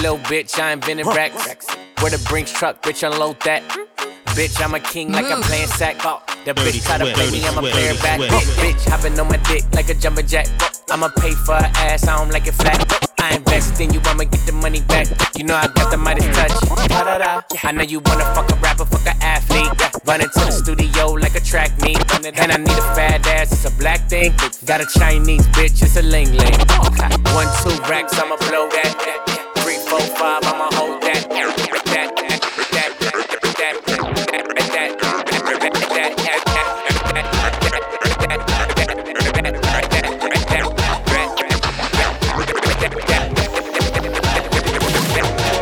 little 0.04 0.18
bitch? 0.18 0.60
I 0.60 0.74
invented 0.74 1.08
racks. 1.08 1.66
Where 2.02 2.12
the 2.12 2.22
Brinks 2.28 2.52
truck, 2.52 2.84
bitch, 2.84 3.10
unload 3.10 3.40
that. 3.46 3.64
Bitch, 4.36 4.62
I'm 4.62 4.74
a 4.74 4.80
king 4.82 5.14
like 5.14 5.32
I'm 5.32 5.42
mm. 5.42 5.48
playing 5.48 5.68
sack. 5.68 5.96
Oh, 6.04 6.22
the 6.44 6.54
Dirty 6.54 6.80
bitch 6.80 6.84
try 6.84 6.98
to 6.98 7.06
Swift, 7.06 7.16
play 7.16 7.32
me, 7.32 7.48
I'ma 7.48 7.62
Swift, 7.62 7.74
play 7.74 7.88
her 7.88 7.94
Dirty 7.94 8.28
back. 8.28 8.44
Swift. 8.44 8.60
Bitch, 8.60 8.90
hopping 8.90 9.18
on 9.18 9.28
my 9.30 9.38
dick 9.48 9.64
like 9.72 9.88
a 9.88 9.94
jumper 9.94 10.22
jack. 10.22 10.48
I'ma 10.90 11.08
pay 11.08 11.32
for 11.32 11.56
her 11.56 11.72
ass, 11.88 12.06
I 12.06 12.18
don't 12.18 12.32
like 12.32 12.48
it 12.48 12.52
flat. 12.52 12.84
I 13.22 13.36
invest 13.38 13.80
in 13.80 13.94
you, 13.94 14.02
I'ma 14.04 14.26
get 14.26 14.46
the 14.46 14.52
money 14.52 14.82
back. 14.82 15.08
You 15.38 15.46
know 15.46 15.56
I 15.56 15.68
got 15.68 15.90
the 15.90 15.96
Midas 15.96 16.28
touch. 16.36 16.52
Da-da-da. 16.90 17.42
I 17.64 17.72
know 17.72 17.84
you 17.84 18.02
wanna 18.04 18.26
fuck 18.36 18.52
a 18.52 18.56
rapper, 18.56 18.84
fuck 18.84 19.08
a 19.08 19.16
athlete. 19.24 19.72
Run 20.06 20.20
into 20.20 20.40
the 20.40 20.52
studio 20.52 21.14
like 21.14 21.36
a 21.36 21.40
track 21.40 21.72
meet. 21.82 22.04
And 22.26 22.52
I 22.52 22.58
need 22.58 22.78
a 22.78 22.88
fat 22.92 23.26
ass, 23.28 23.54
it's 23.54 23.64
a 23.64 23.72
black 23.80 24.10
thing. 24.10 24.34
Got 24.66 24.82
a 24.82 25.00
Chinese 25.00 25.48
bitch, 25.56 25.82
it's 25.82 25.96
a 25.96 26.02
ling 26.02 26.36
ling. 26.36 26.60
One, 27.32 27.48
two 27.64 27.80
racks, 27.88 28.20
I'ma 28.20 28.36
blow 28.52 28.68
that. 28.68 29.43
Three, 29.94 30.08
four, 30.08 30.16
five, 30.16 30.44
I'ma 30.44 30.70
hold 30.74 31.02
that. 31.04 31.30
That, 31.30 31.56
that, 31.86 32.16
that, 32.18 32.42
that, 32.72 32.90
that, 33.60 33.78
that, 33.86 34.04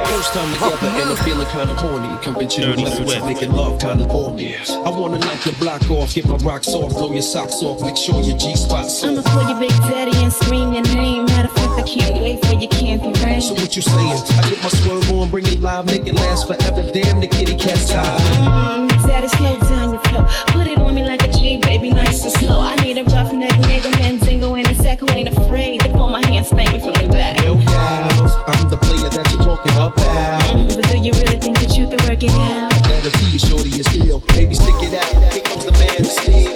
First 0.08 0.34
time 0.34 0.54
together 0.54 0.88
and 1.02 1.10
I'm 1.10 1.18
feeling 1.18 1.48
kinda 1.48 1.76
horny. 1.76 2.18
Can 2.22 2.34
with 2.36 2.58
you. 2.58 2.64
Dirty 2.66 2.84
Leverage, 2.86 3.10
Swift. 3.10 3.26
making 3.26 3.52
love 3.52 3.80
kinda 3.82 4.06
warm. 4.06 4.38
I 4.40 4.90
wanna 4.90 5.20
knock 5.20 5.46
your 5.46 5.56
block 5.56 5.90
off, 5.92 6.14
get 6.14 6.26
my 6.28 6.36
rocks 6.38 6.70
off, 6.70 6.92
blow 6.94 7.12
your 7.12 7.22
socks 7.22 7.62
off, 7.64 7.82
make 7.82 7.98
sure 7.98 8.22
your 8.22 8.38
G 8.38 8.56
spot's 8.56 9.04
I'ma 9.04 9.20
off. 9.20 9.26
call 9.26 9.50
you 9.50 9.60
Big 9.60 9.78
Daddy 9.92 10.18
and 10.24 10.32
scream 10.32 10.74
your 10.74 10.84
name. 10.84 11.26
Matter 11.26 11.48
of 11.48 11.51
fact, 11.51 11.51
I 11.78 11.84
can't 11.84 12.22
wait 12.22 12.44
for 12.46 12.54
your 12.54 12.70
candy 12.70 13.12
rain. 13.24 13.42
So 13.42 13.54
what 13.56 13.76
you 13.76 13.82
saying? 13.82 14.24
I 14.40 14.50
get 14.50 14.62
my 14.64 14.70
swerve 14.70 15.12
on, 15.12 15.30
bring 15.30 15.46
it 15.48 15.60
live, 15.62 15.86
make 15.86 16.06
it 16.08 16.14
last 16.16 16.48
forever. 16.48 16.82
Damn, 16.92 17.20
the 17.20 17.28
kitty 17.28 17.56
cat's 17.56 17.90
tired. 17.90 18.22
Mm, 18.22 18.90
Daddy, 19.08 19.28
slow 19.30 19.58
down 19.60 19.92
your 19.94 20.02
flow. 20.04 20.26
Put 20.48 20.68
it 20.68 20.78
on 20.78 20.94
me 20.96 21.04
like 21.04 21.24
a 21.24 21.32
G, 21.32 21.58
baby, 21.58 21.90
nice 21.92 22.24
and 22.24 22.34
slow. 22.34 22.60
I 22.62 22.76
need 22.78 22.98
a 22.98 23.04
rough 23.06 23.32
neck 23.34 23.52
nigga, 23.62 23.92
Mandingo 24.00 24.56
in 24.56 24.68
a 24.68 24.76
sack 24.76 25.00
who 25.00 25.10
ain't 25.12 25.30
afraid 25.30 25.82
to 25.82 25.90
pull 25.90 26.10
my 26.10 26.26
hand, 26.28 26.46
spank 26.46 26.72
me 26.74 26.80
from 26.80 26.94
the 26.94 27.08
back. 27.12 27.40
Yo, 27.44 27.56
pals, 27.56 28.34
I'm 28.48 28.70
the 28.70 28.78
player 28.78 29.10
that 29.10 29.32
you're 29.32 29.44
talking 29.44 29.72
about. 29.74 29.96
Mm, 29.98 30.76
But 30.76 30.90
do 30.92 30.98
you 30.98 31.14
really 31.14 31.38
think 31.40 31.58
that 31.60 31.76
you 31.78 31.88
can 31.88 31.98
work 32.10 32.22
it 32.24 32.32
out? 32.32 32.72
Let 32.90 33.06
us 33.06 33.14
see 33.14 33.32
you, 33.32 33.40
shorty, 33.40 33.70
you 33.70 33.84
still. 33.84 34.20
Baby, 34.36 34.56
stick 34.56 34.76
it 34.82 34.94
out. 34.94 35.34
Here 35.34 35.42
comes 35.44 35.66
the 35.66 35.72
man, 35.72 36.04
Steve. 36.06 36.52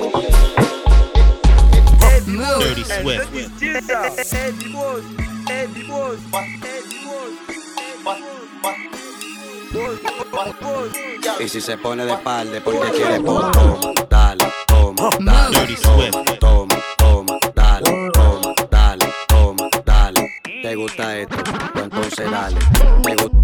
Dirty 2.60 2.84
Swift. 2.84 3.55
Y 11.40 11.50
si 11.50 11.60
se 11.60 11.78
pone 11.78 12.06
de 12.06 12.14
espalda 12.14 12.62
porque 12.64 12.92
quiere 12.92 13.20
pom, 13.20 13.52
toma, 13.52 13.92
dale, 14.10 14.46
toma, 14.68 15.10
dale, 15.20 15.76
toma, 15.82 15.98
Swift. 15.98 16.40
toma, 16.40 16.76
toma, 16.98 17.38
dale, 17.54 18.10
toma, 18.14 18.54
dale, 18.72 19.06
toma, 19.28 19.70
dale. 19.84 20.30
¿Te 20.62 20.76
gusta 20.76 21.18
esto? 21.18 21.36
Pues 21.74 21.84
entonces 21.84 22.32
dale. 22.32 22.58
¿Te 23.04 23.16
gusta? 23.16 23.38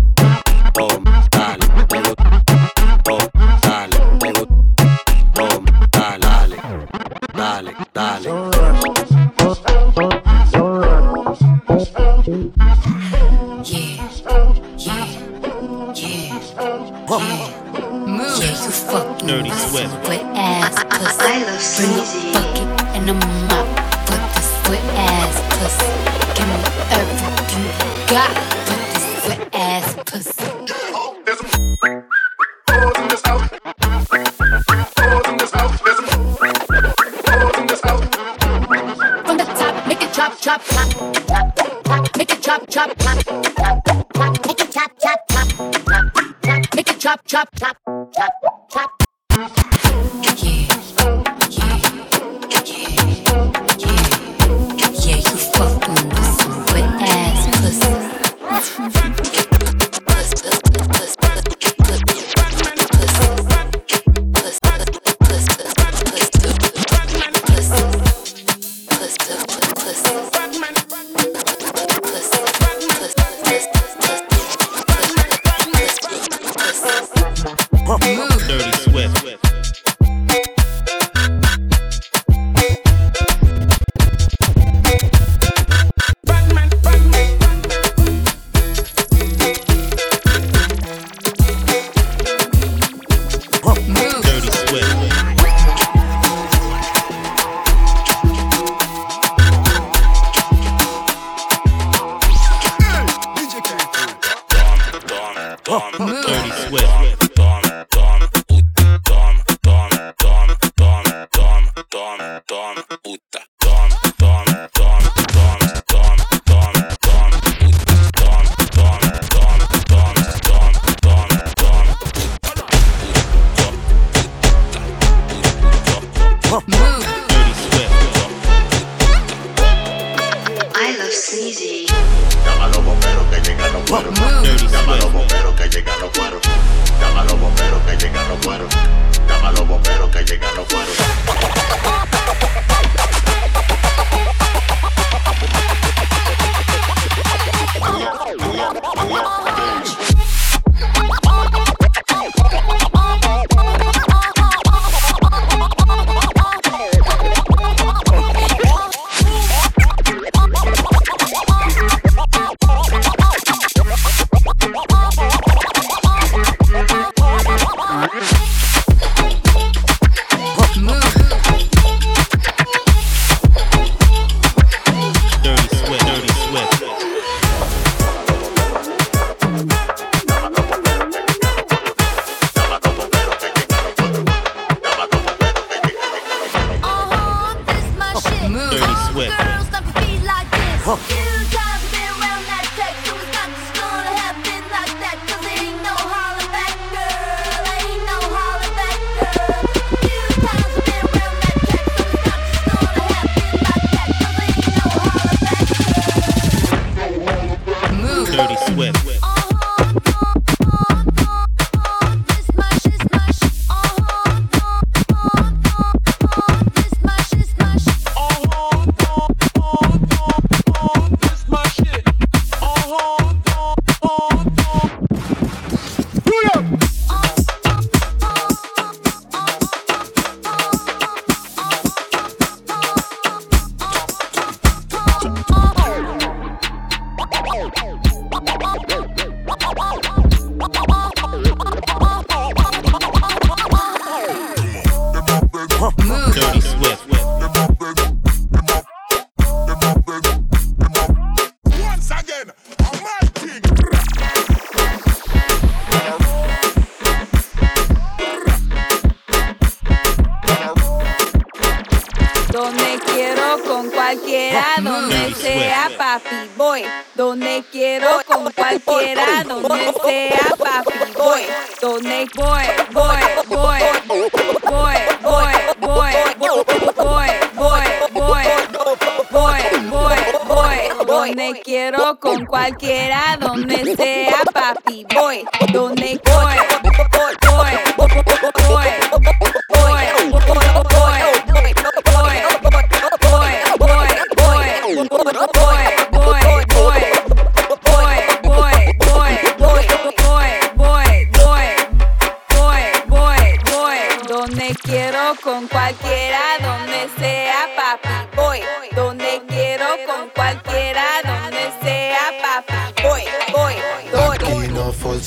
Toma, 0.74 1.11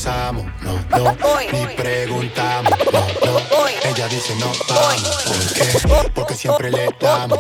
besamos, 0.05 0.45
no, 0.61 0.75
no, 0.99 1.17
ni 1.53 1.67
preguntamos, 1.75 2.73
no, 2.93 3.01
no. 3.31 3.69
Ella 3.85 4.09
dice 4.09 4.35
no 4.37 4.53
vamos, 4.69 5.25
¿por 5.25 5.55
qué? 5.55 6.11
Porque 6.15 6.35
siempre 6.35 6.71
le 6.71 6.91
damos. 7.01 7.39